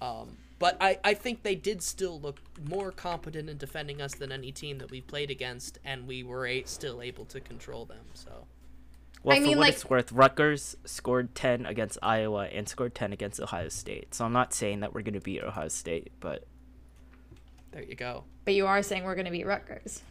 Um, 0.00 0.38
but 0.58 0.76
I, 0.80 0.98
I 1.04 1.14
think 1.14 1.42
they 1.42 1.54
did 1.54 1.82
still 1.82 2.20
look 2.20 2.40
more 2.68 2.90
competent 2.92 3.48
in 3.48 3.56
defending 3.58 4.00
us 4.02 4.14
than 4.14 4.32
any 4.32 4.50
team 4.52 4.78
that 4.78 4.90
we've 4.90 5.06
played 5.06 5.30
against, 5.30 5.78
and 5.84 6.06
we 6.06 6.22
were 6.22 6.46
a- 6.46 6.64
still 6.64 7.00
able 7.02 7.24
to 7.26 7.40
control 7.40 7.84
them. 7.84 8.04
So 8.14 8.46
Well, 9.22 9.36
I 9.36 9.40
for 9.40 9.46
mean, 9.46 9.58
what 9.58 9.64
like- 9.66 9.74
it's 9.74 9.84
worth, 9.88 10.10
Rutgers 10.12 10.76
scored 10.84 11.34
10 11.34 11.64
against 11.66 11.98
Iowa 12.02 12.46
and 12.46 12.68
scored 12.68 12.94
10 12.94 13.12
against 13.12 13.40
Ohio 13.40 13.68
State. 13.68 14.14
So 14.14 14.24
I'm 14.24 14.32
not 14.32 14.52
saying 14.52 14.80
that 14.80 14.92
we're 14.94 15.02
going 15.02 15.14
to 15.14 15.20
beat 15.20 15.42
Ohio 15.42 15.68
State, 15.68 16.10
but 16.20 16.44
there 17.72 17.82
you 17.84 17.94
go. 17.94 18.24
But 18.44 18.54
you 18.54 18.66
are 18.66 18.82
saying 18.82 19.04
we're 19.04 19.14
going 19.14 19.26
to 19.26 19.30
beat 19.30 19.46
Rutgers. 19.46 20.02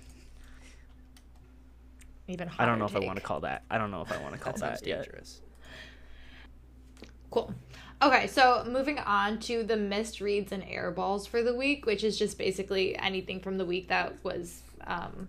Even 2.29 2.49
I 2.59 2.65
don't 2.65 2.77
know 2.77 2.85
if 2.85 2.95
I 2.95 2.99
want 2.99 3.17
to 3.17 3.23
call 3.23 3.39
that. 3.41 3.63
I 3.69 3.77
don't 3.77 3.89
know 3.89 4.01
if 4.01 4.11
I 4.11 4.17
want 4.21 4.33
to 4.33 4.39
call 4.43 4.53
That 4.53 4.59
that, 4.59 4.77
sounds 4.79 4.87
yet. 4.87 5.03
dangerous. 5.03 5.41
Cool. 7.31 7.53
Okay, 7.99 8.27
so 8.27 8.63
moving 8.67 8.99
on 8.99 9.39
to 9.39 9.63
the 9.63 9.75
missed 9.75 10.21
reads 10.21 10.51
and 10.51 10.63
air 10.69 10.91
balls 10.91 11.25
for 11.25 11.41
the 11.41 11.55
week, 11.55 11.87
which 11.87 12.03
is 12.03 12.17
just 12.17 12.37
basically 12.37 12.95
anything 12.95 13.39
from 13.39 13.57
the 13.57 13.65
week 13.65 13.87
that 13.87 14.13
was 14.23 14.61
um, 14.85 15.27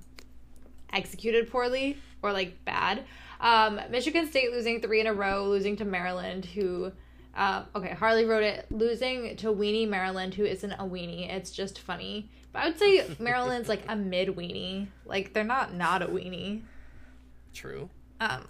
executed 0.92 1.50
poorly 1.50 1.96
or 2.20 2.32
like 2.32 2.62
bad. 2.66 3.04
Um, 3.40 3.80
Michigan 3.90 4.28
State 4.28 4.52
losing 4.52 4.82
three 4.82 5.00
in 5.00 5.06
a 5.06 5.14
row, 5.14 5.48
losing 5.48 5.76
to 5.76 5.84
Maryland, 5.84 6.44
who. 6.44 6.92
Uh, 7.34 7.62
okay, 7.74 7.90
Harley 7.90 8.24
wrote 8.24 8.42
it. 8.42 8.66
Losing 8.70 9.36
to 9.36 9.46
Weenie 9.46 9.88
Maryland, 9.88 10.34
who 10.34 10.44
isn't 10.44 10.72
a 10.72 10.82
weenie. 10.82 11.32
It's 11.32 11.52
just 11.52 11.78
funny. 11.78 12.28
But 12.52 12.62
I 12.62 12.68
would 12.68 12.78
say 12.78 13.06
Maryland's 13.18 13.68
like 13.68 13.82
a 13.88 13.96
mid 13.96 14.28
weenie. 14.30 14.88
Like 15.06 15.32
they're 15.32 15.44
not 15.44 15.72
not 15.72 16.02
a 16.02 16.06
weenie. 16.06 16.62
True. 17.54 17.88
Um, 18.20 18.46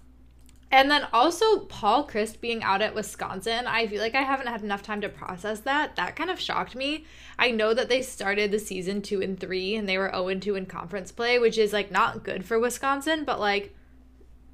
and 0.70 0.90
then 0.90 1.06
also 1.12 1.60
Paul 1.60 2.06
Chryst 2.06 2.40
being 2.40 2.62
out 2.62 2.82
at 2.82 2.94
Wisconsin. 2.94 3.66
I 3.66 3.86
feel 3.86 4.00
like 4.00 4.14
I 4.14 4.22
haven't 4.22 4.48
had 4.48 4.62
enough 4.62 4.82
time 4.82 5.00
to 5.00 5.08
process 5.08 5.60
that. 5.60 5.96
That 5.96 6.16
kind 6.16 6.30
of 6.30 6.38
shocked 6.38 6.74
me. 6.74 7.04
I 7.38 7.50
know 7.50 7.72
that 7.74 7.88
they 7.88 8.02
started 8.02 8.50
the 8.50 8.58
season 8.58 9.00
two 9.02 9.22
and 9.22 9.38
three, 9.38 9.74
and 9.74 9.88
they 9.88 9.96
were 9.98 10.10
zero 10.10 10.28
and 10.28 10.42
two 10.42 10.56
in 10.56 10.66
conference 10.66 11.12
play, 11.12 11.38
which 11.38 11.58
is 11.58 11.72
like 11.72 11.90
not 11.90 12.24
good 12.24 12.44
for 12.44 12.58
Wisconsin. 12.58 13.24
But 13.24 13.40
like, 13.40 13.74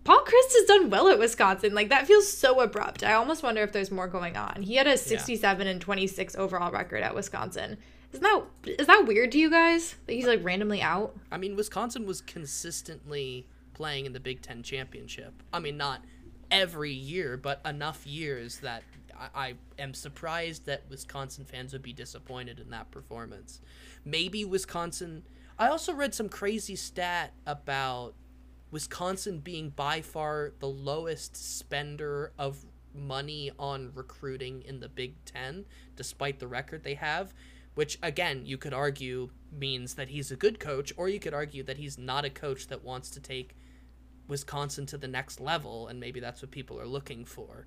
Paul 0.05 0.23
Chryst 0.23 0.53
has 0.53 0.67
done 0.67 0.91
well 0.91 1.09
at 1.09 1.19
Wisconsin. 1.19 1.75
Like 1.75 1.89
that 1.89 2.07
feels 2.07 2.31
so 2.31 2.61
abrupt. 2.61 3.03
I 3.03 3.15
almost 3.15 3.43
wonder 3.43 3.63
if 3.63 3.73
there's 3.73 3.91
more 3.91 4.07
going 4.07 4.37
on. 4.37 4.63
He 4.63 4.77
had 4.77 4.87
a 4.87 4.99
sixty-seven 4.99 5.67
and 5.67 5.81
twenty-six 5.81 6.37
overall 6.37 6.71
record 6.71 7.03
at 7.03 7.15
Wisconsin. 7.15 7.79
Isn't 8.13 8.23
that 8.23 8.45
is 8.79 8.87
that 8.87 9.07
weird 9.07 9.33
to 9.33 9.39
you 9.39 9.51
guys 9.51 9.97
that 10.07 10.13
he's 10.13 10.27
like 10.27 10.45
randomly 10.45 10.81
out? 10.81 11.17
I 11.33 11.39
mean, 11.39 11.57
Wisconsin 11.57 12.07
was 12.07 12.21
consistently 12.21 13.49
playing 13.75 14.07
in 14.07 14.13
the 14.13 14.21
Big 14.21 14.41
Ten 14.41 14.63
championship. 14.63 15.43
I 15.53 15.59
mean, 15.59 15.77
not 15.77 16.03
every 16.51 16.93
year, 16.93 17.37
but 17.37 17.61
enough 17.65 18.07
years 18.07 18.59
that 18.59 18.83
I, 19.19 19.29
I 19.35 19.55
am 19.79 19.95
surprised 19.95 20.67
that 20.67 20.85
Wisconsin 20.89 21.45
fans 21.45 21.73
would 21.73 21.83
be 21.83 21.93
disappointed 21.93 22.61
in 22.61 22.71
that 22.71 22.91
performance. 22.91 23.61
Maybe 24.05 24.45
Wisconsin. 24.45 25.25
I 25.59 25.69
also 25.69 25.93
read 25.93 26.15
some 26.15 26.29
crazy 26.29 26.77
stat 26.77 27.33
about 27.47 28.15
Wisconsin 28.71 29.39
being 29.39 29.71
by 29.71 30.01
far 30.01 30.53
the 30.59 30.69
lowest 30.69 31.37
spender 31.37 32.33
of 32.39 32.65
money 32.93 33.51
on 33.59 33.93
recruiting 33.95 34.63
in 34.63 34.81
the 34.81 34.89
Big 34.89 35.25
Ten, 35.25 35.65
despite 35.97 36.39
the 36.39 36.49
record 36.49 36.83
they 36.83 36.95
have. 36.95 37.35
Which, 37.75 37.99
again, 38.03 38.47
you 38.47 38.57
could 38.57 38.73
argue 38.73 39.31
means 39.51 39.95
that 39.95 40.09
he's 40.09 40.31
a 40.31 40.37
good 40.37 40.61
coach, 40.61 40.93
or 40.97 41.09
you 41.09 41.19
could 41.19 41.35
argue 41.35 41.65
that 41.65 41.77
he's 41.77 41.99
not 41.99 42.25
a 42.25 42.31
coach 42.31 42.69
that 42.69 42.85
wants 42.85 43.11
to 43.11 43.21
take 43.21 43.57
Wisconsin 44.29 44.87
to 44.87 44.99
the 44.99 45.09
next 45.09 45.41
level, 45.41 45.89
and 45.89 46.01
maybe 46.01 46.21
that's 46.21 46.43
what 46.43 46.51
people 46.51 46.81
are 46.81 46.87
looking 46.87 47.25
for. 47.25 47.67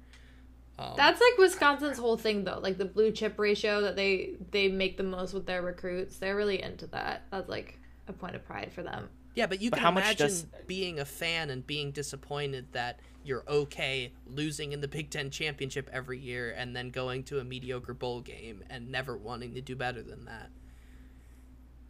Um, 0.80 0.93
That's 0.95 1.20
like 1.20 1.38
Wisconsin's 1.39 1.97
whole 1.97 2.18
thing 2.18 2.43
though, 2.43 2.60
like 2.60 2.78
the 2.78 2.86
blue 2.86 3.12
chip 3.12 3.39
ratio 3.39 3.82
that 3.82 3.95
they 3.95 4.36
they 4.51 4.68
make 4.68 4.97
the 4.97 5.03
most 5.03 5.34
with 5.34 5.47
their 5.47 5.64
recruits. 5.64 6.18
They're 6.18 6.36
really 6.36 6.62
into 6.62 6.86
that. 6.88 7.24
That's 7.32 7.49
like 7.49 7.80
a 8.08 8.14
point 8.14 8.36
of 8.36 8.45
pride 8.45 8.72
for 8.72 8.84
them. 8.84 9.10
Yeah, 9.34 9.47
but 9.47 9.62
you 9.62 9.72
but 9.72 9.80
can 9.80 9.97
imagine 9.97 10.28
does... 10.28 10.45
being 10.68 10.99
a 10.99 11.05
fan 11.05 11.49
and 11.49 11.66
being 11.66 11.91
disappointed 11.91 12.68
that 12.74 12.99
you're 13.24 13.43
okay 13.47 14.12
losing 14.28 14.72
in 14.72 14.82
the 14.82 14.88
Big 14.88 15.10
Ten 15.10 15.32
championship 15.32 15.89
every 15.91 16.20
year 16.20 16.53
and 16.55 16.76
then 16.76 16.91
going 16.91 17.24
to 17.24 17.39
a 17.39 17.43
mediocre 17.43 17.93
bowl 17.93 18.22
game 18.22 18.64
and 18.70 18.91
never 18.91 19.18
wanting 19.18 19.55
to 19.55 19.62
do 19.62 19.76
better 19.76 20.03
than 20.03 20.26
that. 20.26 20.49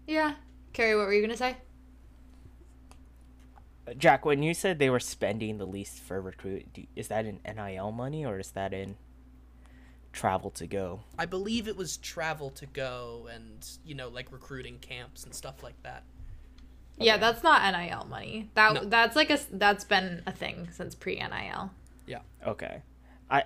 Yeah. 0.08 0.36
Carrie, 0.72 0.96
what 0.96 1.08
were 1.08 1.14
you 1.14 1.22
gonna 1.22 1.36
say? 1.36 1.58
Jack, 3.98 4.26
when 4.26 4.44
you 4.44 4.54
said 4.54 4.80
they 4.80 4.90
were 4.90 5.00
spending 5.00 5.58
the 5.58 5.66
least 5.66 6.00
for 6.00 6.22
recruit, 6.22 6.66
is 6.96 7.08
that 7.08 7.26
in 7.26 7.40
NIL 7.46 7.92
money 7.92 8.26
or 8.26 8.40
is 8.40 8.52
that 8.52 8.74
in 8.74 8.98
travel 10.12 10.50
to 10.52 10.68
go? 10.68 11.02
I 11.18 11.26
believe 11.26 11.68
it 11.68 11.78
was 11.78 11.98
travel 11.98 12.50
to 12.52 12.66
go 12.66 13.30
and, 13.34 13.66
you 13.86 13.96
know, 13.96 14.10
like 14.10 14.32
recruiting 14.32 14.80
camps 14.80 15.24
and 15.24 15.34
stuff 15.34 15.64
like 15.64 15.82
that. 15.84 16.04
Okay. 16.98 17.06
Yeah, 17.06 17.18
that's 17.18 17.44
not 17.44 17.62
NIL 17.72 18.08
money. 18.10 18.50
That 18.56 18.74
no. 18.74 18.84
that's 18.86 19.16
like 19.16 19.30
a 19.30 19.40
that's 19.52 19.84
been 19.84 20.24
a 20.26 20.32
thing 20.32 20.70
since 20.72 20.96
pre-NIL. 20.96 21.72
Yeah. 22.08 22.22
Okay. 22.46 22.82
I 23.30 23.44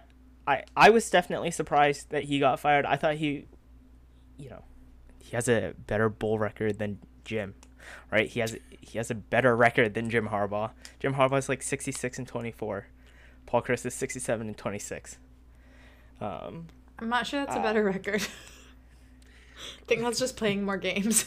I 0.47 0.63
I 0.75 0.89
was 0.89 1.09
definitely 1.09 1.51
surprised 1.51 2.11
that 2.11 2.23
he 2.23 2.39
got 2.39 2.61
fired. 2.61 2.85
I 2.85 2.95
thought 2.95 3.15
he 3.15 3.47
you 4.37 4.49
know, 4.49 4.63
he 5.19 5.35
has 5.35 5.47
a 5.47 5.73
better 5.87 6.09
bowl 6.09 6.39
record 6.39 6.79
than 6.79 6.99
Jim 7.25 7.53
right? 8.11 8.27
He 8.27 8.39
has 8.39 8.57
he 8.79 8.97
has 8.97 9.11
a 9.11 9.15
better 9.15 9.55
record 9.55 9.93
than 9.93 10.09
Jim 10.09 10.27
Harbaugh. 10.27 10.71
Jim 10.99 11.15
Harbaugh 11.15 11.39
is 11.39 11.49
like 11.49 11.61
66 11.61 12.17
and 12.19 12.27
24. 12.27 12.87
Paul 13.45 13.61
Chryst 13.61 13.85
is 13.85 13.93
67 13.93 14.47
and 14.47 14.57
26. 14.57 15.17
Um, 16.19 16.67
I'm 16.99 17.09
not 17.09 17.25
sure 17.25 17.43
that's 17.43 17.55
uh, 17.55 17.59
a 17.59 17.63
better 17.63 17.83
record. 17.83 18.21
I 18.21 19.85
think 19.87 20.01
that's 20.01 20.19
just 20.19 20.37
playing 20.37 20.63
more 20.63 20.77
games. 20.77 21.25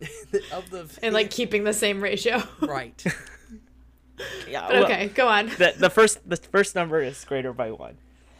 of 0.52 0.68
the 0.70 0.88
and 1.02 1.14
like 1.14 1.30
keeping 1.30 1.64
the 1.64 1.72
same 1.72 2.00
ratio. 2.02 2.42
right. 2.60 3.02
yeah. 4.48 4.66
But 4.66 4.72
well, 4.72 4.84
okay, 4.84 5.08
go 5.08 5.26
on. 5.28 5.46
The 5.46 5.74
the 5.76 5.90
first 5.90 6.28
the 6.28 6.36
first 6.36 6.74
number 6.74 7.00
is 7.00 7.24
greater 7.24 7.52
by 7.52 7.72
one. 7.72 7.96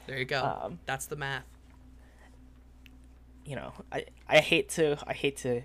There 0.07 0.19
you 0.19 0.25
go. 0.25 0.61
Um, 0.63 0.79
that's 0.87 1.07
the 1.07 1.17
math. 1.17 1.45
You 3.45 3.57
know, 3.57 3.73
I 3.91 4.05
I 4.29 4.39
hate 4.41 4.69
to 4.71 4.99
I 5.07 5.15
hate 5.15 5.39
to, 5.39 5.63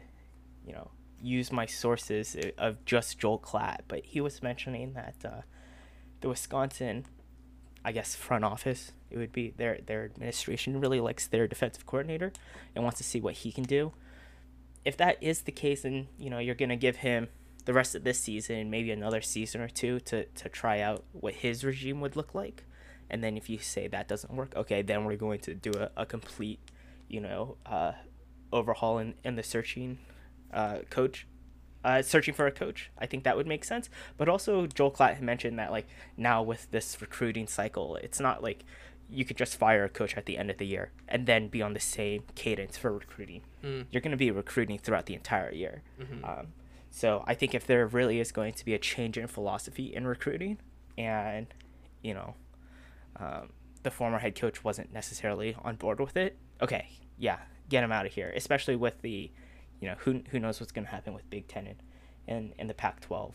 you 0.65 0.73
know, 0.73 0.89
use 1.23 1.51
my 1.51 1.65
sources 1.65 2.35
of 2.57 2.83
just 2.85 3.17
Joel 3.17 3.39
Klatt, 3.39 3.81
but 3.87 4.03
he 4.03 4.21
was 4.21 4.43
mentioning 4.43 4.93
that 4.93 5.15
uh, 5.25 5.41
the 6.21 6.29
Wisconsin, 6.29 7.05
I 7.83 7.91
guess, 7.91 8.15
front 8.15 8.43
office, 8.43 8.91
it 9.09 9.17
would 9.17 9.31
be 9.31 9.53
their 9.55 9.79
their 9.85 10.05
administration 10.05 10.79
really 10.79 10.99
likes 10.99 11.27
their 11.27 11.47
defensive 11.47 11.85
coordinator 11.85 12.33
and 12.75 12.83
wants 12.83 12.97
to 12.97 13.03
see 13.03 13.21
what 13.21 13.35
he 13.35 13.51
can 13.51 13.63
do. 13.63 13.93
If 14.83 14.97
that 14.97 15.21
is 15.21 15.41
the 15.41 15.51
case, 15.51 15.83
then 15.83 16.07
you 16.17 16.29
know 16.29 16.39
you're 16.39 16.55
gonna 16.55 16.75
give 16.75 16.97
him 16.97 17.29
the 17.65 17.73
rest 17.73 17.95
of 17.95 18.03
this 18.03 18.19
season, 18.19 18.57
and 18.57 18.71
maybe 18.71 18.91
another 18.91 19.21
season 19.21 19.61
or 19.61 19.69
two 19.69 19.99
to 20.01 20.25
to 20.25 20.49
try 20.49 20.81
out 20.81 21.03
what 21.13 21.35
his 21.35 21.63
regime 21.63 22.01
would 22.01 22.15
look 22.15 22.35
like, 22.35 22.63
and 23.09 23.23
then 23.23 23.37
if 23.37 23.49
you 23.49 23.59
say 23.59 23.87
that 23.87 24.07
doesn't 24.07 24.33
work, 24.33 24.53
okay, 24.55 24.81
then 24.81 25.05
we're 25.05 25.15
going 25.15 25.39
to 25.39 25.53
do 25.53 25.71
a, 25.71 25.89
a 26.01 26.05
complete, 26.05 26.59
you 27.07 27.21
know, 27.21 27.57
uh, 27.65 27.93
overhaul 28.51 28.97
in, 28.97 29.13
in 29.23 29.35
the 29.35 29.43
searching 29.43 29.99
uh, 30.53 30.79
coach, 30.89 31.27
uh, 31.83 32.01
searching 32.01 32.33
for 32.33 32.47
a 32.47 32.51
coach. 32.51 32.91
I 32.97 33.05
think 33.05 33.23
that 33.23 33.35
would 33.35 33.47
make 33.47 33.63
sense. 33.63 33.89
But 34.17 34.29
also, 34.29 34.67
Joel 34.67 34.91
Klatt 34.91 35.19
mentioned 35.21 35.59
that 35.59 35.71
like 35.71 35.87
now 36.17 36.41
with 36.41 36.71
this 36.71 36.99
recruiting 37.01 37.47
cycle, 37.47 37.95
it's 37.97 38.19
not 38.19 38.41
like 38.43 38.63
you 39.09 39.25
could 39.25 39.37
just 39.37 39.57
fire 39.57 39.83
a 39.83 39.89
coach 39.89 40.17
at 40.17 40.25
the 40.25 40.37
end 40.37 40.49
of 40.49 40.57
the 40.57 40.65
year 40.65 40.91
and 41.07 41.27
then 41.27 41.47
be 41.47 41.61
on 41.61 41.73
the 41.73 41.79
same 41.79 42.23
cadence 42.35 42.77
for 42.77 42.91
recruiting. 42.91 43.41
Mm. 43.63 43.85
You're 43.91 44.01
going 44.01 44.11
to 44.11 44.17
be 44.17 44.31
recruiting 44.31 44.79
throughout 44.79 45.05
the 45.05 45.13
entire 45.13 45.51
year. 45.51 45.83
Mm-hmm. 46.01 46.25
Um, 46.25 46.47
so 46.89 47.23
I 47.27 47.33
think 47.33 47.53
if 47.53 47.67
there 47.67 47.85
really 47.85 48.19
is 48.19 48.31
going 48.31 48.53
to 48.53 48.65
be 48.65 48.73
a 48.73 48.79
change 48.79 49.17
in 49.17 49.27
philosophy 49.27 49.93
in 49.93 50.07
recruiting, 50.07 50.59
and 50.97 51.47
you 52.01 52.13
know, 52.13 52.35
um, 53.19 53.49
the 53.83 53.91
former 53.91 54.19
head 54.19 54.35
coach 54.35 54.63
wasn't 54.63 54.93
necessarily 54.93 55.55
on 55.63 55.75
board 55.75 55.99
with 55.99 56.17
it, 56.17 56.37
okay, 56.61 56.89
yeah, 57.17 57.39
get 57.69 57.83
him 57.83 57.91
out 57.91 58.05
of 58.05 58.13
here. 58.13 58.31
Especially 58.35 58.75
with 58.75 59.01
the 59.01 59.31
you 59.83 59.89
know, 59.89 59.95
who 59.99 60.21
who 60.29 60.39
knows 60.39 60.61
what's 60.61 60.71
going 60.71 60.85
to 60.85 60.91
happen 60.91 61.13
with 61.13 61.29
Big 61.29 61.45
Ten 61.49 61.67
and 61.67 61.83
and, 62.25 62.53
and 62.57 62.69
the 62.69 62.73
Pac-12 62.73 63.33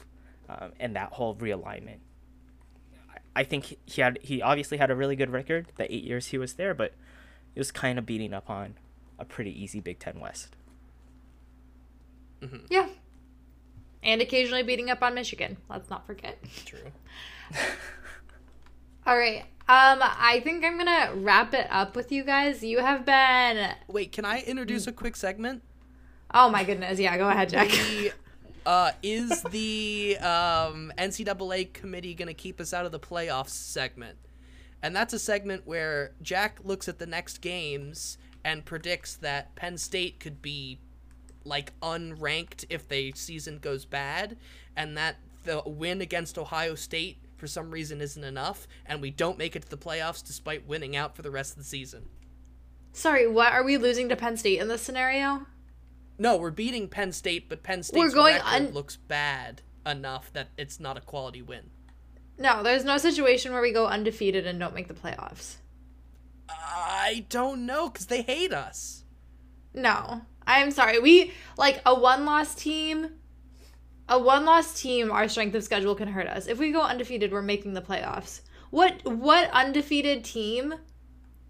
um, 0.49 0.72
and 0.80 0.96
that 0.96 1.12
whole 1.12 1.34
realignment. 1.34 1.99
I, 3.11 3.40
I 3.40 3.44
think 3.44 3.76
he 3.84 4.01
had 4.01 4.18
he 4.22 4.40
obviously 4.40 4.78
had 4.78 4.90
a 4.90 4.94
really 4.94 5.14
good 5.14 5.28
record 5.28 5.66
the 5.76 5.92
eight 5.94 6.05
years 6.05 6.28
he 6.28 6.38
was 6.38 6.55
there, 6.55 6.72
but 6.72 6.94
he 7.53 7.61
was 7.61 7.70
kind 7.70 7.99
of 7.99 8.07
beating 8.07 8.32
up 8.32 8.49
on 8.49 8.76
a 9.18 9.26
pretty 9.26 9.62
easy 9.62 9.80
Big 9.80 9.99
Ten 9.99 10.20
West. 10.20 10.57
Mm-hmm. 12.40 12.64
Yeah, 12.70 12.88
and 14.03 14.22
occasionally 14.22 14.62
beating 14.62 14.88
up 14.88 15.03
on 15.03 15.14
Michigan. 15.14 15.59
Let's 15.68 15.90
not 15.90 16.07
forget. 16.07 16.38
True. 16.64 16.78
All 19.07 19.18
right. 19.18 19.42
Um, 19.70 19.99
I 20.01 20.40
think 20.44 20.64
I'm 20.64 20.78
gonna 20.78 21.11
wrap 21.14 21.53
it 21.53 21.66
up 21.68 21.94
with 21.94 22.11
you 22.11 22.24
guys. 22.24 22.62
You 22.62 22.78
have 22.78 23.05
been. 23.05 23.74
Wait, 23.86 24.12
can 24.12 24.24
I 24.24 24.40
introduce 24.40 24.86
a 24.86 24.92
quick 24.92 25.14
segment? 25.14 25.62
Oh 26.33 26.51
my 26.51 26.64
goodness! 26.64 26.99
Yeah, 26.99 27.16
go 27.16 27.29
ahead, 27.29 27.49
Jack. 27.49 27.68
The, 27.68 28.12
uh, 28.66 28.93
is 29.03 29.43
the 29.45 30.18
um, 30.18 30.93
NCAA 30.99 31.72
committee 31.72 32.14
going 32.14 32.29
to 32.29 32.35
keep 32.35 32.61
us 32.61 32.74
out 32.74 32.85
of 32.85 32.93
the 32.93 33.01
playoffs 33.01 33.51
segment? 33.51 34.18
And 34.83 34.95
that's 34.95 35.12
a 35.14 35.18
segment 35.18 35.66
where 35.66 36.12
Jack 36.22 36.61
looks 36.62 36.89
at 36.89 36.99
the 36.99 37.07
next 37.07 37.39
games 37.41 38.18
and 38.45 38.64
predicts 38.64 39.16
that 39.16 39.57
Penn 39.57 39.79
State 39.79 40.20
could 40.20 40.41
be 40.41 40.79
like 41.45 41.72
unranked 41.81 42.66
if 42.68 42.87
the 42.89 43.12
season 43.12 43.59
goes 43.59 43.85
bad, 43.85 44.37
and 44.76 44.97
that 44.97 45.16
the 45.45 45.62
win 45.64 46.01
against 46.01 46.39
Ohio 46.39 46.74
State 46.74 47.18
for 47.37 47.47
some 47.47 47.70
reason 47.70 48.01
isn't 48.01 48.22
enough, 48.22 48.68
and 48.85 49.01
we 49.01 49.11
don't 49.11 49.39
make 49.39 49.57
it 49.57 49.62
to 49.62 49.70
the 49.70 49.79
playoffs 49.79 50.24
despite 50.24 50.68
winning 50.68 50.95
out 50.95 51.16
for 51.16 51.22
the 51.22 51.31
rest 51.31 51.53
of 51.53 51.59
the 51.59 51.64
season. 51.64 52.09
Sorry, 52.93 53.26
what 53.26 53.53
are 53.53 53.64
we 53.64 53.76
losing 53.76 54.09
to 54.09 54.16
Penn 54.16 54.37
State 54.37 54.61
in 54.61 54.68
this 54.68 54.83
scenario? 54.83 55.47
No, 56.19 56.37
we're 56.37 56.51
beating 56.51 56.89
Penn 56.89 57.12
State, 57.12 57.49
but 57.49 57.62
Penn 57.62 57.83
State's 57.83 57.99
we're 57.99 58.11
going 58.11 58.35
record 58.35 58.66
un- 58.66 58.73
looks 58.73 58.97
bad 58.97 59.62
enough 59.87 60.33
that 60.33 60.49
it's 60.59 60.81
not 60.81 60.97
a 60.97 61.01
quality 61.01 61.43
win. 61.43 61.71
No, 62.37 62.62
there's 62.62 62.85
no 62.85 62.99
situation 62.99 63.53
where 63.53 63.62
we 63.62 63.73
go 63.73 63.87
undefeated 63.87 64.47
and 64.47 64.59
don't 64.59 64.75
make 64.75 64.89
the 64.89 64.95
playoffs. 64.95 65.57
I 66.49 67.27
don't 67.29 67.66
know 67.66 67.89
because 67.89 68.07
they 68.07 68.23
hate 68.23 68.53
us. 68.53 69.05
No, 69.75 70.23
I'm 70.47 70.71
sorry. 70.71 70.99
We 70.99 71.33
like 71.57 71.81
a 71.85 71.95
one-loss 71.95 72.55
team. 72.55 73.11
A 74.09 74.19
one-loss 74.19 74.81
team, 74.81 75.11
our 75.12 75.29
strength 75.29 75.55
of 75.55 75.62
schedule 75.62 75.95
can 75.95 76.09
hurt 76.09 76.27
us. 76.27 76.47
If 76.47 76.59
we 76.59 76.73
go 76.73 76.81
undefeated, 76.81 77.31
we're 77.31 77.43
making 77.43 77.75
the 77.75 77.83
playoffs. 77.83 78.41
What 78.71 79.05
what 79.05 79.51
undefeated 79.51 80.25
team? 80.25 80.75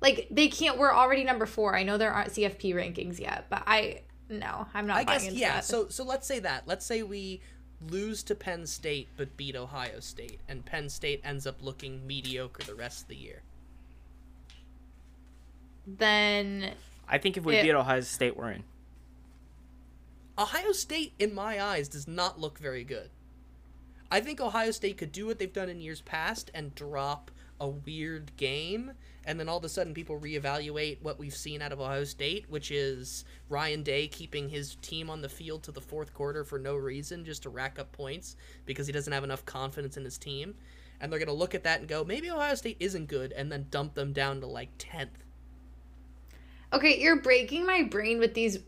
Like 0.00 0.28
they 0.30 0.48
can't. 0.48 0.78
We're 0.78 0.92
already 0.94 1.24
number 1.24 1.46
four. 1.46 1.76
I 1.76 1.82
know 1.82 1.98
there 1.98 2.12
aren't 2.12 2.30
CFP 2.30 2.74
rankings 2.74 3.18
yet, 3.20 3.46
but 3.50 3.62
I 3.66 4.02
no, 4.28 4.66
I'm 4.74 4.86
not. 4.86 4.98
I 4.98 5.04
guess 5.04 5.30
yeah. 5.30 5.56
That. 5.56 5.64
So 5.64 5.88
so 5.88 6.04
let's 6.04 6.26
say 6.26 6.38
that. 6.40 6.64
Let's 6.66 6.84
say 6.84 7.02
we 7.02 7.40
lose 7.88 8.22
to 8.24 8.34
Penn 8.34 8.66
State 8.66 9.08
but 9.16 9.36
beat 9.36 9.56
Ohio 9.56 10.00
State, 10.00 10.40
and 10.48 10.64
Penn 10.64 10.88
State 10.88 11.20
ends 11.24 11.46
up 11.46 11.62
looking 11.62 12.06
mediocre 12.06 12.62
the 12.64 12.74
rest 12.74 13.02
of 13.02 13.08
the 13.08 13.16
year. 13.16 13.42
Then 15.86 16.72
I 17.08 17.18
think 17.18 17.36
if 17.36 17.44
we 17.44 17.56
it, 17.56 17.62
beat 17.62 17.72
Ohio 17.72 18.00
State, 18.00 18.36
we're 18.36 18.50
in. 18.50 18.64
Ohio 20.38 20.72
State, 20.72 21.14
in 21.18 21.34
my 21.34 21.60
eyes, 21.60 21.88
does 21.88 22.06
not 22.06 22.38
look 22.38 22.58
very 22.58 22.84
good. 22.84 23.10
I 24.10 24.20
think 24.20 24.40
Ohio 24.40 24.70
State 24.70 24.96
could 24.96 25.12
do 25.12 25.26
what 25.26 25.38
they've 25.38 25.52
done 25.52 25.68
in 25.68 25.80
years 25.80 26.00
past 26.00 26.50
and 26.54 26.74
drop 26.74 27.30
a 27.60 27.68
weird 27.68 28.36
game 28.36 28.92
and 29.28 29.38
then 29.38 29.46
all 29.46 29.58
of 29.58 29.64
a 29.64 29.68
sudden 29.68 29.92
people 29.92 30.18
reevaluate 30.18 31.02
what 31.02 31.18
we've 31.18 31.36
seen 31.36 31.60
out 31.60 31.70
of 31.70 31.80
Ohio 31.80 32.04
State, 32.04 32.46
which 32.48 32.70
is 32.70 33.26
Ryan 33.50 33.82
Day 33.82 34.08
keeping 34.08 34.48
his 34.48 34.76
team 34.76 35.10
on 35.10 35.20
the 35.20 35.28
field 35.28 35.62
to 35.64 35.70
the 35.70 35.82
fourth 35.82 36.14
quarter 36.14 36.44
for 36.44 36.58
no 36.58 36.74
reason, 36.74 37.26
just 37.26 37.42
to 37.42 37.50
rack 37.50 37.78
up 37.78 37.92
points 37.92 38.36
because 38.64 38.86
he 38.86 38.92
doesn't 38.92 39.12
have 39.12 39.24
enough 39.24 39.44
confidence 39.44 39.98
in 39.98 40.04
his 40.04 40.16
team. 40.16 40.54
And 40.98 41.12
they're 41.12 41.18
going 41.18 41.28
to 41.28 41.34
look 41.34 41.54
at 41.54 41.62
that 41.64 41.80
and 41.80 41.86
go, 41.86 42.04
maybe 42.04 42.30
Ohio 42.30 42.54
State 42.54 42.78
isn't 42.80 43.06
good, 43.06 43.32
and 43.32 43.52
then 43.52 43.66
dump 43.70 43.92
them 43.92 44.14
down 44.14 44.40
to 44.40 44.46
like 44.46 44.76
10th. 44.78 45.08
Okay, 46.72 46.98
you're 46.98 47.20
breaking 47.20 47.66
my 47.66 47.82
brain 47.82 48.18
with 48.18 48.32
these. 48.32 48.58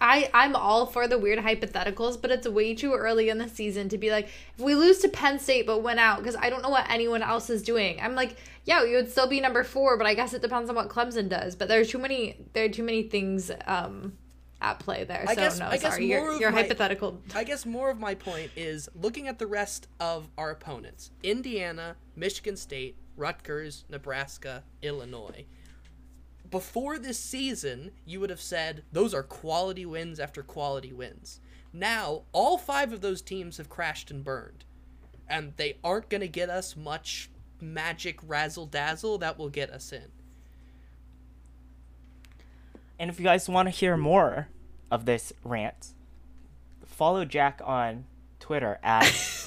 I 0.00 0.30
I'm 0.32 0.54
all 0.54 0.86
for 0.86 1.08
the 1.08 1.18
weird 1.18 1.38
hypotheticals, 1.40 2.20
but 2.20 2.30
it's 2.30 2.46
way 2.48 2.74
too 2.74 2.94
early 2.94 3.28
in 3.28 3.38
the 3.38 3.48
season 3.48 3.88
to 3.90 3.98
be 3.98 4.10
like 4.10 4.26
if 4.26 4.60
we 4.60 4.74
lose 4.74 4.98
to 5.00 5.08
Penn 5.08 5.38
State 5.38 5.66
but 5.66 5.82
win 5.82 5.98
out 5.98 6.18
because 6.18 6.36
I 6.36 6.50
don't 6.50 6.62
know 6.62 6.68
what 6.70 6.88
anyone 6.90 7.22
else 7.22 7.50
is 7.50 7.62
doing. 7.62 8.00
I'm 8.00 8.14
like, 8.14 8.36
yeah, 8.64 8.82
we 8.84 8.92
would 8.94 9.10
still 9.10 9.26
be 9.26 9.40
number 9.40 9.64
4, 9.64 9.96
but 9.96 10.06
I 10.06 10.14
guess 10.14 10.32
it 10.34 10.42
depends 10.42 10.70
on 10.70 10.76
what 10.76 10.88
Clemson 10.88 11.28
does. 11.28 11.56
But 11.56 11.68
there's 11.68 11.88
too 11.90 11.98
many 11.98 12.36
there 12.52 12.64
are 12.66 12.68
too 12.68 12.82
many 12.84 13.02
things 13.04 13.50
um 13.66 14.12
at 14.60 14.80
play 14.80 15.04
there. 15.04 15.24
I 15.26 15.34
so 15.34 15.40
guess- 15.40 15.58
no, 15.58 15.66
I 15.66 15.78
guess 15.78 15.92
sorry. 15.94 16.06
more 16.08 16.18
Your 16.18 16.34
of 16.34 16.40
your 16.40 16.50
my- 16.50 16.62
hypothetical 16.62 17.20
I 17.34 17.44
guess 17.44 17.64
more 17.66 17.90
of 17.90 17.98
my 17.98 18.14
point 18.14 18.50
is 18.56 18.88
looking 18.94 19.28
at 19.28 19.38
the 19.38 19.46
rest 19.46 19.88
of 20.00 20.28
our 20.38 20.50
opponents 20.50 21.10
Indiana, 21.22 21.96
Michigan 22.16 22.56
State, 22.56 22.96
Rutgers, 23.16 23.84
Nebraska, 23.88 24.62
Illinois. 24.82 25.44
Before 26.50 26.98
this 26.98 27.18
season, 27.18 27.90
you 28.06 28.20
would 28.20 28.30
have 28.30 28.40
said 28.40 28.82
those 28.92 29.12
are 29.12 29.22
quality 29.22 29.84
wins 29.84 30.18
after 30.18 30.42
quality 30.42 30.92
wins. 30.92 31.40
Now, 31.72 32.22
all 32.32 32.56
five 32.56 32.92
of 32.92 33.00
those 33.00 33.20
teams 33.20 33.58
have 33.58 33.68
crashed 33.68 34.10
and 34.10 34.24
burned. 34.24 34.64
And 35.28 35.52
they 35.56 35.76
aren't 35.84 36.08
going 36.08 36.22
to 36.22 36.28
get 36.28 36.48
us 36.48 36.74
much 36.74 37.30
magic 37.60 38.18
razzle 38.26 38.66
dazzle 38.66 39.18
that 39.18 39.38
will 39.38 39.50
get 39.50 39.70
us 39.70 39.92
in. 39.92 40.06
And 42.98 43.10
if 43.10 43.20
you 43.20 43.24
guys 43.24 43.48
want 43.48 43.66
to 43.66 43.70
hear 43.70 43.96
more 43.96 44.48
of 44.90 45.04
this 45.04 45.32
rant, 45.44 45.92
follow 46.84 47.24
Jack 47.24 47.60
on 47.64 48.06
Twitter 48.40 48.78
at 48.82 49.04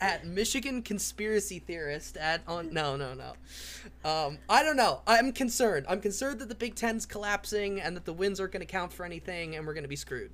at 0.00 0.26
Michigan 0.26 0.82
conspiracy 0.82 1.58
theorist 1.58 2.16
at 2.16 2.42
on 2.46 2.72
no 2.72 2.96
no 2.96 3.14
no. 3.14 3.32
Um, 4.08 4.38
I 4.48 4.62
don't 4.62 4.76
know. 4.76 5.02
I'm 5.06 5.32
concerned. 5.32 5.86
I'm 5.88 6.00
concerned 6.00 6.40
that 6.40 6.48
the 6.48 6.54
Big 6.54 6.74
Ten's 6.74 7.06
collapsing 7.06 7.80
and 7.80 7.96
that 7.96 8.04
the 8.04 8.12
wins 8.12 8.40
aren't 8.40 8.52
going 8.52 8.60
to 8.60 8.66
count 8.66 8.92
for 8.92 9.04
anything 9.04 9.56
and 9.56 9.66
we're 9.66 9.74
going 9.74 9.84
to 9.84 9.88
be 9.88 9.96
screwed. 9.96 10.30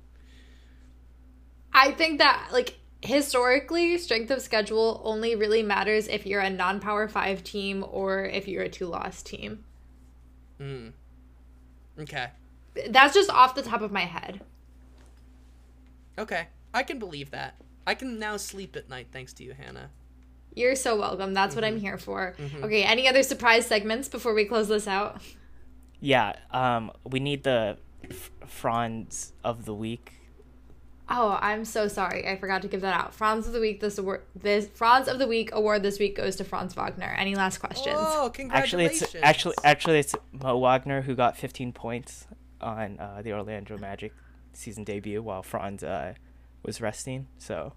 I 1.73 1.91
think 1.91 2.19
that 2.19 2.49
like 2.51 2.77
historically 3.01 3.97
strength 3.97 4.31
of 4.31 4.41
schedule 4.41 5.01
only 5.03 5.35
really 5.35 5.63
matters 5.63 6.07
if 6.07 6.25
you're 6.25 6.41
a 6.41 6.49
non-power 6.49 7.07
5 7.07 7.43
team 7.43 7.85
or 7.87 8.25
if 8.25 8.47
you're 8.47 8.63
a 8.63 8.69
two-loss 8.69 9.21
team. 9.21 9.63
Hmm. 10.57 10.89
Okay. 11.99 12.27
That's 12.89 13.13
just 13.13 13.29
off 13.29 13.55
the 13.55 13.61
top 13.61 13.81
of 13.81 13.91
my 13.91 14.01
head. 14.01 14.41
Okay. 16.17 16.47
I 16.73 16.83
can 16.83 16.99
believe 16.99 17.31
that. 17.31 17.55
I 17.87 17.95
can 17.95 18.19
now 18.19 18.37
sleep 18.37 18.75
at 18.75 18.89
night 18.89 19.07
thanks 19.11 19.33
to 19.33 19.43
you, 19.43 19.53
Hannah. 19.53 19.89
You're 20.53 20.75
so 20.75 20.97
welcome. 20.97 21.33
That's 21.33 21.55
what 21.55 21.63
Mm-hmm. 21.63 21.73
I'm 21.75 21.79
here 21.79 21.97
for. 21.97 22.35
Okay, 22.63 22.83
any 22.83 23.07
other 23.07 23.23
surprise 23.23 23.65
segments 23.65 24.07
before 24.09 24.33
we 24.33 24.45
close 24.45 24.67
this 24.67 24.87
out? 24.87 25.21
yeah. 25.99 26.33
Um, 26.51 26.91
we 27.03 27.19
need 27.19 27.43
the 27.43 27.77
F- 28.09 28.31
Franz 28.45 29.33
of 29.43 29.65
the 29.65 29.73
week. 29.73 30.13
Oh, 31.09 31.37
I'm 31.41 31.63
so 31.63 31.87
sorry. 31.87 32.27
I 32.27 32.37
forgot 32.37 32.61
to 32.63 32.67
give 32.67 32.81
that 32.81 32.93
out. 32.93 33.13
Franz 33.13 33.47
of 33.47 33.53
the 33.53 33.61
week 33.61 33.79
this 33.79 33.97
award 33.97 34.23
this 34.35 34.67
Franz 34.67 35.07
of 35.07 35.19
the 35.19 35.27
week 35.27 35.51
award 35.53 35.81
this 35.81 35.99
week 35.99 36.17
goes 36.17 36.35
to 36.35 36.43
Franz 36.43 36.73
Wagner. 36.73 37.15
Any 37.17 37.33
last 37.35 37.59
questions? 37.59 37.95
Oh, 37.97 38.29
congratulations. 38.33 39.03
Actually, 39.03 39.21
it's 39.21 39.25
actually 39.25 39.55
actually 39.63 39.99
it's 39.99 40.15
Mo 40.33 40.57
Wagner 40.57 41.01
who 41.03 41.15
got 41.15 41.37
15 41.37 41.71
points 41.71 42.27
on 42.59 42.99
uh, 42.99 43.21
the 43.21 43.31
Orlando 43.31 43.77
Magic 43.77 44.11
season 44.53 44.83
debut 44.83 45.21
while 45.21 45.43
Franz 45.43 45.81
uh, 45.83 46.13
was 46.63 46.81
resting. 46.81 47.27
So 47.37 47.73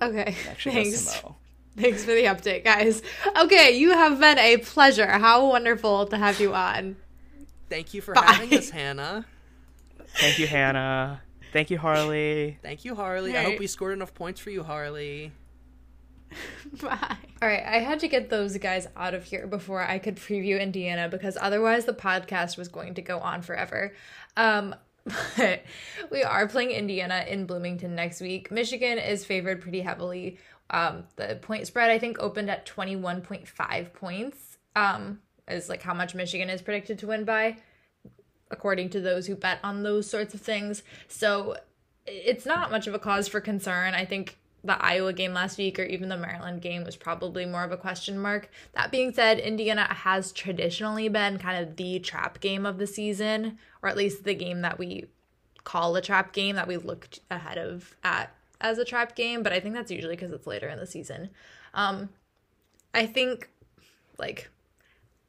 Okay. 0.00 0.32
Thanks. 0.32 0.64
goes 0.64 1.14
to 1.20 1.26
Mo. 1.26 1.36
Thanks 1.76 2.04
for 2.04 2.12
the 2.12 2.24
update, 2.24 2.64
guys. 2.64 3.00
Okay, 3.36 3.78
you 3.78 3.90
have 3.90 4.18
been 4.18 4.38
a 4.38 4.56
pleasure. 4.58 5.06
How 5.06 5.46
wonderful 5.46 6.06
to 6.06 6.16
have 6.18 6.40
you 6.40 6.52
on. 6.54 6.96
Thank 7.68 7.94
you 7.94 8.00
for 8.00 8.12
Bye. 8.14 8.22
having 8.26 8.58
us, 8.58 8.70
Hannah. 8.70 9.24
Thank 10.18 10.38
you, 10.40 10.46
Hannah. 10.48 11.22
Thank 11.52 11.70
you, 11.70 11.78
Harley. 11.78 12.58
Thank 12.62 12.84
you, 12.84 12.94
Harley. 12.96 13.36
I 13.36 13.44
hope 13.44 13.58
we 13.58 13.66
scored 13.68 13.92
enough 13.92 14.12
points 14.14 14.40
for 14.40 14.50
you, 14.50 14.62
Harley. 14.64 15.32
Bye. 16.82 17.16
All 17.42 17.48
right, 17.48 17.62
I 17.64 17.78
had 17.78 18.00
to 18.00 18.08
get 18.08 18.30
those 18.30 18.56
guys 18.58 18.86
out 18.96 19.14
of 19.14 19.24
here 19.24 19.46
before 19.46 19.82
I 19.82 19.98
could 19.98 20.16
preview 20.16 20.60
Indiana 20.60 21.08
because 21.08 21.36
otherwise 21.40 21.84
the 21.84 21.92
podcast 21.92 22.56
was 22.56 22.68
going 22.68 22.94
to 22.94 23.02
go 23.02 23.18
on 23.18 23.42
forever. 23.42 23.94
Um, 24.36 24.74
but 25.36 25.62
we 26.10 26.22
are 26.22 26.46
playing 26.48 26.70
Indiana 26.70 27.24
in 27.28 27.46
Bloomington 27.46 27.94
next 27.94 28.20
week. 28.20 28.50
Michigan 28.50 28.98
is 28.98 29.24
favored 29.24 29.60
pretty 29.60 29.80
heavily. 29.80 30.38
Um, 30.70 31.04
the 31.16 31.38
point 31.40 31.66
spread 31.66 31.90
I 31.90 31.98
think 31.98 32.18
opened 32.20 32.50
at 32.50 32.66
21.5 32.66 33.92
points. 33.92 34.58
Um, 34.76 35.20
is 35.48 35.68
like 35.68 35.82
how 35.82 35.94
much 35.94 36.14
Michigan 36.14 36.48
is 36.48 36.62
predicted 36.62 36.98
to 37.00 37.08
win 37.08 37.24
by 37.24 37.56
according 38.50 38.90
to 38.90 39.00
those 39.00 39.26
who 39.26 39.36
bet 39.36 39.58
on 39.62 39.82
those 39.82 40.08
sorts 40.08 40.34
of 40.34 40.40
things. 40.40 40.82
So 41.08 41.56
it's 42.06 42.46
not 42.46 42.70
much 42.70 42.86
of 42.86 42.94
a 42.94 42.98
cause 42.98 43.28
for 43.28 43.40
concern. 43.40 43.94
I 43.94 44.04
think 44.04 44.38
the 44.62 44.82
Iowa 44.82 45.12
game 45.12 45.32
last 45.32 45.58
week 45.58 45.78
or 45.78 45.84
even 45.84 46.08
the 46.08 46.16
Maryland 46.16 46.60
game 46.60 46.84
was 46.84 46.96
probably 46.96 47.46
more 47.46 47.64
of 47.64 47.72
a 47.72 47.76
question 47.76 48.18
mark. 48.18 48.50
That 48.74 48.90
being 48.90 49.12
said, 49.12 49.38
Indiana 49.38 49.84
has 49.84 50.32
traditionally 50.32 51.08
been 51.08 51.38
kind 51.38 51.62
of 51.62 51.76
the 51.76 51.98
trap 51.98 52.40
game 52.40 52.66
of 52.66 52.78
the 52.78 52.86
season, 52.86 53.58
or 53.82 53.88
at 53.88 53.96
least 53.96 54.24
the 54.24 54.34
game 54.34 54.60
that 54.60 54.78
we 54.78 55.06
call 55.64 55.96
a 55.96 56.02
trap 56.02 56.32
game 56.32 56.56
that 56.56 56.68
we 56.68 56.76
looked 56.76 57.20
ahead 57.30 57.58
of 57.58 57.96
at 58.02 58.34
as 58.60 58.78
a 58.78 58.84
trap 58.84 59.16
game, 59.16 59.42
but 59.42 59.52
I 59.52 59.60
think 59.60 59.74
that's 59.74 59.90
usually 59.90 60.16
because 60.16 60.32
it's 60.32 60.46
later 60.46 60.68
in 60.68 60.78
the 60.78 60.86
season. 60.86 61.30
Um, 61.74 62.10
I 62.92 63.06
think 63.06 63.48
like 64.18 64.50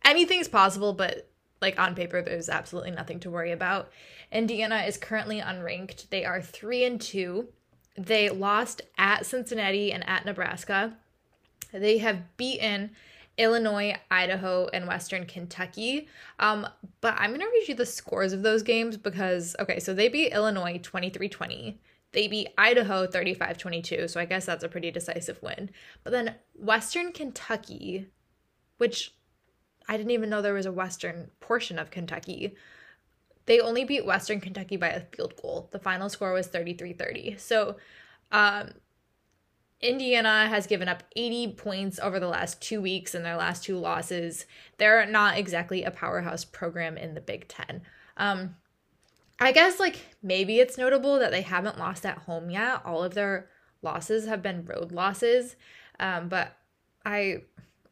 anything's 0.04 0.48
possible, 0.48 0.94
but 0.94 1.30
like 1.62 1.80
on 1.80 1.96
paper, 1.96 2.22
there's 2.22 2.50
absolutely 2.50 2.92
nothing 2.92 3.20
to 3.22 3.30
worry 3.30 3.52
about. 3.52 3.90
Indiana 4.32 4.84
is 4.88 4.98
currently 4.98 5.40
unranked. 5.40 6.10
They 6.10 6.26
are 6.26 6.42
three 6.42 6.84
and 6.84 7.00
two. 7.00 7.50
They 7.98 8.30
lost 8.30 8.82
at 8.98 9.26
Cincinnati 9.26 9.92
and 9.92 10.08
at 10.08 10.26
Nebraska. 10.26 10.98
They 11.72 11.98
have 12.00 12.38
beaten 12.38 12.92
Illinois, 13.38 13.96
Idaho, 14.10 14.70
and 14.74 14.88
Western 14.88 15.26
Kentucky. 15.26 16.08
Um, 16.40 16.68
but 17.00 17.16
I'm 17.18 17.32
going 17.32 17.42
to 17.42 17.48
read 17.48 17.68
you 17.68 17.76
the 17.76 17.86
scores 17.86 18.34
of 18.34 18.44
those 18.44 18.64
games 18.64 18.98
because, 18.98 19.56
okay, 19.60 19.80
so 19.80 19.94
they 19.94 20.10
beat 20.10 20.34
Illinois 20.34 20.80
23 20.82 21.30
20. 21.30 21.80
They 22.14 22.28
beat 22.28 22.50
Idaho 22.58 23.08
35 23.08 23.58
22. 23.58 24.08
So 24.08 24.20
I 24.20 24.26
guess 24.26 24.46
that's 24.46 24.64
a 24.64 24.70
pretty 24.70 24.92
decisive 24.92 25.42
win. 25.42 25.70
But 26.04 26.12
then 26.12 26.36
Western 26.56 27.14
Kentucky, 27.14 28.08
which 28.78 29.14
I 29.88 29.98
didn't 29.98 30.12
even 30.12 30.30
know 30.30 30.42
there 30.42 30.54
was 30.54 30.66
a 30.66 30.72
Western 30.72 31.32
portion 31.40 31.80
of 31.80 31.92
Kentucky. 31.92 32.56
They 33.52 33.60
only 33.60 33.84
beat 33.84 34.06
Western 34.06 34.40
Kentucky 34.40 34.78
by 34.78 34.88
a 34.88 35.02
field 35.02 35.36
goal. 35.36 35.68
The 35.74 35.80
final 35.80 36.08
score 36.08 36.32
was 36.32 36.48
33 36.48 36.94
30. 36.94 37.36
So, 37.38 37.76
um, 38.32 38.70
Indiana 39.82 40.48
has 40.48 40.68
given 40.68 40.88
up 40.88 41.04
80 41.18 41.56
points 41.56 42.00
over 42.00 42.18
the 42.18 42.30
last 42.30 42.62
two 42.62 42.80
weeks 42.80 43.14
in 43.14 43.24
their 43.24 43.36
last 43.36 43.66
two 43.66 43.78
losses. 43.78 44.46
They're 44.78 45.06
not 45.06 45.38
exactly 45.38 45.84
a 45.84 45.92
powerhouse 45.92 46.46
program 46.46 46.96
in 46.96 47.14
the 47.14 47.20
Big 47.20 47.50
Ten. 47.50 47.82
Um, 48.16 48.56
I 49.38 49.52
guess, 49.52 49.82
like, 49.82 49.98
maybe 50.24 50.62
it's 50.62 50.78
notable 50.78 51.20
that 51.20 51.32
they 51.32 51.42
haven't 51.42 51.78
lost 51.78 52.06
at 52.06 52.20
home 52.20 52.50
yet. 52.50 52.82
All 52.86 53.04
of 53.04 53.16
their 53.16 53.50
losses 53.82 54.28
have 54.28 54.42
been 54.42 54.64
road 54.64 54.94
losses. 54.94 55.58
Um, 56.00 56.30
but 56.30 56.56
I 57.04 57.42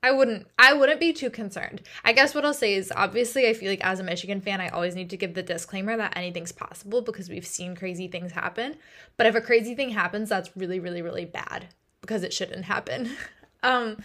I 0.02 0.12
wouldn't 0.12 0.48
I 0.58 0.74
wouldn't 0.74 1.00
be 1.00 1.12
too 1.12 1.30
concerned. 1.30 1.82
I 2.06 2.14
guess 2.14 2.34
what 2.34 2.46
I'll 2.46 2.54
say 2.54 2.74
is 2.74 2.92
obviously 2.96 3.48
I 3.48 3.54
feel 3.54 3.70
like 3.70 3.84
as 3.84 4.00
a 4.00 4.04
Michigan 4.04 4.40
fan 4.40 4.62
I 4.62 4.70
always 4.70 4.96
need 4.96 5.10
to 5.10 5.18
give 5.18 5.34
the 5.34 5.44
disclaimer 5.44 5.98
that 5.98 6.16
anything's 6.16 6.54
possible 6.54 7.02
because 7.02 7.30
we've 7.30 7.46
seen 7.46 7.76
crazy 7.76 8.08
things 8.08 8.32
happen. 8.32 8.78
But 9.18 9.28
if 9.28 9.36
a 9.36 9.42
crazy 9.42 9.76
thing 9.76 9.90
happens 9.90 10.30
that's 10.30 10.56
really 10.56 10.80
really 10.80 11.02
really 11.02 11.26
bad 11.26 11.68
because 12.02 12.24
it 12.24 12.34
shouldn't 12.34 12.66
happen. 12.66 13.12
um 13.64 13.98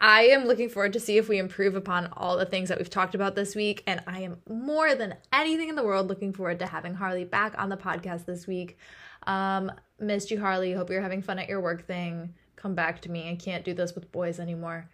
I 0.00 0.22
am 0.28 0.46
looking 0.46 0.70
forward 0.70 0.94
to 0.94 1.00
see 1.00 1.18
if 1.18 1.28
we 1.28 1.38
improve 1.38 1.74
upon 1.74 2.08
all 2.16 2.36
the 2.36 2.46
things 2.46 2.68
that 2.68 2.78
we've 2.78 2.88
talked 2.88 3.14
about 3.14 3.34
this 3.34 3.54
week 3.54 3.82
and 3.86 4.02
I 4.06 4.20
am 4.20 4.38
more 4.48 4.94
than 4.94 5.14
anything 5.30 5.68
in 5.68 5.76
the 5.76 5.84
world 5.84 6.08
looking 6.08 6.32
forward 6.32 6.58
to 6.60 6.66
having 6.66 6.94
Harley 6.94 7.24
back 7.24 7.54
on 7.58 7.68
the 7.68 7.76
podcast 7.76 8.24
this 8.24 8.46
week. 8.46 8.78
Um 9.24 9.70
missed 10.00 10.30
you 10.30 10.40
Harley. 10.40 10.72
Hope 10.72 10.88
you're 10.88 11.02
having 11.02 11.20
fun 11.20 11.38
at 11.38 11.50
your 11.50 11.60
work 11.60 11.86
thing. 11.86 12.32
Come 12.56 12.74
back 12.74 13.02
to 13.02 13.10
me. 13.10 13.30
I 13.30 13.36
can't 13.36 13.64
do 13.64 13.74
this 13.74 13.94
with 13.94 14.10
boys 14.10 14.40
anymore. 14.40 14.88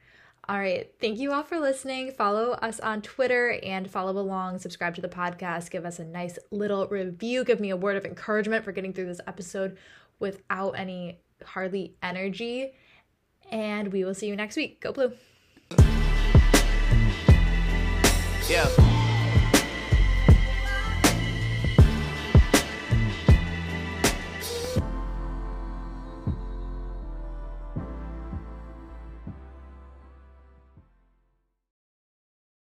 All 0.46 0.58
right. 0.58 0.92
Thank 1.00 1.18
you 1.18 1.32
all 1.32 1.42
for 1.42 1.58
listening. 1.58 2.12
Follow 2.12 2.52
us 2.52 2.78
on 2.78 3.00
Twitter 3.00 3.58
and 3.62 3.90
follow 3.90 4.20
along. 4.20 4.58
Subscribe 4.58 4.94
to 4.96 5.00
the 5.00 5.08
podcast. 5.08 5.70
Give 5.70 5.86
us 5.86 5.98
a 5.98 6.04
nice 6.04 6.38
little 6.50 6.86
review. 6.88 7.44
Give 7.44 7.60
me 7.60 7.70
a 7.70 7.76
word 7.76 7.96
of 7.96 8.04
encouragement 8.04 8.62
for 8.62 8.72
getting 8.72 8.92
through 8.92 9.06
this 9.06 9.20
episode 9.26 9.78
without 10.18 10.72
any 10.72 11.20
Harley 11.42 11.96
energy. 12.02 12.72
And 13.50 13.90
we 13.90 14.04
will 14.04 14.14
see 14.14 14.26
you 14.26 14.36
next 14.36 14.56
week. 14.56 14.80
Go 14.82 14.92
Blue. 14.92 15.12
Yeah. 18.48 18.83